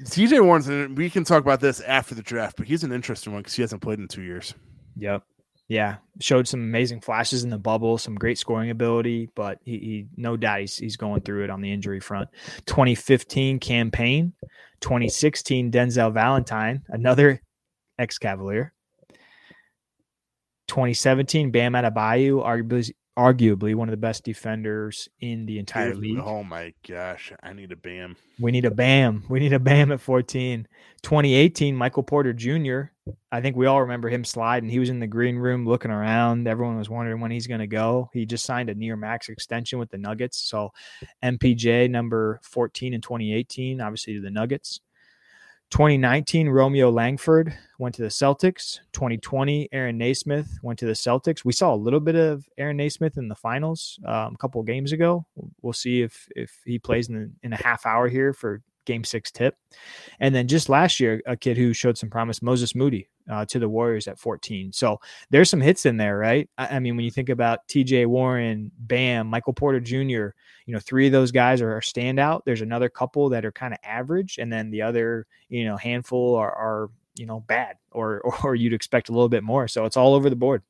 TJ 0.03 0.43
Warren's, 0.43 0.69
we 0.97 1.09
can 1.09 1.25
talk 1.25 1.41
about 1.41 1.59
this 1.59 1.81
after 1.81 2.15
the 2.15 2.21
draft, 2.21 2.55
but 2.55 2.65
he's 2.65 2.85
an 2.85 2.93
interesting 2.93 3.33
one 3.33 3.41
because 3.41 3.55
he 3.55 3.61
hasn't 3.61 3.81
played 3.81 3.99
in 3.99 4.07
two 4.07 4.21
years. 4.21 4.53
Yep. 4.95 5.23
Yeah, 5.69 5.97
showed 6.19 6.47
some 6.47 6.61
amazing 6.61 7.01
flashes 7.01 7.43
in 7.43 7.51
the 7.51 7.57
bubble, 7.59 7.99
some 7.99 8.15
great 8.15 8.39
scoring 8.39 8.71
ability, 8.71 9.29
but 9.35 9.59
he, 9.63 9.71
he 9.71 10.07
no 10.17 10.35
doubt 10.35 10.61
he's, 10.61 10.75
he's 10.75 10.97
going 10.97 11.21
through 11.21 11.43
it 11.43 11.51
on 11.51 11.61
the 11.61 11.71
injury 11.71 11.99
front. 11.99 12.27
2015 12.65 13.59
Cam 13.59 13.91
Payne, 13.91 14.33
2016 14.81 15.71
Denzel 15.71 16.11
Valentine, 16.11 16.81
another 16.89 17.41
ex 17.99 18.17
Cavalier. 18.17 18.73
2017 20.67 21.51
Bam 21.51 21.73
Adebayo, 21.73 22.43
arguably 22.43 22.91
arguably 23.17 23.75
one 23.75 23.89
of 23.89 23.91
the 23.91 23.97
best 23.97 24.23
defenders 24.23 25.09
in 25.19 25.45
the 25.45 25.59
entire 25.59 25.89
Give- 25.89 25.99
league. 25.99 26.19
Oh 26.23 26.43
my 26.43 26.73
gosh. 26.87 27.33
I 27.43 27.51
need 27.53 27.71
a 27.71 27.75
BAM. 27.75 28.15
We 28.39 28.51
need 28.51 28.63
a 28.63 28.71
Bam. 28.71 29.25
We 29.29 29.39
need 29.39 29.51
a 29.51 29.59
Bam 29.59 29.91
at 29.91 29.99
14. 29.99 30.65
2018, 31.03 31.75
Michael 31.75 32.03
Porter 32.03 32.31
Jr. 32.31 32.93
I 33.31 33.41
think 33.41 33.55
we 33.55 33.65
all 33.65 33.81
remember 33.81 34.09
him 34.09 34.23
sliding. 34.23 34.69
He 34.69 34.79
was 34.79 34.89
in 34.89 34.99
the 34.99 35.07
green 35.07 35.37
room 35.37 35.65
looking 35.65 35.91
around. 35.91 36.47
Everyone 36.47 36.77
was 36.77 36.89
wondering 36.89 37.21
when 37.21 37.31
he's 37.31 37.47
going 37.47 37.59
to 37.59 37.67
go. 37.67 38.09
He 38.13 38.25
just 38.25 38.45
signed 38.45 38.69
a 38.69 38.75
near 38.75 38.95
max 38.95 39.29
extension 39.29 39.79
with 39.79 39.89
the 39.89 39.97
Nuggets. 39.97 40.41
So 40.41 40.71
MPJ 41.23 41.89
number 41.89 42.39
14 42.43 42.93
in 42.93 43.01
2018, 43.01 43.81
obviously 43.81 44.13
to 44.15 44.21
the 44.21 44.31
Nuggets. 44.31 44.81
2019, 45.71 46.49
Romeo 46.49 46.89
Langford 46.89 47.55
went 47.77 47.93
to 47.95 48.01
the 48.01 48.07
Celtics. 48.07 48.79
2020, 48.93 49.69
Aaron 49.71 49.99
Nesmith 49.99 50.57
went 50.63 50.79
to 50.79 50.87
the 50.87 50.93
Celtics. 50.93 51.45
We 51.45 51.53
saw 51.53 51.73
a 51.73 51.77
little 51.77 51.99
bit 51.99 52.15
of 52.15 52.47
Aaron 52.57 52.77
Nesmith 52.77 53.17
in 53.17 53.27
the 53.27 53.35
finals 53.35 53.99
um, 54.03 54.33
a 54.33 54.37
couple 54.39 54.63
games 54.63 54.93
ago. 54.93 55.27
We'll 55.61 55.73
see 55.73 56.01
if 56.01 56.27
if 56.35 56.59
he 56.65 56.79
plays 56.79 57.09
in, 57.09 57.35
in 57.43 57.53
a 57.53 57.57
half 57.57 57.85
hour 57.85 58.07
here 58.07 58.33
for 58.33 58.63
game 58.89 59.03
six 59.03 59.31
tip. 59.31 59.55
And 60.19 60.33
then 60.33 60.47
just 60.47 60.67
last 60.67 60.99
year, 60.99 61.21
a 61.27 61.37
kid 61.37 61.57
who 61.57 61.73
showed 61.73 61.97
some 61.97 62.09
promise, 62.09 62.41
Moses 62.41 62.73
Moody, 62.73 63.07
uh, 63.29 63.45
to 63.45 63.59
the 63.59 63.69
Warriors 63.69 64.07
at 64.07 64.17
14. 64.17 64.73
So 64.73 64.99
there's 65.29 65.49
some 65.49 65.61
hits 65.61 65.85
in 65.85 65.97
there, 65.97 66.17
right? 66.17 66.49
I, 66.57 66.77
I, 66.77 66.79
mean, 66.79 66.95
when 66.95 67.05
you 67.05 67.11
think 67.11 67.29
about 67.29 67.67
TJ 67.67 68.07
Warren, 68.07 68.71
Bam, 68.79 69.27
Michael 69.27 69.53
Porter 69.53 69.79
Jr., 69.79 70.33
you 70.65 70.73
know, 70.73 70.79
three 70.79 71.05
of 71.05 71.11
those 71.11 71.31
guys 71.31 71.61
are, 71.61 71.77
are 71.77 71.81
standout. 71.81 72.41
There's 72.45 72.61
another 72.61 72.89
couple 72.89 73.29
that 73.29 73.45
are 73.45 73.51
kind 73.51 73.73
of 73.73 73.79
average, 73.83 74.39
and 74.39 74.51
then 74.51 74.71
the 74.71 74.81
other, 74.81 75.27
you 75.49 75.65
know, 75.65 75.77
handful 75.77 76.35
are, 76.35 76.51
are 76.51 76.89
you 77.15 77.25
know 77.25 77.41
bad, 77.41 77.75
or 77.91 78.21
or 78.43 78.55
you'd 78.55 78.73
expect 78.73 79.09
a 79.09 79.11
little 79.11 79.29
bit 79.29 79.43
more. 79.43 79.67
So 79.67 79.85
it's 79.85 79.97
all 79.97 80.15
over 80.15 80.29
the 80.29 80.35
board. 80.35 80.63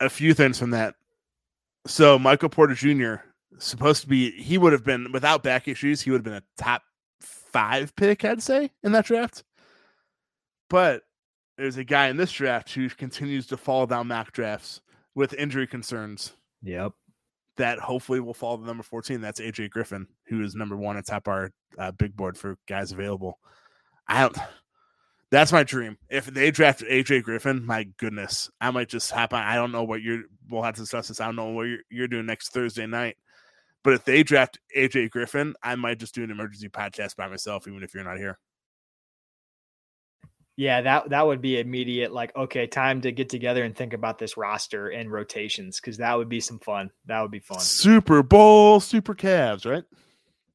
A 0.00 0.08
few 0.08 0.32
things 0.34 0.58
from 0.58 0.70
that. 0.70 0.94
So 1.86 2.18
Michael 2.18 2.48
Porter 2.48 2.74
Jr. 2.74 3.16
supposed 3.58 4.02
to 4.02 4.08
be 4.08 4.30
he 4.30 4.56
would 4.56 4.72
have 4.72 4.84
been 4.84 5.12
without 5.12 5.42
back 5.42 5.68
issues 5.68 6.00
he 6.00 6.10
would 6.10 6.18
have 6.18 6.24
been 6.24 6.34
a 6.34 6.42
top 6.56 6.82
five 7.54 7.94
pick 7.94 8.24
I'd 8.24 8.42
say 8.42 8.72
in 8.82 8.92
that 8.92 9.06
draft. 9.06 9.44
But 10.68 11.02
there's 11.56 11.76
a 11.76 11.84
guy 11.84 12.08
in 12.08 12.16
this 12.16 12.32
draft 12.32 12.74
who 12.74 12.90
continues 12.90 13.46
to 13.46 13.56
fall 13.56 13.86
down 13.86 14.08
mock 14.08 14.32
drafts 14.32 14.80
with 15.14 15.32
injury 15.34 15.68
concerns. 15.68 16.32
Yep. 16.62 16.92
That 17.56 17.78
hopefully 17.78 18.18
will 18.18 18.34
fall 18.34 18.58
to 18.58 18.66
number 18.66 18.82
14. 18.82 19.20
That's 19.20 19.40
AJ 19.40 19.70
Griffin, 19.70 20.08
who 20.26 20.42
is 20.42 20.56
number 20.56 20.76
one 20.76 20.96
atop 20.96 21.28
our 21.28 21.52
uh, 21.78 21.92
big 21.92 22.16
board 22.16 22.36
for 22.36 22.58
guys 22.66 22.90
available. 22.90 23.38
I 24.08 24.22
don't. 24.22 24.36
That's 25.30 25.52
my 25.52 25.62
dream. 25.62 25.96
If 26.10 26.26
they 26.26 26.50
draft 26.50 26.82
AJ 26.82 27.22
Griffin, 27.22 27.64
my 27.64 27.84
goodness, 27.98 28.50
I 28.60 28.72
might 28.72 28.88
just 28.88 29.12
happen. 29.12 29.38
I 29.38 29.54
don't 29.54 29.72
know 29.72 29.84
what 29.84 30.02
you're. 30.02 30.24
We'll 30.50 30.62
have 30.62 30.74
to 30.74 30.80
discuss 30.80 31.06
this. 31.06 31.20
I 31.20 31.26
don't 31.26 31.36
know 31.36 31.50
what 31.50 31.68
you're, 31.68 31.78
you're 31.88 32.08
doing 32.08 32.26
next 32.26 32.52
Thursday 32.52 32.86
night. 32.86 33.16
But 33.84 33.92
if 33.92 34.04
they 34.04 34.22
draft 34.22 34.58
AJ 34.76 35.10
Griffin, 35.10 35.54
I 35.62 35.76
might 35.76 35.98
just 35.98 36.14
do 36.14 36.24
an 36.24 36.30
emergency 36.30 36.70
podcast 36.70 37.16
by 37.16 37.28
myself, 37.28 37.68
even 37.68 37.82
if 37.82 37.94
you're 37.94 38.02
not 38.02 38.16
here. 38.16 38.38
Yeah, 40.56 40.80
that 40.82 41.10
that 41.10 41.26
would 41.26 41.42
be 41.42 41.58
immediate. 41.60 42.12
Like, 42.12 42.34
okay, 42.34 42.66
time 42.66 43.00
to 43.02 43.12
get 43.12 43.28
together 43.28 43.64
and 43.64 43.76
think 43.76 43.92
about 43.92 44.18
this 44.18 44.36
roster 44.36 44.88
and 44.88 45.10
rotations 45.12 45.80
because 45.80 45.98
that 45.98 46.16
would 46.16 46.28
be 46.28 46.40
some 46.40 46.60
fun. 46.60 46.90
That 47.06 47.20
would 47.20 47.32
be 47.32 47.40
fun. 47.40 47.58
Super 47.60 48.22
Bowl, 48.22 48.80
Super 48.80 49.14
Cavs, 49.14 49.70
right? 49.70 49.84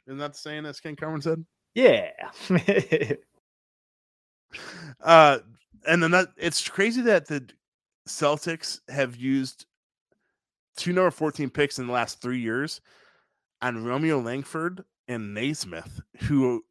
Isn't 0.07 0.17
that 0.17 0.33
the 0.33 0.39
saying 0.39 0.65
as 0.65 0.79
Ken 0.79 0.95
Carman 0.95 1.21
said? 1.21 1.45
Yeah. 1.75 2.09
uh, 5.03 5.39
and 5.85 6.01
then 6.01 6.11
that 6.11 6.29
it's 6.37 6.67
crazy 6.67 7.01
that 7.01 7.27
the 7.27 7.47
Celtics 8.07 8.79
have 8.89 9.17
used 9.17 9.65
two 10.77 10.93
number 10.93 11.11
fourteen 11.11 11.49
picks 11.49 11.77
in 11.77 11.85
the 11.85 11.93
last 11.93 12.21
three 12.21 12.39
years 12.39 12.79
on 13.61 13.83
Romeo 13.83 14.19
Langford 14.19 14.83
and 15.07 15.33
Nesmith, 15.33 16.01
who 16.21 16.63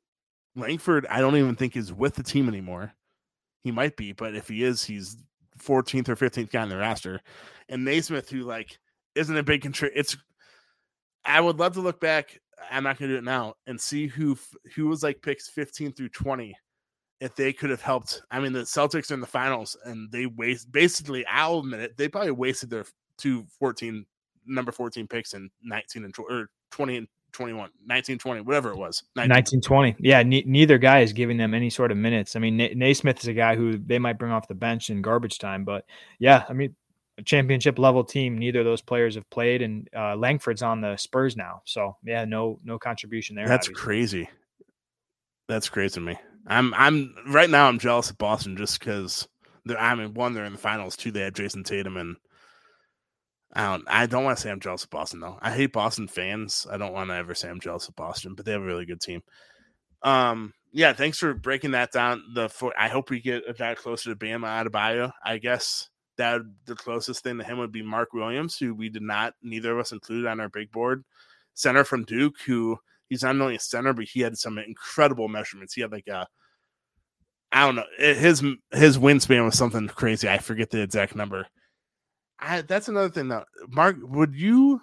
Langford 0.57 1.07
I 1.09 1.20
don't 1.20 1.36
even 1.36 1.57
think 1.57 1.76
is 1.76 1.93
with 1.93 2.14
the 2.14 2.22
team 2.22 2.49
anymore. 2.49 2.93
He 3.64 3.70
might 3.70 3.97
be, 3.97 4.12
but 4.12 4.34
if 4.34 4.49
he 4.49 4.64
is, 4.64 4.84
he's 4.84 5.16
14th 5.59 6.09
or 6.09 6.16
15th 6.16 6.51
guy 6.51 6.62
on 6.62 6.68
the 6.68 6.76
roster. 6.76 7.20
And 7.68 7.84
Nesmith, 7.84 8.30
who 8.30 8.43
like 8.43 8.78
isn't 9.14 9.36
a 9.36 9.43
big 9.43 9.62
contributor, 9.62 9.99
it's. 9.99 10.16
I 11.24 11.41
would 11.41 11.59
love 11.59 11.74
to 11.74 11.80
look 11.80 12.01
back. 12.01 12.41
I'm 12.70 12.84
not 12.84 12.99
going 12.99 13.11
to 13.11 13.14
do 13.14 13.18
it 13.18 13.24
now 13.24 13.55
and 13.66 13.80
see 13.80 14.07
who 14.07 14.39
who 14.74 14.89
was 14.89 15.03
like 15.03 15.22
picks 15.22 15.49
15 15.49 15.93
through 15.93 16.09
20 16.11 16.55
if 17.20 17.34
they 17.34 17.53
could 17.53 17.70
have 17.70 17.82
helped. 17.82 18.22
I 18.30 18.41
mean, 18.41 18.53
the 18.53 18.61
Celtics 18.61 19.11
are 19.11 19.14
in 19.14 19.20
the 19.20 19.26
finals 19.26 19.76
and 19.84 20.11
they 20.11 20.26
waste 20.26 20.70
basically. 20.72 21.26
I'll 21.26 21.59
admit 21.61 21.80
it. 21.80 21.97
They 21.97 22.09
probably 22.09 22.30
wasted 22.30 22.70
their 22.70 22.86
two 23.18 23.47
14 23.59 24.07
number 24.49 24.72
14 24.72 25.07
picks 25.07 25.34
in 25.34 25.51
19 25.62 26.05
and 26.05 26.14
or 26.18 26.49
20 26.70 26.96
and 26.96 27.09
21, 27.32 27.70
19, 27.86 28.18
20, 28.18 28.40
whatever 28.40 28.70
it 28.70 28.78
was. 28.78 29.03
19, 29.16 29.61
20. 29.61 29.96
Yeah, 30.01 30.22
ne- 30.22 30.44
neither 30.46 30.78
guy 30.78 31.01
is 31.01 31.12
giving 31.12 31.36
them 31.36 31.55
any 31.55 31.70
sort 31.70 31.92
of 31.92 31.99
minutes. 31.99 32.36
I 32.36 32.38
mean, 32.38 32.61
N- 32.61 32.78
Nesmith 32.78 33.20
is 33.20 33.28
a 33.28 33.34
guy 33.34 33.55
who 33.55 33.78
they 33.78 33.99
might 33.99 34.18
bring 34.18 34.32
off 34.32 34.49
the 34.49 34.55
bench 34.55 34.90
in 34.90 35.03
garbage 35.03 35.38
time, 35.38 35.64
but 35.64 35.84
yeah, 36.18 36.44
I 36.49 36.53
mean, 36.55 36.74
a 37.18 37.22
championship 37.22 37.78
level 37.78 38.05
team. 38.05 38.38
Neither 38.38 38.61
of 38.61 38.64
those 38.64 38.80
players 38.80 39.16
have 39.16 39.28
played, 39.30 39.61
and 39.61 39.88
uh, 39.94 40.16
Langford's 40.16 40.62
on 40.62 40.80
the 40.80 40.96
Spurs 40.96 41.36
now. 41.36 41.62
So 41.64 41.96
yeah, 42.05 42.24
no 42.24 42.61
no 42.64 42.78
contribution 42.78 43.36
there. 43.36 43.46
That's 43.46 43.66
obviously. 43.66 43.84
crazy. 43.84 44.30
That's 45.49 45.68
crazy 45.68 45.94
to 45.94 46.01
me. 46.01 46.18
I'm 46.46 46.72
I'm 46.74 47.14
right 47.26 47.51
now. 47.51 47.68
I'm 47.68 47.78
jealous 47.78 48.11
of 48.11 48.18
Boston 48.18 48.57
just 48.57 48.78
because 48.78 49.26
I 49.76 49.94
mean, 49.94 50.14
one, 50.14 50.32
they're 50.32 50.44
in 50.44 50.53
the 50.53 50.59
finals. 50.59 50.96
Two, 50.96 51.11
they 51.11 51.22
have 51.22 51.34
Jayson 51.34 51.64
Tatum 51.64 51.96
and 51.96 52.16
I 53.55 53.66
don't. 53.66 53.84
I 53.88 54.07
don't 54.07 54.24
want 54.24 54.36
to 54.36 54.42
say 54.42 54.51
I'm 54.51 54.61
jealous 54.61 54.84
of 54.84 54.90
Boston 54.90 55.20
though. 55.20 55.38
I 55.40 55.51
hate 55.51 55.72
Boston 55.72 56.07
fans. 56.07 56.66
I 56.70 56.76
don't 56.76 56.92
want 56.92 57.11
to 57.11 57.16
ever 57.16 57.34
say 57.34 57.49
I'm 57.49 57.61
jealous 57.61 57.88
of 57.88 57.96
Boston, 57.96 58.34
but 58.34 58.44
they 58.44 58.53
have 58.53 58.62
a 58.62 58.64
really 58.64 58.86
good 58.86 59.01
team. 59.01 59.22
Um. 60.03 60.53
Yeah. 60.72 60.92
Thanks 60.92 61.18
for 61.18 61.32
breaking 61.32 61.70
that 61.70 61.92
down. 61.92 62.22
The 62.34 62.49
for, 62.49 62.74
I 62.78 62.88
hope 62.88 63.11
we 63.11 63.20
get 63.20 63.49
a 63.49 63.55
guy 63.55 63.74
closer 63.74 64.11
to 64.11 64.16
Bama 64.16 64.64
Adebayo. 64.64 65.12
I 65.24 65.38
guess 65.38 65.88
that 66.18 66.42
the 66.66 66.74
closest 66.74 67.22
thing 67.22 67.38
to 67.38 67.44
him 67.44 67.59
would 67.59 67.72
be 67.72 67.82
Mark 67.82 68.12
Williams, 68.12 68.59
who 68.59 68.74
we 68.74 68.90
did 68.90 69.03
not 69.03 69.34
neither 69.42 69.72
of 69.72 69.78
us 69.78 69.92
included 69.92 70.28
on 70.28 70.40
our 70.40 70.49
big 70.49 70.70
board. 70.70 71.05
Center 71.55 71.84
from 71.84 72.05
Duke, 72.05 72.36
who 72.46 72.78
he's 73.09 73.22
not 73.22 73.40
only 73.40 73.57
a 73.57 73.61
center, 73.61 73.92
but 73.92 74.05
he 74.05 74.20
had 74.20 74.36
some 74.36 74.59
incredible 74.59 75.28
measurements. 75.28 75.74
He 75.74 75.80
had 75.80 75.92
like 75.92 76.07
a 76.09 76.26
I 77.51 77.64
don't 77.64 77.76
know 77.76 77.84
his 77.96 78.44
his 78.72 78.99
wingspan 78.99 79.44
was 79.44 79.57
something 79.57 79.88
crazy. 79.88 80.28
I 80.28 80.38
forget 80.38 80.70
the 80.70 80.82
exact 80.82 81.16
number 81.16 81.46
I, 82.41 82.61
that's 82.62 82.89
another 82.89 83.09
thing 83.09 83.28
though. 83.28 83.45
Mark, 83.68 83.97
would 84.01 84.34
you 84.34 84.80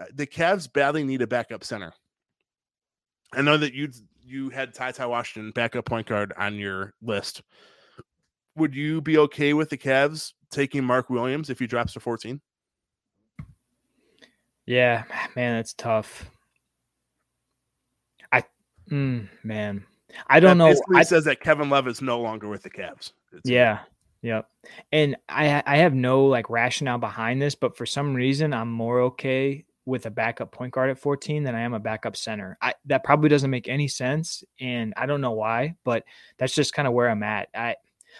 uh, 0.00 0.06
the 0.14 0.26
Cavs 0.26 0.72
badly 0.72 1.04
need 1.04 1.22
a 1.22 1.26
backup 1.26 1.64
center? 1.64 1.92
I 3.32 3.42
know 3.42 3.56
that 3.56 3.74
you 3.74 3.90
you 4.22 4.50
had 4.50 4.74
TyTy 4.74 5.08
Washington 5.08 5.52
backup 5.52 5.84
point 5.84 6.06
guard 6.06 6.32
on 6.36 6.56
your 6.56 6.94
list. 7.02 7.42
Would 8.56 8.74
you 8.74 9.00
be 9.00 9.18
okay 9.18 9.52
with 9.52 9.70
the 9.70 9.76
Cavs 9.76 10.32
taking 10.50 10.84
Mark 10.84 11.10
Williams 11.10 11.50
if 11.50 11.58
he 11.58 11.66
drops 11.66 11.92
to 11.94 12.00
14? 12.00 12.40
Yeah, 14.66 15.04
man, 15.36 15.56
it's 15.56 15.74
tough. 15.74 16.30
I 18.32 18.44
mm, 18.90 19.28
man, 19.42 19.84
I 20.28 20.40
don't 20.40 20.56
that 20.58 20.74
know. 20.88 20.98
I 20.98 21.02
says 21.02 21.24
that 21.24 21.40
Kevin 21.40 21.68
Love 21.68 21.86
is 21.86 22.00
no 22.00 22.20
longer 22.20 22.48
with 22.48 22.62
the 22.62 22.70
Cavs. 22.70 23.12
It's 23.32 23.48
yeah, 23.48 23.80
Yep. 24.24 24.48
And 24.90 25.16
I 25.28 25.62
I 25.66 25.76
have 25.76 25.92
no 25.92 26.24
like 26.24 26.48
rationale 26.48 26.96
behind 26.96 27.42
this, 27.42 27.54
but 27.54 27.76
for 27.76 27.84
some 27.84 28.14
reason 28.14 28.54
I'm 28.54 28.72
more 28.72 29.00
okay 29.02 29.66
with 29.84 30.06
a 30.06 30.10
backup 30.10 30.50
point 30.50 30.72
guard 30.72 30.88
at 30.88 30.98
14 30.98 31.44
than 31.44 31.54
I 31.54 31.60
am 31.60 31.74
a 31.74 31.78
backup 31.78 32.16
center. 32.16 32.56
I 32.62 32.72
that 32.86 33.04
probably 33.04 33.28
doesn't 33.28 33.50
make 33.50 33.68
any 33.68 33.86
sense 33.86 34.42
and 34.58 34.94
I 34.96 35.04
don't 35.04 35.20
know 35.20 35.32
why, 35.32 35.76
but 35.84 36.04
that's 36.38 36.54
just 36.54 36.72
kind 36.72 36.88
of 36.88 36.94
where 36.94 37.10
I'm 37.10 37.22
at. 37.22 37.48
I 37.54 37.76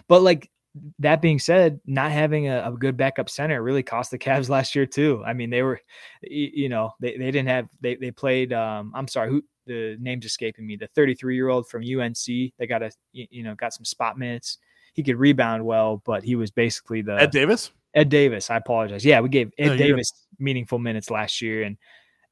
but 0.07 0.21
like 0.21 0.51
that 0.99 1.23
being 1.23 1.39
said, 1.39 1.81
not 1.87 2.13
having 2.13 2.49
a, 2.49 2.69
a, 2.69 2.73
good 2.73 2.97
backup 2.97 3.31
center 3.31 3.63
really 3.63 3.85
cost 3.85 4.11
the 4.11 4.19
Cavs 4.19 4.49
last 4.51 4.75
year 4.75 4.85
too. 4.85 5.23
I 5.25 5.33
mean, 5.33 5.49
they 5.49 5.63
were, 5.63 5.81
you 6.21 6.69
know, 6.69 6.91
they, 7.01 7.17
they 7.17 7.31
didn't 7.31 7.49
have 7.49 7.69
they 7.81 7.95
they 7.95 8.11
played. 8.11 8.53
Um, 8.53 8.93
I'm 8.95 9.09
sorry, 9.09 9.31
who 9.31 9.43
the 9.67 9.97
name's 10.01 10.27
escaping 10.27 10.67
me. 10.67 10.77
The 10.77 10.89
33 10.89 11.35
year 11.35 11.49
old 11.49 11.67
from 11.67 11.83
UNC. 11.83 12.27
They 12.27 12.67
got 12.69 12.83
a 12.83 12.91
you 13.13 13.43
know 13.43 13.55
got 13.55 13.73
some 13.73 13.87
spot 13.87 14.19
minutes 14.19 14.59
he 14.95 15.03
could 15.03 15.17
rebound 15.17 15.67
well, 15.67 16.01
but 16.07 16.25
he 16.25 16.37
was 16.37 16.51
basically 16.51 17.03
the 17.03 17.21
Ed 17.21 17.33
Davis. 17.33 17.73
Ed 17.95 18.09
Davis. 18.09 18.51
I 18.51 18.57
apologize. 18.57 19.05
Yeah, 19.05 19.21
we 19.21 19.29
gave 19.29 19.53
Ed 19.59 19.69
no, 19.69 19.77
Davis 19.77 20.11
meaningful 20.39 20.79
minutes 20.79 21.11
last 21.11 21.43
year, 21.43 21.65
and 21.65 21.77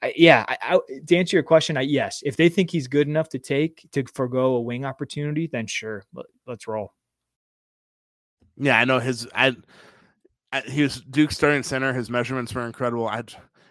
I, 0.01 0.13
yeah, 0.17 0.45
I, 0.49 0.57
I, 0.63 0.81
to 1.07 1.17
answer 1.17 1.37
your 1.37 1.43
question, 1.43 1.77
I, 1.77 1.83
yes, 1.83 2.23
if 2.25 2.37
they 2.37 2.49
think 2.49 2.71
he's 2.71 2.87
good 2.87 3.09
enough 3.09 3.29
to 3.31 3.39
take 3.39 3.89
to 3.93 4.05
forego 4.15 4.55
a 4.55 4.61
wing 4.61 4.85
opportunity, 4.85 5.49
then 5.49 5.67
sure, 5.67 6.05
let, 6.15 6.27
us 6.49 6.67
roll. 6.67 6.95
Yeah, 8.57 8.79
I 8.79 8.85
know 8.85 9.01
his. 9.01 9.29
I, 9.35 9.57
he 10.67 10.83
was 10.83 11.01
Duke 11.01 11.33
starting 11.33 11.63
center. 11.63 11.93
His 11.93 12.11
measurements 12.11 12.55
were 12.55 12.67
incredible. 12.67 13.09
I, 13.09 13.23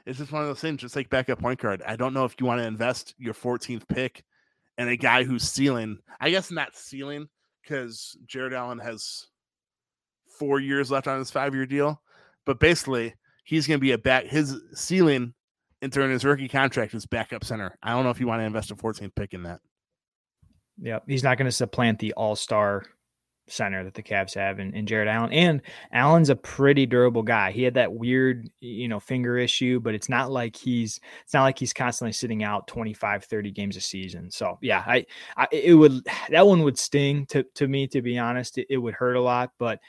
it's 0.05 0.19
just 0.19 0.31
one 0.31 0.41
of 0.41 0.47
those 0.47 0.59
things, 0.59 0.81
just 0.81 0.95
like 0.95 1.09
backup 1.09 1.39
point 1.39 1.59
guard. 1.59 1.81
I 1.85 1.95
don't 1.95 2.13
know 2.13 2.25
if 2.25 2.35
you 2.39 2.45
want 2.45 2.59
to 2.59 2.67
invest 2.67 3.13
your 3.17 3.33
14th 3.33 3.87
pick 3.87 4.23
in 4.77 4.87
a 4.89 4.97
guy 4.97 5.23
who's 5.23 5.43
ceiling. 5.43 5.99
I 6.19 6.29
guess 6.29 6.51
not 6.51 6.75
ceiling 6.75 7.29
because 7.61 8.17
Jarrett 8.25 8.53
Allen 8.53 8.79
has 8.79 9.27
four 10.37 10.59
years 10.59 10.89
left 10.89 11.07
on 11.07 11.19
his 11.19 11.31
five 11.31 11.53
year 11.53 11.65
deal. 11.65 12.01
But 12.45 12.59
basically, 12.59 13.13
he's 13.43 13.67
going 13.67 13.79
to 13.79 13.81
be 13.81 13.91
a 13.91 13.97
back. 13.97 14.25
His 14.25 14.59
ceiling 14.73 15.33
during 15.89 16.11
his 16.11 16.25
rookie 16.25 16.47
contract 16.47 16.93
is 16.93 17.05
backup 17.05 17.43
center. 17.43 17.77
I 17.81 17.91
don't 17.91 18.03
know 18.03 18.09
if 18.09 18.19
you 18.19 18.27
want 18.27 18.41
to 18.41 18.45
invest 18.45 18.71
a 18.71 18.75
14th 18.75 19.15
pick 19.15 19.33
in 19.33 19.43
that. 19.43 19.59
Yeah, 20.81 20.99
he's 21.07 21.23
not 21.23 21.37
going 21.37 21.45
to 21.45 21.51
supplant 21.51 21.99
the 21.99 22.13
all 22.13 22.35
star 22.35 22.83
center 23.51 23.83
that 23.83 23.93
the 23.93 24.03
Cavs 24.03 24.35
have 24.35 24.59
in 24.59 24.85
Jarrett 24.85 25.07
Allen. 25.07 25.31
And 25.31 25.61
Allen's 25.91 26.29
a 26.29 26.35
pretty 26.35 26.85
durable 26.85 27.23
guy. 27.23 27.51
He 27.51 27.63
had 27.63 27.75
that 27.75 27.93
weird, 27.93 28.49
you 28.59 28.87
know, 28.87 28.99
finger 28.99 29.37
issue, 29.37 29.79
but 29.79 29.93
it's 29.95 30.09
not 30.09 30.31
like 30.31 30.55
he's 30.55 30.99
it's 31.23 31.33
not 31.33 31.43
like 31.43 31.59
he's 31.59 31.73
constantly 31.73 32.13
sitting 32.13 32.43
out 32.43 32.67
25, 32.67 33.25
30 33.25 33.51
games 33.51 33.77
a 33.77 33.81
season. 33.81 34.31
So 34.31 34.57
yeah, 34.61 34.83
I, 34.85 35.05
I 35.37 35.47
it 35.51 35.73
would 35.73 36.05
that 36.29 36.47
one 36.47 36.63
would 36.63 36.77
sting 36.77 37.25
to 37.27 37.43
to 37.55 37.67
me, 37.67 37.87
to 37.87 38.01
be 38.01 38.17
honest. 38.17 38.57
It, 38.57 38.67
it 38.69 38.77
would 38.77 38.93
hurt 38.93 39.15
a 39.15 39.21
lot, 39.21 39.51
but 39.57 39.79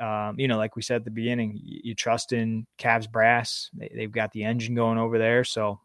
um, 0.00 0.38
you 0.38 0.48
know, 0.48 0.56
like 0.56 0.74
we 0.74 0.82
said 0.82 0.96
at 0.96 1.04
the 1.04 1.10
beginning, 1.10 1.52
you, 1.62 1.80
you 1.84 1.94
trust 1.94 2.32
in 2.32 2.66
Cavs 2.78 3.10
brass. 3.10 3.70
They, 3.72 3.90
they've 3.94 4.10
got 4.10 4.32
the 4.32 4.44
engine 4.44 4.74
going 4.74 4.98
over 4.98 5.18
there. 5.18 5.44
So 5.44 5.80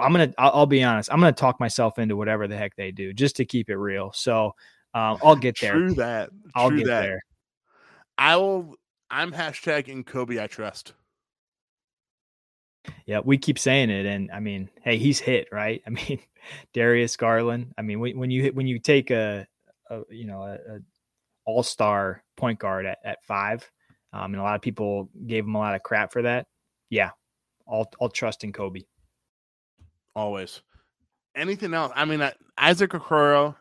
I'm 0.00 0.12
gonna. 0.12 0.32
I'll, 0.38 0.50
I'll, 0.54 0.66
be 0.66 0.82
honest. 0.82 1.12
I'm 1.12 1.20
gonna 1.20 1.32
talk 1.32 1.60
myself 1.60 1.98
into 1.98 2.16
whatever 2.16 2.48
the 2.48 2.56
heck 2.56 2.74
they 2.76 2.90
do 2.90 3.12
just 3.12 3.36
to 3.36 3.44
keep 3.44 3.68
it 3.68 3.76
real. 3.76 4.12
So 4.12 4.54
um, 4.94 5.18
I'll 5.22 5.36
get 5.36 5.58
there. 5.60 5.72
True 5.72 5.94
that. 5.94 6.30
I'll 6.54 6.68
True 6.68 6.78
get 6.78 6.86
that. 6.88 7.02
there. 7.02 7.22
I 8.18 8.36
will. 8.36 8.76
I'm 9.10 9.32
hashtagging 9.32 10.04
Koby. 10.04 10.40
I 10.40 10.46
trust. 10.46 10.94
Yeah, 13.06 13.20
we 13.24 13.38
keep 13.38 13.58
saying 13.58 13.90
it, 13.90 14.06
and 14.06 14.30
I 14.30 14.40
mean, 14.40 14.68
hey, 14.82 14.98
he's 14.98 15.18
hit 15.18 15.48
right. 15.52 15.82
I 15.86 15.90
mean, 15.90 16.20
Darius 16.74 17.16
Garland. 17.16 17.72
I 17.78 17.82
mean, 17.82 18.00
when, 18.00 18.30
you 18.30 18.50
when 18.52 18.66
you 18.66 18.78
take 18.78 19.10
a, 19.10 19.46
a 19.90 20.00
you 20.10 20.26
know 20.26 20.42
a, 20.42 20.54
a 20.54 20.78
all 21.44 21.62
star 21.62 22.22
point 22.36 22.58
guard 22.58 22.86
at, 22.86 22.98
at 23.04 23.24
five, 23.24 23.68
um, 24.12 24.32
and 24.32 24.40
a 24.40 24.44
lot 24.44 24.56
of 24.56 24.62
people 24.62 25.10
gave 25.26 25.44
him 25.44 25.54
a 25.54 25.58
lot 25.58 25.74
of 25.74 25.82
crap 25.82 26.12
for 26.12 26.22
that. 26.22 26.46
Yeah, 26.90 27.10
I'll 27.70 27.90
I'll 28.00 28.10
trust 28.10 28.44
in 28.44 28.52
Koby. 28.52 28.86
Always. 30.14 30.60
Anything 31.34 31.72
else? 31.72 31.92
I 31.94 32.04
mean, 32.04 32.22
Isaac 32.58 32.90
Okoro. 32.90 33.56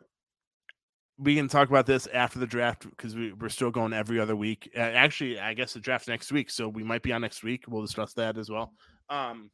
We 1.22 1.36
can 1.36 1.48
talk 1.48 1.70
about 1.70 1.86
this 1.86 2.08
after 2.08 2.40
the 2.40 2.48
draft 2.48 2.90
because 2.90 3.16
we, 3.16 3.34
we're 3.34 3.50
still 3.50 3.72
going 3.72 3.94
every 3.94 4.20
other 4.20 4.36
week. 4.36 4.72
Uh, 4.76 4.80
actually, 4.80 5.40
I 5.40 5.54
guess 5.54 5.74
the 5.74 5.80
draft 5.80 6.08
next 6.08 6.32
week, 6.32 6.50
so 6.50 6.68
we 6.68 6.84
might 6.84 7.04
be 7.04 7.14
on 7.14 7.22
next 7.22 7.44
week. 7.44 7.66
We'll 7.68 7.82
discuss 7.82 8.14
that 8.14 8.38
as 8.38 8.50
well. 8.50 8.74
Um, 9.10 9.52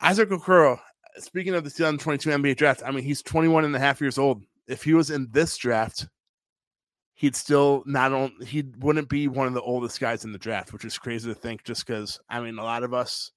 Isaac 0.00 0.28
Okoro, 0.28 0.78
speaking 1.18 1.54
of 1.54 1.64
the 1.64 1.70
2022 1.70 2.30
NBA 2.30 2.56
draft, 2.56 2.82
I 2.86 2.92
mean, 2.92 3.02
he's 3.02 3.22
21 3.22 3.64
and 3.64 3.74
a 3.74 3.78
half 3.80 4.00
years 4.00 4.18
old. 4.18 4.44
If 4.68 4.84
he 4.84 4.94
was 4.94 5.10
in 5.10 5.28
this 5.32 5.56
draft, 5.56 6.06
he'd 7.14 7.34
still 7.34 7.82
not 7.84 8.12
on 8.12 8.32
he 8.46 8.62
wouldn't 8.78 9.08
be 9.08 9.26
one 9.26 9.48
of 9.48 9.54
the 9.54 9.62
oldest 9.62 9.98
guys 9.98 10.24
in 10.24 10.30
the 10.30 10.38
draft, 10.38 10.72
which 10.72 10.84
is 10.84 10.98
crazy 10.98 11.28
to 11.28 11.34
think 11.34 11.64
just 11.64 11.84
because 11.84 12.20
I 12.28 12.40
mean 12.40 12.58
a 12.58 12.62
lot 12.62 12.84
of 12.84 12.94
us 12.94 13.32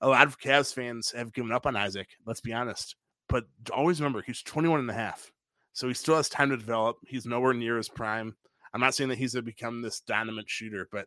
a 0.00 0.08
lot 0.08 0.26
of 0.26 0.38
Cavs 0.38 0.72
fans 0.72 1.10
have 1.10 1.32
given 1.32 1.50
up 1.50 1.66
on 1.66 1.74
Isaac, 1.74 2.08
let's 2.24 2.40
be 2.40 2.52
honest. 2.52 2.94
But 3.28 3.44
always 3.72 4.00
remember 4.00 4.22
he's 4.22 4.42
21 4.42 4.80
and 4.80 4.90
a 4.90 4.94
half. 4.94 5.32
So 5.76 5.88
he 5.88 5.92
still 5.92 6.16
has 6.16 6.30
time 6.30 6.48
to 6.48 6.56
develop. 6.56 6.96
He's 7.06 7.26
nowhere 7.26 7.52
near 7.52 7.76
his 7.76 7.90
prime. 7.90 8.34
I'm 8.72 8.80
not 8.80 8.94
saying 8.94 9.10
that 9.10 9.18
he's 9.18 9.34
going 9.34 9.44
to 9.44 9.52
become 9.52 9.82
this 9.82 10.00
dynamite 10.00 10.48
shooter, 10.48 10.88
but 10.90 11.06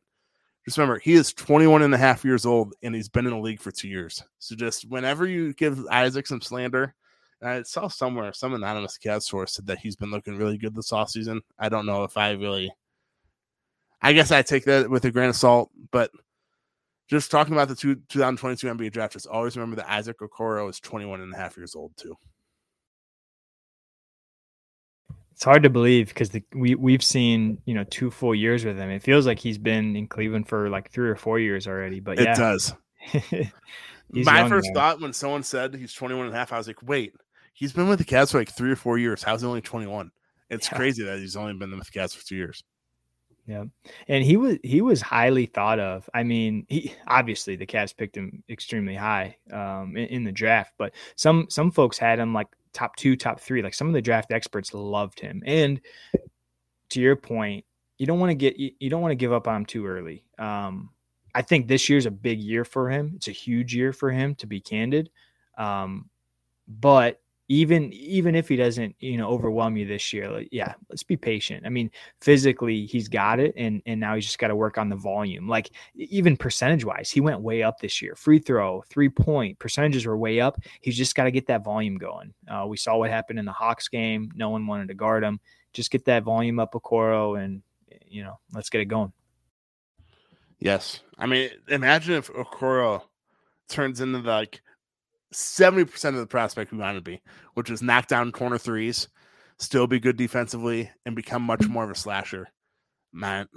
just 0.63 0.77
remember 0.77 0.99
he 0.99 1.13
is 1.13 1.33
21 1.33 1.81
and 1.81 1.95
a 1.95 1.97
half 1.97 2.23
years 2.23 2.45
old 2.45 2.75
and 2.83 2.93
he's 2.93 3.09
been 3.09 3.25
in 3.25 3.31
the 3.31 3.39
league 3.39 3.59
for 3.59 3.71
two 3.71 3.87
years. 3.87 4.23
So 4.37 4.55
just 4.55 4.87
whenever 4.87 5.25
you 5.25 5.55
give 5.55 5.83
Isaac 5.87 6.27
some 6.27 6.39
slander, 6.39 6.93
I 7.41 7.63
saw 7.63 7.87
somewhere 7.87 8.31
some 8.31 8.53
anonymous 8.53 8.99
cat 8.99 9.23
source 9.23 9.53
said 9.53 9.65
that 9.65 9.79
he's 9.79 9.95
been 9.95 10.11
looking 10.11 10.37
really 10.37 10.59
good 10.59 10.75
this 10.75 10.91
offseason. 10.91 11.39
I 11.57 11.69
don't 11.69 11.87
know 11.87 12.03
if 12.03 12.15
I 12.15 12.33
really 12.33 12.71
I 14.03 14.13
guess 14.13 14.31
I 14.31 14.43
take 14.43 14.65
that 14.65 14.87
with 14.87 15.03
a 15.05 15.09
grain 15.09 15.29
of 15.29 15.35
salt, 15.35 15.71
but 15.89 16.11
just 17.07 17.31
talking 17.31 17.53
about 17.53 17.69
the 17.69 17.75
two, 17.75 17.95
2022 18.09 18.67
NBA 18.67 18.91
draft, 18.91 19.13
just 19.13 19.25
always 19.25 19.57
remember 19.57 19.77
that 19.77 19.91
Isaac 19.91 20.19
Okoro 20.19 20.69
is 20.69 20.79
21 20.79 21.21
and 21.21 21.33
a 21.33 21.37
half 21.37 21.57
years 21.57 21.73
old 21.75 21.97
too. 21.97 22.15
It's 25.39 25.45
hard 25.45 25.63
to 25.63 25.69
believe 25.69 26.09
because 26.09 26.31
we 26.53 26.75
we've 26.75 27.01
seen 27.01 27.61
you 27.63 27.73
know 27.73 27.85
two 27.85 28.11
full 28.11 28.35
years 28.35 28.65
with 28.65 28.77
him. 28.77 28.89
It 28.89 29.01
feels 29.01 29.25
like 29.25 29.39
he's 29.39 29.57
been 29.57 29.95
in 29.95 30.05
Cleveland 30.05 30.49
for 30.49 30.69
like 30.69 30.91
three 30.91 31.09
or 31.09 31.15
four 31.15 31.39
years 31.39 31.65
already. 31.65 32.01
But 32.01 32.19
yeah. 32.19 32.33
it 32.33 32.35
does. 32.35 32.73
My 34.11 34.49
first 34.49 34.69
thought 34.73 34.99
when 34.99 35.13
someone 35.13 35.43
said 35.43 35.73
he's 35.73 35.93
21 35.93 36.25
and 36.25 36.35
a 36.35 36.37
half, 36.37 36.51
I 36.51 36.57
was 36.57 36.67
like, 36.67 36.83
wait, 36.83 37.13
he's 37.53 37.71
been 37.71 37.87
with 37.87 37.99
the 37.99 38.03
Cavs 38.03 38.33
for 38.33 38.39
like 38.39 38.49
three 38.49 38.69
or 38.69 38.75
four 38.75 38.97
years. 38.97 39.23
How's 39.23 39.39
he 39.39 39.47
only 39.47 39.61
21? 39.61 40.11
It's 40.49 40.69
yeah. 40.69 40.77
crazy 40.77 41.05
that 41.05 41.19
he's 41.19 41.37
only 41.37 41.53
been 41.53 41.71
with 41.71 41.89
the 41.89 41.97
Cavs 41.97 42.13
for 42.13 42.25
two 42.25 42.35
years. 42.35 42.61
Yeah. 43.47 43.63
And 44.09 44.25
he 44.25 44.35
was 44.35 44.57
he 44.61 44.81
was 44.81 45.01
highly 45.01 45.45
thought 45.45 45.79
of. 45.79 46.09
I 46.13 46.23
mean, 46.23 46.65
he 46.67 46.93
obviously 47.07 47.55
the 47.55 47.65
Cavs 47.65 47.95
picked 47.95 48.17
him 48.17 48.43
extremely 48.49 48.95
high 48.95 49.37
um, 49.53 49.95
in, 49.95 50.07
in, 50.07 50.23
the 50.25 50.33
draft, 50.33 50.73
but 50.77 50.91
some 51.15 51.47
some 51.49 51.71
folks 51.71 51.97
had 51.97 52.19
him 52.19 52.33
like 52.33 52.49
top 52.73 52.95
two, 52.95 53.15
top 53.15 53.39
three. 53.39 53.61
Like 53.61 53.73
some 53.73 53.87
of 53.87 53.93
the 53.93 54.01
draft 54.01 54.31
experts 54.31 54.73
loved 54.73 55.19
him. 55.19 55.41
And 55.45 55.81
to 56.89 57.01
your 57.01 57.15
point, 57.15 57.65
you 57.97 58.05
don't 58.05 58.19
want 58.19 58.31
to 58.31 58.35
get 58.35 58.57
you, 58.57 58.71
you 58.79 58.89
don't 58.89 59.01
want 59.01 59.11
to 59.11 59.15
give 59.15 59.33
up 59.33 59.47
on 59.47 59.57
him 59.57 59.65
too 59.65 59.85
early. 59.85 60.23
Um, 60.37 60.89
I 61.35 61.41
think 61.41 61.67
this 61.67 61.89
year's 61.89 62.05
a 62.05 62.11
big 62.11 62.39
year 62.39 62.65
for 62.65 62.89
him. 62.89 63.13
It's 63.15 63.27
a 63.27 63.31
huge 63.31 63.75
year 63.75 63.93
for 63.93 64.11
him, 64.11 64.35
to 64.35 64.47
be 64.47 64.59
candid. 64.59 65.09
Um, 65.57 66.09
but 66.67 67.21
even 67.49 67.91
even 67.91 68.35
if 68.35 68.47
he 68.47 68.55
doesn't 68.55 68.95
you 68.99 69.17
know 69.17 69.27
overwhelm 69.27 69.75
you 69.75 69.85
this 69.85 70.13
year 70.13 70.29
like, 70.29 70.47
yeah 70.51 70.75
let's 70.89 71.03
be 71.03 71.17
patient. 71.17 71.65
I 71.65 71.69
mean 71.69 71.89
physically 72.21 72.85
he's 72.85 73.07
got 73.07 73.39
it 73.39 73.53
and 73.57 73.81
and 73.87 73.99
now 73.99 74.15
he's 74.15 74.25
just 74.25 74.37
got 74.37 74.47
to 74.47 74.55
work 74.55 74.77
on 74.77 74.87
the 74.87 74.95
volume. 74.95 75.49
Like 75.49 75.71
even 75.95 76.37
percentage 76.37 76.85
wise 76.85 77.09
he 77.09 77.19
went 77.19 77.41
way 77.41 77.63
up 77.63 77.79
this 77.79 78.01
year. 78.01 78.15
Free 78.15 78.37
throw 78.37 78.83
three 78.87 79.09
point 79.09 79.57
percentages 79.57 80.05
were 80.05 80.15
way 80.15 80.39
up. 80.39 80.59
He's 80.81 80.95
just 80.95 81.15
got 81.15 81.23
to 81.23 81.31
get 81.31 81.47
that 81.47 81.63
volume 81.63 81.97
going. 81.97 82.33
Uh, 82.47 82.65
we 82.67 82.77
saw 82.77 82.97
what 82.97 83.09
happened 83.09 83.39
in 83.39 83.45
the 83.45 83.51
hawks 83.51 83.87
game. 83.87 84.31
No 84.35 84.51
one 84.51 84.67
wanted 84.67 84.87
to 84.89 84.93
guard 84.93 85.23
him. 85.23 85.39
Just 85.73 85.91
get 85.91 86.05
that 86.05 86.23
volume 86.23 86.59
up 86.59 86.73
Okoro 86.73 87.43
and 87.43 87.63
you 88.07 88.23
know 88.23 88.39
let's 88.53 88.69
get 88.69 88.81
it 88.81 88.85
going. 88.85 89.11
Yes. 90.59 91.01
I 91.17 91.25
mean 91.25 91.49
imagine 91.67 92.13
if 92.13 92.31
Okoro 92.31 93.01
turns 93.69 94.01
into 94.01 94.19
like 94.19 94.61
70% 95.33 96.05
of 96.09 96.15
the 96.15 96.25
prospect 96.25 96.71
we 96.71 96.77
want 96.77 96.97
to 96.97 97.01
be, 97.01 97.21
which 97.53 97.69
is 97.69 97.81
knock 97.81 98.07
down 98.07 98.31
corner 98.31 98.57
threes, 98.57 99.07
still 99.57 99.87
be 99.87 99.99
good 99.99 100.17
defensively, 100.17 100.89
and 101.05 101.15
become 101.15 101.43
much 101.43 101.67
more 101.67 101.83
of 101.83 101.91
a 101.91 101.95
slasher. 101.95 102.49
Man, 103.11 103.47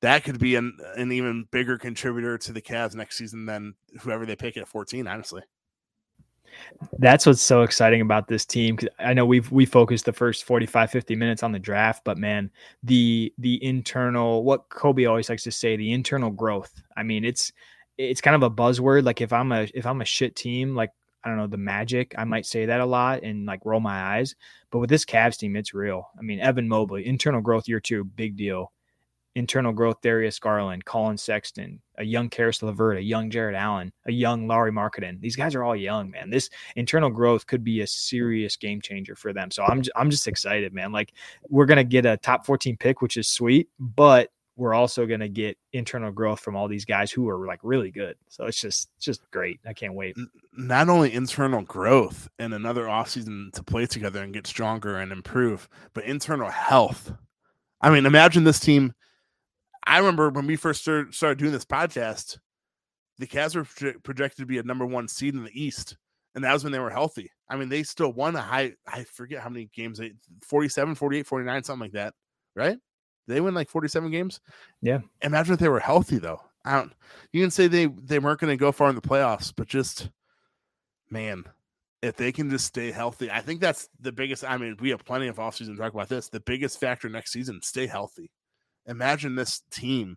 that 0.00 0.24
could 0.24 0.38
be 0.38 0.56
an, 0.56 0.76
an 0.96 1.12
even 1.12 1.46
bigger 1.50 1.78
contributor 1.78 2.38
to 2.38 2.52
the 2.52 2.62
Cavs 2.62 2.94
next 2.94 3.18
season 3.18 3.46
than 3.46 3.74
whoever 4.00 4.26
they 4.26 4.36
pick 4.36 4.56
at 4.56 4.68
14, 4.68 5.06
honestly. 5.06 5.42
That's 6.98 7.26
what's 7.26 7.42
so 7.42 7.62
exciting 7.62 8.00
about 8.00 8.28
this 8.28 8.44
team. 8.44 8.76
Cause 8.76 8.88
I 8.98 9.12
know 9.14 9.26
we've 9.26 9.50
we 9.50 9.66
focused 9.66 10.06
the 10.06 10.12
first 10.12 10.44
45, 10.44 10.90
50 10.90 11.14
minutes 11.14 11.42
on 11.42 11.52
the 11.52 11.58
draft, 11.58 12.04
but 12.04 12.18
man, 12.18 12.50
the 12.82 13.32
the 13.38 13.62
internal 13.62 14.44
what 14.44 14.68
Koby 14.70 15.08
always 15.08 15.28
likes 15.28 15.42
to 15.44 15.52
say, 15.52 15.76
the 15.76 15.92
internal 15.92 16.30
growth. 16.30 16.82
I 16.96 17.02
mean, 17.02 17.24
it's 17.24 17.52
it's 17.98 18.20
kind 18.20 18.36
of 18.36 18.42
a 18.44 18.50
buzzword. 18.50 19.04
Like 19.04 19.20
if 19.20 19.32
I'm 19.32 19.52
a 19.52 19.68
if 19.74 19.84
I'm 19.84 20.00
a 20.00 20.06
shit 20.06 20.36
team, 20.36 20.74
like 20.74 20.90
I 21.24 21.28
don't 21.28 21.36
know 21.36 21.48
the 21.48 21.58
Magic, 21.58 22.14
I 22.16 22.24
might 22.24 22.46
say 22.46 22.66
that 22.66 22.80
a 22.80 22.86
lot 22.86 23.22
and 23.22 23.44
like 23.44 23.60
roll 23.64 23.80
my 23.80 24.16
eyes. 24.16 24.36
But 24.70 24.78
with 24.78 24.88
this 24.88 25.04
Cavs 25.04 25.36
team, 25.36 25.56
it's 25.56 25.74
real. 25.74 26.08
I 26.16 26.22
mean, 26.22 26.40
Evan 26.40 26.68
Mobley, 26.68 27.06
internal 27.06 27.40
growth 27.40 27.68
year 27.68 27.80
two, 27.80 28.04
big 28.04 28.36
deal. 28.36 28.72
Internal 29.34 29.72
growth, 29.72 30.00
Darius 30.00 30.38
Garland, 30.38 30.84
Collin 30.84 31.16
Sexton, 31.16 31.80
a 31.98 32.04
young 32.04 32.28
Caris 32.28 32.60
LeVert, 32.60 32.96
a 32.96 33.02
young 33.02 33.30
Jarrett 33.30 33.54
Allen, 33.54 33.92
a 34.06 34.10
young 34.10 34.48
Lauri 34.48 34.72
Markkanen. 34.72 35.20
These 35.20 35.36
guys 35.36 35.54
are 35.54 35.62
all 35.62 35.76
young, 35.76 36.10
man. 36.10 36.30
This 36.30 36.50
internal 36.74 37.10
growth 37.10 37.46
could 37.46 37.62
be 37.62 37.82
a 37.82 37.86
serious 37.86 38.56
game 38.56 38.80
changer 38.80 39.14
for 39.14 39.32
them. 39.32 39.50
So 39.50 39.64
I'm 39.64 39.82
I'm 39.96 40.10
just 40.10 40.26
excited, 40.26 40.72
man. 40.72 40.92
Like 40.92 41.12
we're 41.48 41.66
gonna 41.66 41.84
get 41.84 42.06
a 42.06 42.16
top 42.16 42.46
14 42.46 42.76
pick, 42.76 43.02
which 43.02 43.16
is 43.16 43.28
sweet, 43.28 43.68
but 43.78 44.30
we're 44.58 44.74
also 44.74 45.06
going 45.06 45.20
to 45.20 45.28
get 45.28 45.56
internal 45.72 46.10
growth 46.10 46.40
from 46.40 46.56
all 46.56 46.66
these 46.66 46.84
guys 46.84 47.12
who 47.12 47.28
are 47.28 47.46
like 47.46 47.60
really 47.62 47.92
good. 47.92 48.16
So 48.28 48.44
it's 48.46 48.60
just 48.60 48.90
just 48.98 49.20
great. 49.30 49.60
I 49.64 49.72
can't 49.72 49.94
wait. 49.94 50.16
Not 50.52 50.88
only 50.88 51.14
internal 51.14 51.62
growth 51.62 52.28
and 52.40 52.52
another 52.52 52.86
offseason 52.86 53.52
to 53.52 53.62
play 53.62 53.86
together 53.86 54.20
and 54.20 54.34
get 54.34 54.48
stronger 54.48 54.96
and 54.96 55.12
improve, 55.12 55.68
but 55.94 56.04
internal 56.04 56.50
health. 56.50 57.12
I 57.80 57.90
mean, 57.90 58.04
imagine 58.04 58.42
this 58.42 58.58
team. 58.58 58.92
I 59.86 59.98
remember 59.98 60.28
when 60.30 60.48
we 60.48 60.56
first 60.56 60.80
started, 60.82 61.38
doing 61.38 61.52
this 61.52 61.64
podcast, 61.64 62.38
the 63.18 63.28
Cavs 63.28 63.54
were 63.54 63.94
projected 64.02 64.42
to 64.42 64.46
be 64.46 64.58
a 64.58 64.64
number 64.64 64.84
one 64.84 65.06
seed 65.06 65.34
in 65.34 65.44
the 65.44 65.62
East. 65.62 65.96
And 66.34 66.44
that 66.44 66.52
was 66.52 66.64
when 66.64 66.72
they 66.72 66.80
were 66.80 66.90
healthy. 66.90 67.30
I 67.48 67.56
mean, 67.56 67.68
they 67.68 67.84
still 67.84 68.12
won 68.12 68.34
a 68.36 68.42
high, 68.42 68.74
I 68.86 69.04
forget 69.04 69.40
how 69.40 69.48
many 69.48 69.70
games, 69.72 69.98
they 69.98 70.12
47, 70.42 70.96
48, 70.96 71.26
49, 71.26 71.62
something 71.62 71.80
like 71.80 71.92
that, 71.92 72.14
right? 72.54 72.76
They 73.28 73.40
win 73.40 73.54
like 73.54 73.68
47 73.68 74.10
games? 74.10 74.40
Yeah. 74.82 75.00
Imagine 75.22 75.54
if 75.54 75.60
they 75.60 75.68
were 75.68 75.80
healthy 75.80 76.18
though. 76.18 76.40
I 76.64 76.76
don't 76.76 76.92
you 77.32 77.42
can 77.42 77.50
say 77.50 77.66
they 77.66 77.86
they 77.86 78.18
weren't 78.18 78.40
going 78.40 78.52
to 78.52 78.60
go 78.60 78.72
far 78.72 78.88
in 78.88 78.94
the 78.94 79.00
playoffs, 79.00 79.52
but 79.54 79.68
just 79.68 80.10
man, 81.10 81.44
if 82.02 82.16
they 82.16 82.32
can 82.32 82.50
just 82.50 82.66
stay 82.66 82.90
healthy, 82.90 83.30
I 83.30 83.40
think 83.40 83.60
that's 83.60 83.88
the 84.00 84.12
biggest. 84.12 84.44
I 84.44 84.56
mean, 84.56 84.76
we 84.80 84.90
have 84.90 85.04
plenty 85.04 85.28
of 85.28 85.36
offseason 85.36 85.68
to 85.68 85.76
talk 85.76 85.94
about 85.94 86.08
this. 86.08 86.28
The 86.28 86.40
biggest 86.40 86.80
factor 86.80 87.08
next 87.08 87.32
season, 87.32 87.60
stay 87.62 87.86
healthy. 87.86 88.30
Imagine 88.86 89.34
this 89.34 89.62
team 89.70 90.16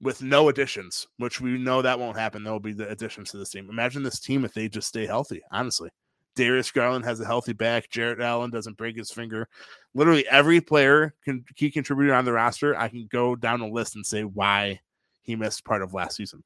with 0.00 0.22
no 0.22 0.48
additions, 0.48 1.06
which 1.18 1.40
we 1.40 1.58
know 1.58 1.82
that 1.82 1.98
won't 1.98 2.18
happen. 2.18 2.44
There 2.44 2.52
will 2.52 2.60
be 2.60 2.72
the 2.72 2.88
additions 2.88 3.30
to 3.30 3.36
this 3.36 3.50
team. 3.50 3.68
Imagine 3.70 4.02
this 4.02 4.20
team 4.20 4.44
if 4.44 4.54
they 4.54 4.68
just 4.68 4.88
stay 4.88 5.06
healthy, 5.06 5.42
honestly. 5.50 5.90
Darius 6.38 6.70
Garland 6.70 7.04
has 7.04 7.20
a 7.20 7.24
healthy 7.24 7.52
back. 7.52 7.90
Jarrett 7.90 8.20
Allen 8.20 8.50
doesn't 8.50 8.76
break 8.76 8.96
his 8.96 9.10
finger. 9.10 9.48
Literally 9.94 10.24
every 10.28 10.60
player, 10.60 11.12
can, 11.24 11.44
key 11.56 11.68
contributor 11.68 12.14
on 12.14 12.24
the 12.24 12.32
roster, 12.32 12.76
I 12.76 12.88
can 12.88 13.08
go 13.10 13.34
down 13.34 13.60
a 13.60 13.68
list 13.68 13.96
and 13.96 14.06
say 14.06 14.22
why 14.22 14.80
he 15.22 15.34
missed 15.34 15.64
part 15.64 15.82
of 15.82 15.94
last 15.94 16.16
season. 16.16 16.44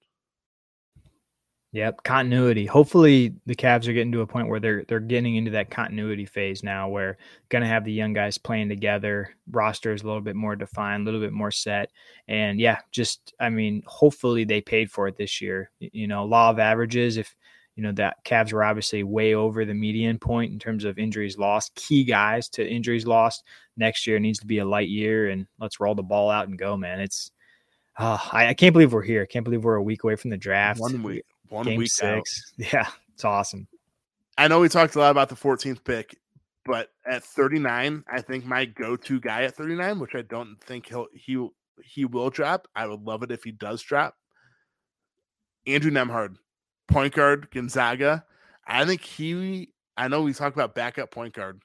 Yep, 1.73 2.05
continuity. 2.05 2.65
Hopefully, 2.65 3.35
the 3.45 3.55
Cavs 3.55 3.87
are 3.87 3.93
getting 3.93 4.13
to 4.13 4.23
a 4.23 4.27
point 4.27 4.49
where 4.49 4.61
they're 4.61 4.85
they're 4.85 5.01
getting 5.01 5.37
into 5.37 5.51
that 5.53 5.71
continuity 5.71 6.27
phase 6.27 6.63
now, 6.63 6.89
where 6.89 7.17
to 7.51 7.67
have 7.67 7.85
the 7.85 7.93
young 7.93 8.13
guys 8.13 8.37
playing 8.37 8.69
together. 8.69 9.35
Roster 9.51 9.93
is 9.93 10.03
a 10.03 10.07
little 10.07 10.21
bit 10.21 10.37
more 10.37 10.55
defined, 10.55 11.03
a 11.03 11.05
little 11.05 11.21
bit 11.21 11.33
more 11.33 11.51
set, 11.51 11.91
and 12.29 12.61
yeah, 12.61 12.79
just 12.91 13.33
I 13.41 13.49
mean, 13.49 13.83
hopefully 13.87 14.45
they 14.45 14.61
paid 14.61 14.91
for 14.91 15.09
it 15.09 15.17
this 15.17 15.41
year. 15.41 15.71
You 15.79 16.07
know, 16.07 16.25
law 16.25 16.51
of 16.51 16.59
averages. 16.59 17.17
If 17.17 17.35
you 17.77 17.83
know 17.83 17.93
that 17.93 18.25
Cavs 18.25 18.53
were 18.53 18.65
obviously 18.65 19.03
way 19.03 19.35
over 19.35 19.65
the 19.65 19.75
median 19.75 20.19
point 20.19 20.53
in 20.53 20.59
terms 20.59 20.85
of 20.85 20.99
injuries 20.99 21.39
lost. 21.39 21.75
Key 21.75 22.05
guys 22.05 22.49
to 22.51 22.69
injuries 22.69 23.07
lost 23.07 23.45
next 23.77 24.07
year 24.07 24.19
needs 24.19 24.39
to 24.41 24.47
be 24.47 24.59
a 24.59 24.65
light 24.65 24.89
year, 24.89 25.29
and 25.29 25.47
let's 25.59 25.81
roll 25.81 25.95
the 25.95 26.03
ball 26.03 26.31
out 26.31 26.49
and 26.49 26.59
go, 26.59 26.77
man. 26.77 27.01
It's 27.01 27.31
uh, 27.99 28.19
I, 28.33 28.49
I, 28.49 28.55
can't 28.55 28.73
believe 28.73 28.93
we're 28.93 29.03
here. 29.03 29.23
I 29.23 29.27
can't 29.27 29.45
believe 29.45 29.65
we're 29.65 29.75
a 29.75 29.83
week 29.83 30.05
away 30.05 30.17
from 30.17 30.31
the 30.31 30.37
draft. 30.37 30.81
One 30.81 31.03
week, 31.03 31.25
one 31.49 31.67
Game 31.67 31.79
week 31.79 31.91
six. 31.91 32.55
Out. 32.61 32.67
Yeah, 32.73 32.89
it's 33.15 33.25
awesome. 33.25 33.69
I 34.39 34.49
know 34.49 34.61
we 34.61 34.69
talked 34.69 34.95
a 34.95 34.99
lot 34.99 35.11
about 35.11 35.29
the 35.29 35.35
14th 35.35 35.85
pick, 35.85 36.19
but 36.65 36.89
at 37.07 37.23
39, 37.23 38.05
I 38.11 38.21
think 38.23 38.47
my 38.47 38.65
go-to 38.65 39.21
guy 39.21 39.43
at 39.43 39.55
39, 39.57 39.99
which 39.99 40.15
I 40.15 40.23
don't 40.23 40.57
think 40.63 40.87
he'll 40.89 41.07
he 41.13 41.49
he 41.83 42.05
will 42.05 42.31
drop. 42.31 42.69
I 42.75 42.87
would 42.87 43.03
love 43.03 43.23
it 43.23 43.31
if 43.31 43.45
he 43.45 43.51
does 43.51 43.83
drop. 43.83 44.15
Andrew 45.67 45.91
Nembhard, 45.91 46.37
point 46.93 47.15
guard, 47.15 47.51
Gonzaga. 47.51 48.25
I 48.67 48.85
think 48.85 49.03
he. 49.03 49.71
I 49.97 50.09
know 50.09 50.23
we 50.23 50.33
talk 50.33 50.55
about 50.55 50.75
backup 50.75 51.11
point 51.11 51.35
guard. 51.35 51.61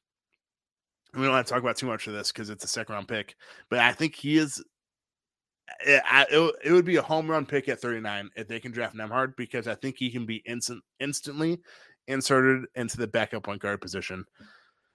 We 1.13 1.23
don't 1.23 1.34
have 1.34 1.45
to 1.45 1.53
talk 1.53 1.61
about 1.61 1.78
too 1.78 1.88
much 1.88 2.07
of 2.07 2.13
this 2.13 2.32
because 2.32 2.49
it's 2.49 2.63
a 2.63 2.67
second 2.67 2.93
round 2.93 3.07
pick, 3.07 3.36
but 3.69 3.80
I 3.80 3.91
think 3.93 4.15
he 4.15 4.38
is. 4.38 4.63
Eh, 5.86 5.99
it, 5.99 6.28
it, 6.32 6.55
it, 6.65 6.71
would 6.71 6.86
be 6.86 6.95
a 6.95 7.01
home 7.01 7.30
run 7.30 7.45
pick 7.45 7.67
at 7.67 7.82
39 7.82 8.30
if 8.38 8.47
they 8.47 8.59
can 8.59 8.71
draft 8.71 8.95
Nembhard 8.95 9.36
because 9.36 9.67
I 9.67 9.75
think 9.75 9.97
he 9.97 10.09
can 10.09 10.25
be 10.25 10.38
instant 10.45 10.82
instantly 10.99 11.59
inserted 12.07 12.65
into 12.75 12.97
the 12.97 13.07
backup 13.07 13.43
point 13.43 13.61
guard 13.61 13.82
position. 13.82 14.25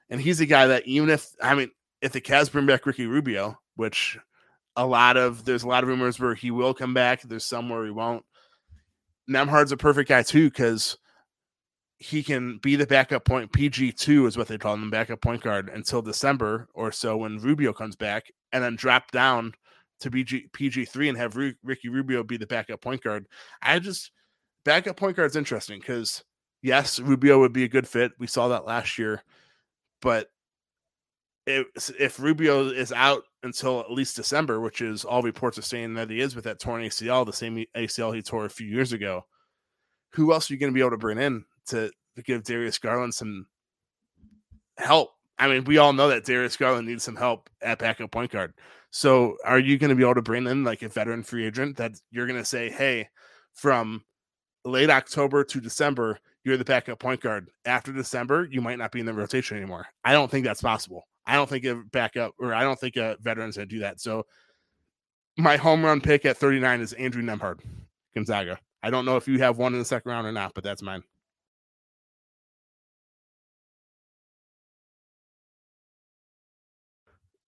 And 0.08 0.20
he's 0.20 0.40
a 0.40 0.46
guy 0.46 0.66
that 0.68 0.86
even 0.86 1.10
if 1.10 1.28
I 1.42 1.54
mean 1.54 1.70
if 2.00 2.12
the 2.12 2.20
Cavs 2.20 2.50
bring 2.50 2.66
back 2.66 2.86
Ricky 2.86 3.06
Rubio, 3.06 3.58
which 3.76 4.18
a 4.76 4.86
lot 4.86 5.16
of 5.16 5.44
there's 5.44 5.62
a 5.62 5.68
lot 5.68 5.82
of 5.82 5.88
rumors 5.88 6.18
where 6.18 6.34
he 6.34 6.50
will 6.50 6.74
come 6.74 6.94
back, 6.94 7.22
there's 7.22 7.44
some 7.44 7.68
where 7.68 7.84
he 7.84 7.90
won't. 7.90 8.24
Nembhard's 9.30 9.72
a 9.72 9.76
perfect 9.76 10.08
guy 10.08 10.22
too 10.22 10.50
because 10.50 10.98
he 11.98 12.22
can 12.22 12.58
be 12.58 12.74
the 12.76 12.86
backup 12.86 13.24
point. 13.24 13.52
PG 13.52 13.92
two 13.92 14.26
is 14.26 14.36
what 14.36 14.48
they 14.48 14.58
call 14.58 14.74
him, 14.74 14.90
backup 14.90 15.20
point 15.20 15.42
guard 15.42 15.70
until 15.72 16.02
December 16.02 16.68
or 16.74 16.90
so 16.90 17.16
when 17.16 17.38
Rubio 17.38 17.72
comes 17.72 17.96
back, 17.96 18.32
and 18.52 18.62
then 18.62 18.76
drop 18.76 19.10
down 19.12 19.52
to 20.00 20.10
PG 20.10 20.48
PG 20.52 20.86
three 20.86 21.08
and 21.08 21.16
have 21.16 21.36
Ru- 21.36 21.54
Ricky 21.62 21.88
Rubio 21.88 22.24
be 22.24 22.36
the 22.36 22.46
backup 22.46 22.80
point 22.80 23.02
guard. 23.02 23.26
I 23.62 23.78
just 23.78 24.10
backup 24.64 24.96
point 24.96 25.16
guard 25.16 25.30
is 25.30 25.36
interesting 25.36 25.78
because 25.78 26.24
yes, 26.60 26.98
Rubio 26.98 27.38
would 27.38 27.52
be 27.52 27.64
a 27.64 27.68
good 27.68 27.86
fit. 27.86 28.12
We 28.18 28.26
saw 28.26 28.48
that 28.48 28.66
last 28.66 28.98
year, 28.98 29.22
but 30.00 30.28
if 31.46 31.90
if 31.98 32.20
Rubio 32.20 32.68
is 32.68 32.92
out 32.92 33.22
until 33.42 33.80
at 33.80 33.90
least 33.90 34.16
December, 34.16 34.60
which 34.60 34.80
is 34.80 35.04
all 35.04 35.22
reports 35.22 35.58
are 35.58 35.62
saying 35.62 35.94
that 35.94 36.10
he 36.10 36.20
is 36.20 36.34
with 36.34 36.44
that 36.44 36.60
torn 36.60 36.82
ACL, 36.82 37.26
the 37.26 37.32
same 37.32 37.64
ACL 37.76 38.14
he 38.14 38.22
tore 38.22 38.44
a 38.44 38.50
few 38.50 38.66
years 38.66 38.92
ago, 38.92 39.24
who 40.12 40.32
else 40.32 40.50
are 40.50 40.54
you 40.54 40.60
going 40.60 40.72
to 40.72 40.74
be 40.74 40.80
able 40.80 40.90
to 40.90 40.96
bring 40.96 41.18
in 41.18 41.44
to, 41.66 41.90
to 42.16 42.22
give 42.22 42.44
Darius 42.44 42.78
Garland 42.78 43.14
some 43.14 43.46
help? 44.78 45.10
I 45.38 45.48
mean, 45.48 45.64
we 45.64 45.78
all 45.78 45.92
know 45.92 46.08
that 46.08 46.24
Darius 46.24 46.56
Garland 46.56 46.86
needs 46.86 47.02
some 47.02 47.16
help 47.16 47.50
at 47.60 47.78
backup 47.78 48.10
point 48.10 48.30
guard. 48.30 48.54
So, 48.90 49.36
are 49.44 49.58
you 49.58 49.78
going 49.78 49.88
to 49.88 49.96
be 49.96 50.02
able 50.02 50.16
to 50.16 50.22
bring 50.22 50.46
in 50.46 50.64
like 50.64 50.82
a 50.82 50.88
veteran 50.88 51.22
free 51.22 51.46
agent 51.46 51.78
that 51.78 51.92
you're 52.10 52.26
going 52.26 52.38
to 52.38 52.44
say, 52.44 52.70
hey, 52.70 53.08
from 53.54 54.04
late 54.64 54.90
October 54.90 55.44
to 55.44 55.60
December, 55.60 56.18
you're 56.44 56.56
the 56.56 56.64
backup 56.64 56.98
point 56.98 57.20
guard. 57.20 57.50
After 57.64 57.92
December, 57.92 58.46
you 58.50 58.60
might 58.60 58.78
not 58.78 58.92
be 58.92 59.00
in 59.00 59.06
the 59.06 59.14
rotation 59.14 59.56
anymore. 59.56 59.86
I 60.04 60.12
don't 60.12 60.30
think 60.30 60.44
that's 60.44 60.62
possible. 60.62 61.06
I 61.26 61.36
don't 61.36 61.48
think 61.48 61.64
a 61.64 61.76
backup 61.76 62.34
or 62.38 62.54
I 62.54 62.62
don't 62.62 62.78
think 62.78 62.96
a 62.96 63.16
veteran's 63.20 63.56
gonna 63.56 63.66
do 63.66 63.80
that. 63.80 64.00
So 64.00 64.26
my 65.36 65.56
home 65.56 65.84
run 65.84 66.00
pick 66.00 66.24
at 66.24 66.36
39 66.36 66.80
is 66.80 66.92
Andrew 66.94 67.22
Nembhard, 67.22 67.60
Gonzaga. 68.14 68.58
I 68.82 68.90
don't 68.90 69.04
know 69.04 69.16
if 69.16 69.28
you 69.28 69.38
have 69.38 69.58
one 69.58 69.72
in 69.72 69.78
the 69.78 69.84
second 69.84 70.10
round 70.10 70.26
or 70.26 70.32
not, 70.32 70.54
but 70.54 70.64
that's 70.64 70.82
mine. 70.82 71.02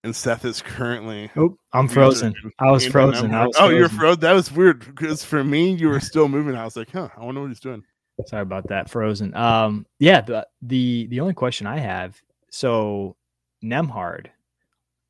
And 0.05 0.15
Seth 0.15 0.45
is 0.45 0.61
currently. 0.61 1.31
Oh, 1.35 1.57
I'm 1.73 1.89
frozen. 1.89 2.35
I 2.59 2.71
was 2.71 2.87
frozen. 2.87 3.33
I 3.35 3.47
was 3.47 3.57
oh, 3.59 3.71
you're 3.71 3.89
frozen. 3.89 4.21
That 4.21 4.33
was 4.33 4.53
weird 4.53 4.81
because 4.81 5.25
for 5.25 5.43
me, 5.43 5.73
you 5.73 5.89
were 5.89 5.99
still 5.99 6.29
moving. 6.29 6.55
I 6.55 6.65
was 6.65 6.77
like, 6.77 6.91
huh, 6.93 7.09
I 7.17 7.25
wonder 7.25 7.41
what 7.41 7.49
he's 7.49 7.59
doing. 7.59 7.83
Sorry 8.27 8.43
about 8.43 8.69
that. 8.69 8.91
Frozen. 8.91 9.35
Um, 9.35 9.87
yeah. 9.99 10.21
The 10.21 10.47
the 10.61 11.07
the 11.07 11.21
only 11.21 11.33
question 11.33 11.67
I 11.67 11.79
have. 11.79 12.21
So 12.51 13.17
Nembhard, 13.65 14.27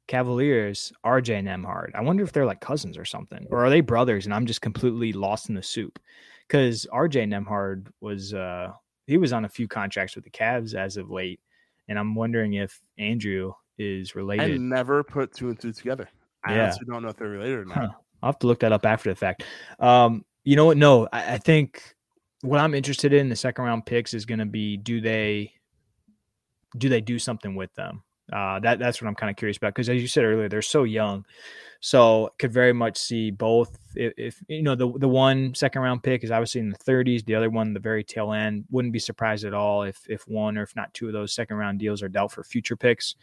Cavaliers, 0.06 0.92
RJ 1.04 1.42
Nembhard. 1.42 1.90
I 1.94 2.00
wonder 2.02 2.22
if 2.22 2.32
they're 2.32 2.46
like 2.46 2.60
cousins 2.60 2.96
or 2.96 3.04
something, 3.04 3.46
or 3.50 3.64
are 3.64 3.70
they 3.70 3.80
brothers? 3.80 4.26
And 4.26 4.34
I'm 4.34 4.46
just 4.46 4.60
completely 4.60 5.12
lost 5.12 5.48
in 5.48 5.54
the 5.54 5.62
soup 5.62 5.98
because 6.46 6.86
RJ 6.92 7.28
Nembhard 7.28 7.88
was 8.00 8.34
uh 8.34 8.72
he 9.06 9.18
was 9.18 9.32
on 9.32 9.44
a 9.44 9.48
few 9.48 9.68
contracts 9.68 10.14
with 10.14 10.24
the 10.24 10.30
Cavs 10.30 10.74
as 10.74 10.96
of 10.96 11.10
late, 11.10 11.40
and 11.88 11.98
I'm 11.98 12.14
wondering 12.14 12.54
if 12.54 12.80
Andrew 12.98 13.52
is 13.78 14.14
related. 14.14 14.54
I 14.54 14.56
never 14.56 15.02
put 15.02 15.34
two 15.34 15.48
and 15.48 15.58
two 15.58 15.72
together. 15.72 16.08
I 16.44 16.54
yeah. 16.54 16.62
honestly 16.64 16.86
don't 16.88 17.02
know 17.02 17.08
if 17.08 17.16
they're 17.16 17.28
related 17.28 17.58
or 17.58 17.64
not. 17.64 17.76
Huh. 17.76 17.88
I'll 18.22 18.28
have 18.28 18.38
to 18.40 18.46
look 18.46 18.60
that 18.60 18.72
up 18.72 18.86
after 18.86 19.10
the 19.10 19.16
fact. 19.16 19.44
Um, 19.78 20.24
you 20.44 20.56
know 20.56 20.66
what? 20.66 20.76
No, 20.76 21.08
I, 21.12 21.34
I 21.34 21.38
think 21.38 21.94
what 22.42 22.60
I'm 22.60 22.74
interested 22.74 23.12
in 23.12 23.28
the 23.28 23.36
second 23.36 23.64
round 23.64 23.86
picks 23.86 24.14
is 24.14 24.26
going 24.26 24.38
to 24.38 24.46
be 24.46 24.76
do 24.76 25.00
they 25.00 25.52
do 26.76 26.88
they 26.88 27.00
do 27.00 27.18
something 27.18 27.54
with 27.54 27.74
them? 27.74 28.02
Uh, 28.32 28.58
that 28.60 28.78
that's 28.78 29.02
what 29.02 29.08
I'm 29.08 29.14
kind 29.14 29.30
of 29.30 29.36
curious 29.36 29.58
about 29.58 29.74
because 29.74 29.90
as 29.90 30.00
you 30.00 30.08
said 30.08 30.24
earlier, 30.24 30.48
they're 30.48 30.62
so 30.62 30.84
young, 30.84 31.26
so 31.80 32.30
could 32.38 32.52
very 32.52 32.72
much 32.72 32.96
see 32.96 33.30
both. 33.30 33.78
If, 33.94 34.12
if, 34.16 34.42
you 34.48 34.62
know 34.62 34.74
the 34.74 34.90
the 34.98 35.08
one 35.08 35.54
second 35.54 35.82
round 35.82 36.02
pick 36.02 36.24
is 36.24 36.30
obviously 36.30 36.62
in 36.62 36.70
the 36.70 36.78
30s, 36.78 37.24
the 37.26 37.34
other 37.34 37.50
one 37.50 37.74
the 37.74 37.80
very 37.80 38.02
tail 38.02 38.32
end. 38.32 38.64
Wouldn't 38.70 38.92
be 38.92 38.98
surprised 38.98 39.44
at 39.44 39.52
all 39.52 39.82
if 39.82 39.98
if 40.08 40.26
one 40.26 40.56
or 40.56 40.62
if 40.62 40.74
not 40.74 40.94
two 40.94 41.06
of 41.06 41.12
those 41.12 41.34
second 41.34 41.56
round 41.58 41.78
deals 41.78 42.02
are 42.02 42.08
dealt 42.08 42.32
for 42.32 42.42
future 42.42 42.76
picks. 42.76 43.14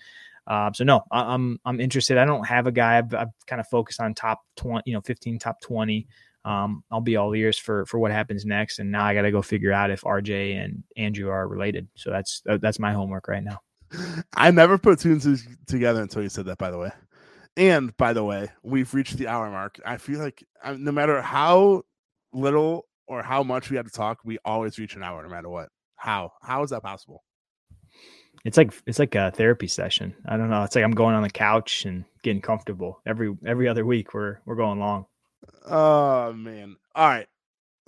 Uh, 0.46 0.72
so 0.74 0.84
no, 0.84 1.02
I, 1.12 1.22
am 1.22 1.30
I'm, 1.30 1.60
I'm 1.66 1.80
interested. 1.80 2.18
I 2.18 2.26
don't 2.26 2.46
have 2.46 2.68
a 2.68 2.72
guy. 2.72 2.98
I've, 2.98 3.14
I've 3.14 3.30
kind 3.48 3.60
of 3.60 3.68
focused 3.68 4.00
on 4.02 4.14
top 4.14 4.42
20, 4.58 4.84
you 4.86 4.94
know, 4.94 5.02
15, 5.02 5.40
top 5.40 5.62
20. 5.62 6.08
Um, 6.46 6.84
I'll 6.92 7.02
be 7.02 7.16
all 7.16 7.36
ears 7.36 7.58
for 7.58 7.86
for 7.86 8.00
what 8.00 8.12
happens 8.12 8.46
next. 8.46 8.80
And 8.80 8.92
now 8.92 9.06
I 9.06 9.14
got 9.14 9.24
to 9.24 9.32
go 9.32 9.42
figure 9.42 9.72
out 9.72 9.92
if 9.92 10.02
RJ 10.02 10.64
and 10.64 10.84
Andrew 10.98 11.30
are 11.30 11.48
related. 11.48 11.88
So 11.96 12.10
that's 12.12 12.42
that's 12.46 12.80
my 12.80 12.94
homework 12.94 13.28
right 13.28 13.44
now. 13.44 13.60
I 14.34 14.52
never 14.52 14.78
put 14.78 15.00
two 15.00 15.12
and 15.12 15.22
two 15.22 15.38
together 15.68 16.02
until 16.02 16.22
you 16.22 16.30
said 16.30 16.46
that, 16.46 16.58
by 16.58 16.72
the 16.72 16.78
way. 16.78 16.92
And 17.58 17.96
by 17.98 18.14
the 18.14 18.24
way, 18.24 18.50
we've 18.64 18.94
reached 18.94 19.18
the 19.18 19.28
hour 19.28 19.50
mark. 19.50 19.80
I 19.86 19.98
feel 19.98 20.20
like 20.20 20.44
no 20.66 20.92
matter 20.92 21.22
how 21.22 21.84
little 22.34 22.86
or 23.08 23.24
how 23.24 23.44
much 23.44 23.70
we 23.70 23.76
had 23.76 23.86
to 23.86 23.92
talk, 23.92 24.20
we 24.24 24.38
always 24.46 24.80
reach 24.80 24.96
an 24.96 25.04
hour 25.04 25.22
no 25.22 25.30
matter 25.30 25.50
what. 25.50 25.70
How? 25.96 26.32
How 26.42 26.64
is 26.64 26.70
that 26.70 26.82
possible? 26.82 27.24
It's 28.44 28.58
like 28.58 28.74
it's 28.88 29.00
like 29.00 29.14
a 29.16 29.32
therapy 29.32 29.68
session. 29.68 30.16
I 30.26 30.38
don't 30.38 30.50
know. 30.50 30.64
It's 30.64 30.76
like 30.76 30.84
I'm 30.84 30.92
going 30.92 31.14
on 31.14 31.22
the 31.22 31.30
couch 31.30 31.86
and 31.86 32.06
getting 32.24 32.42
comfortable. 32.42 33.02
Every 33.06 33.36
every 33.46 33.68
other 33.68 33.86
week 33.86 34.14
we're 34.14 34.38
we're 34.46 34.56
going 34.56 34.80
long. 34.80 35.06
Oh 35.66 36.34
man. 36.34 36.78
All 36.96 37.08
right. 37.08 37.28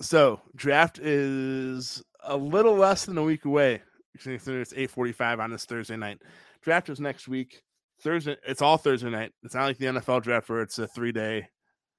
So 0.00 0.40
draft 0.54 0.98
is 0.98 2.02
a 2.22 2.36
little 2.36 2.74
less 2.74 3.06
than 3.06 3.18
a 3.18 3.22
week 3.22 3.44
away. 3.44 3.82
It's 4.14 4.74
eight 4.76 4.90
forty-five 4.90 5.40
on 5.40 5.50
this 5.50 5.64
Thursday 5.64 5.96
night. 5.96 6.20
Draft 6.62 6.88
is 6.88 7.00
next 7.00 7.28
week. 7.28 7.62
Thursday. 8.00 8.36
It's 8.46 8.62
all 8.62 8.76
Thursday 8.76 9.10
night. 9.10 9.32
It's 9.42 9.54
not 9.54 9.64
like 9.64 9.78
the 9.78 9.86
NFL 9.86 10.22
draft 10.22 10.48
where 10.48 10.62
it's 10.62 10.78
a 10.78 10.86
three-day 10.86 11.46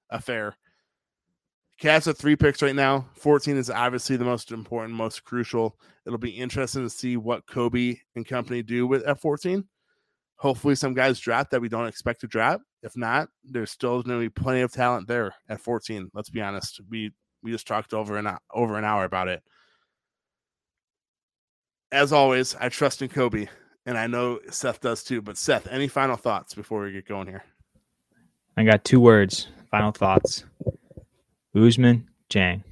affair. 0.10 0.56
Cavs 1.82 2.06
have 2.06 2.18
three 2.18 2.38
picks 2.38 2.62
right 2.62 2.76
now. 2.76 3.06
14 3.16 3.58
is 3.58 3.70
obviously 3.70 4.16
the 4.16 4.24
most 4.24 4.52
important, 4.52 4.94
most 4.94 5.26
crucial. 5.26 5.78
It'll 6.06 6.18
be 6.18 6.30
interesting 6.30 6.84
to 6.84 6.90
see 6.90 7.18
what 7.18 7.46
Koby 7.48 8.00
and 8.16 8.26
company 8.26 8.64
do 8.64 8.88
with 8.88 9.06
F14. 9.06 9.66
Hopefully, 10.38 10.76
some 10.76 10.94
guys 10.94 11.20
drop 11.20 11.50
that 11.50 11.62
we 11.62 11.70
don't 11.70 11.88
expect 11.88 12.22
to 12.22 12.28
drop. 12.28 12.62
If 12.82 12.96
not, 12.96 13.28
there's 13.44 13.72
still 13.72 14.02
going 14.04 14.20
to 14.20 14.26
be 14.26 14.30
plenty 14.30 14.62
of 14.62 14.72
talent 14.72 15.08
there 15.08 15.34
at 15.50 15.60
14. 15.60 16.12
Let's 16.14 16.30
be 16.30 16.42
honest. 16.42 16.80
We 16.90 17.12
we 17.44 17.52
just 17.52 17.68
talked 17.68 17.94
over 17.94 18.18
an 18.18 18.30
over 18.54 18.78
an 18.78 18.86
hour 18.86 19.04
about 19.04 19.28
it 19.28 19.44
as 21.92 22.12
always, 22.12 22.56
I 22.56 22.70
trust 22.70 23.02
in 23.02 23.10
Koby, 23.10 23.48
and 23.86 23.98
I 23.98 24.08
know 24.08 24.40
Seth 24.50 24.82
does 24.82 25.04
too. 25.04 25.22
But 25.22 25.38
Seth, 25.38 25.68
any 25.68 25.88
final 25.88 26.18
thoughts 26.18 26.54
before 26.54 26.84
we 26.84 26.92
get 26.92 27.08
going 27.08 27.28
here? 27.28 27.44
I 28.58 28.64
got 28.64 28.84
two 28.84 29.00
words. 29.00 29.48
Final 29.72 29.92
thoughts. 29.92 30.46
Ousmane 31.56 32.04
Dieng. 32.30 32.64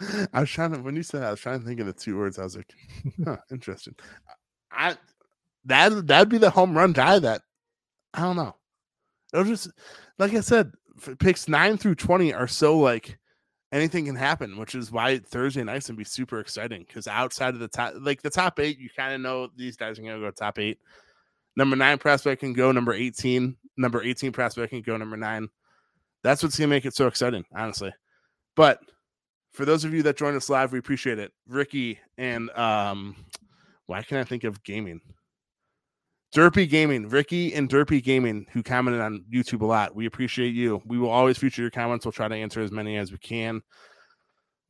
I 0.32 0.40
was 0.40 0.50
trying 0.50 0.72
to 0.72 0.78
when 0.78 0.96
you 0.96 1.02
said 1.02 1.22
I 1.22 1.30
was 1.30 1.40
trying 1.40 1.60
to 1.60 1.66
think 1.66 1.80
of 1.80 1.86
the 1.86 1.92
two 1.92 2.16
words. 2.18 2.38
I 2.38 2.44
was 2.44 2.56
like, 2.56 2.72
huh, 3.24 3.36
interesting. 3.50 3.94
I 4.70 4.96
that 5.64 6.06
that'd 6.06 6.28
be 6.28 6.38
the 6.38 6.50
home 6.50 6.76
run 6.76 6.92
guy 6.92 7.18
that 7.18 7.42
I 8.14 8.22
don't 8.22 8.36
know. 8.36 8.56
It'll 9.32 9.44
just 9.44 9.70
like 10.18 10.34
I 10.34 10.40
said, 10.40 10.72
picks 11.18 11.48
nine 11.48 11.78
through 11.78 11.96
twenty 11.96 12.32
are 12.32 12.48
so 12.48 12.78
like 12.78 13.18
anything 13.72 14.04
can 14.04 14.16
happen, 14.16 14.58
which 14.58 14.74
is 14.74 14.92
why 14.92 15.18
Thursday 15.18 15.64
nights 15.64 15.86
can 15.86 15.96
be 15.96 16.04
super 16.04 16.38
exciting. 16.38 16.84
Because 16.86 17.08
outside 17.08 17.54
of 17.54 17.60
the 17.60 17.68
top, 17.68 17.94
like 18.00 18.22
the 18.22 18.30
top 18.30 18.60
eight, 18.60 18.78
you 18.78 18.90
kind 18.94 19.14
of 19.14 19.20
know 19.20 19.48
these 19.56 19.76
guys 19.76 19.98
are 19.98 20.02
going 20.02 20.14
to 20.14 20.20
go 20.20 20.30
top 20.30 20.58
eight. 20.58 20.78
Number 21.56 21.74
nine 21.74 21.98
prospect 21.98 22.40
can 22.40 22.52
go 22.52 22.70
number 22.70 22.92
18. 22.92 23.56
Number 23.78 24.02
18 24.02 24.32
prospect 24.32 24.70
can 24.70 24.82
go 24.82 24.96
number 24.96 25.16
nine. 25.16 25.48
That's 26.22 26.42
what's 26.42 26.58
going 26.58 26.68
to 26.70 26.76
make 26.76 26.84
it 26.84 26.94
so 26.94 27.06
exciting, 27.06 27.44
honestly. 27.54 27.92
But 28.54 28.80
For 29.52 29.66
those 29.66 29.84
of 29.84 29.92
you 29.92 30.02
that 30.04 30.16
joined 30.16 30.36
us 30.36 30.48
live, 30.48 30.72
we 30.72 30.78
appreciate 30.78 31.18
it. 31.18 31.32
Ricky 31.46 31.98
and 32.16 32.48
um, 32.50 33.14
why 33.86 34.02
can't 34.02 34.20
I 34.20 34.28
think 34.28 34.44
of 34.44 34.62
gaming? 34.64 35.00
Derpy 36.34 36.68
Gaming, 36.68 37.08
Ricky 37.08 37.52
and 37.52 37.68
Derpy 37.68 38.02
Gaming, 38.02 38.46
who 38.52 38.62
commented 38.62 39.02
on 39.02 39.24
YouTube 39.32 39.60
a 39.60 39.66
lot. 39.66 39.94
We 39.94 40.06
appreciate 40.06 40.54
you. 40.54 40.80
We 40.86 40.98
will 40.98 41.10
always 41.10 41.36
feature 41.36 41.60
your 41.60 41.70
comments. 41.70 42.06
We'll 42.06 42.12
try 42.12 42.28
to 42.28 42.34
answer 42.34 42.60
as 42.60 42.72
many 42.72 42.96
as 42.96 43.12
we 43.12 43.18
can. 43.18 43.62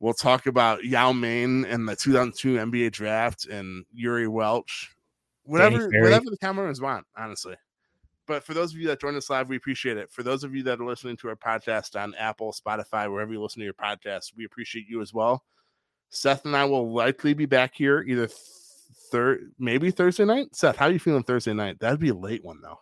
We'll 0.01 0.13
talk 0.13 0.47
about 0.47 0.83
Yao 0.83 1.13
Ming 1.13 1.63
and 1.63 1.87
the 1.87 1.95
2002 1.95 2.55
NBA 2.55 2.91
draft 2.91 3.45
and 3.45 3.85
Jiri 3.97 4.27
Welsch, 4.27 4.89
whatever, 5.43 5.87
whatever 6.01 6.25
the 6.25 6.37
commenters 6.43 6.81
want, 6.81 7.05
honestly. 7.17 7.55
But 8.27 8.43
for 8.43 8.53
those 8.53 8.73
of 8.73 8.79
you 8.79 8.87
that 8.87 8.99
joined 8.99 9.15
us 9.15 9.29
live, 9.29 9.47
we 9.47 9.55
appreciate 9.55 9.95
it. 9.95 10.11
For 10.11 10.23
those 10.23 10.43
of 10.43 10.53
you 10.53 10.63
that 10.63 10.81
are 10.81 10.85
listening 10.85 11.15
to 11.17 11.29
our 11.29 11.37
podcast 11.37 12.01
on 12.01 12.13
Apple, 12.15 12.53
Spotify, 12.53 13.09
wherever 13.09 13.31
you 13.31 13.41
listen 13.41 13.61
to 13.61 13.65
your 13.65 13.73
podcast, 13.73 14.33
we 14.35 14.43
appreciate 14.43 14.87
you 14.89 15.01
as 15.01 15.13
well. 15.13 15.45
Seth 16.09 16.45
and 16.45 16.55
I 16.55 16.65
will 16.65 16.93
likely 16.93 17.33
be 17.33 17.45
back 17.45 17.73
here 17.73 18.01
either 18.01 18.27
third, 19.13 19.51
maybe 19.59 19.91
Thursday 19.91 20.25
night. 20.25 20.55
Seth, 20.55 20.75
how 20.75 20.87
are 20.87 20.91
you 20.91 20.99
feeling 20.99 21.23
Thursday 21.23 21.53
night? 21.53 21.79
That'd 21.79 21.99
be 21.99 22.09
a 22.09 22.15
late 22.15 22.43
one 22.43 22.59
though. 22.61 22.79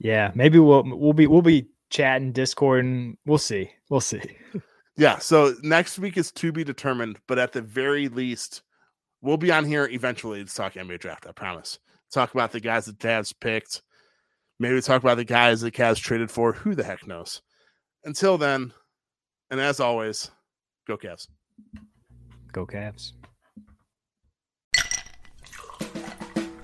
Yeah, 0.00 0.32
maybe 0.34 0.58
we'll 0.58 0.82
we'll 0.84 1.12
be 1.12 1.28
we'll 1.28 1.42
be 1.42 1.68
chatting 1.90 2.32
Discord 2.32 2.84
and 2.84 3.16
we'll 3.24 3.38
see. 3.38 3.70
We'll 3.88 4.00
see. 4.00 4.20
Yeah, 4.98 5.18
so 5.18 5.54
next 5.62 6.00
week 6.00 6.16
is 6.16 6.32
to 6.32 6.50
be 6.50 6.64
determined, 6.64 7.20
but 7.28 7.38
at 7.38 7.52
the 7.52 7.62
very 7.62 8.08
least, 8.08 8.62
we'll 9.22 9.36
be 9.36 9.52
on 9.52 9.64
here 9.64 9.86
eventually 9.86 10.44
to 10.44 10.52
talk 10.52 10.72
NBA 10.72 10.98
draft. 10.98 11.24
I 11.28 11.30
promise. 11.30 11.78
Talk 12.12 12.34
about 12.34 12.50
the 12.50 12.58
guys 12.58 12.86
that 12.86 12.98
Cavs 12.98 13.32
picked. 13.40 13.82
Maybe 14.58 14.80
talk 14.80 15.00
about 15.00 15.18
the 15.18 15.24
guys 15.24 15.60
that 15.60 15.72
Cavs 15.72 16.00
traded 16.00 16.32
for. 16.32 16.52
Who 16.52 16.74
the 16.74 16.82
heck 16.82 17.06
knows? 17.06 17.42
Until 18.02 18.38
then, 18.38 18.72
and 19.52 19.60
as 19.60 19.78
always, 19.78 20.32
go 20.88 20.96
Cavs. 20.96 21.28
Go 22.50 22.66
Cavs. 22.66 23.12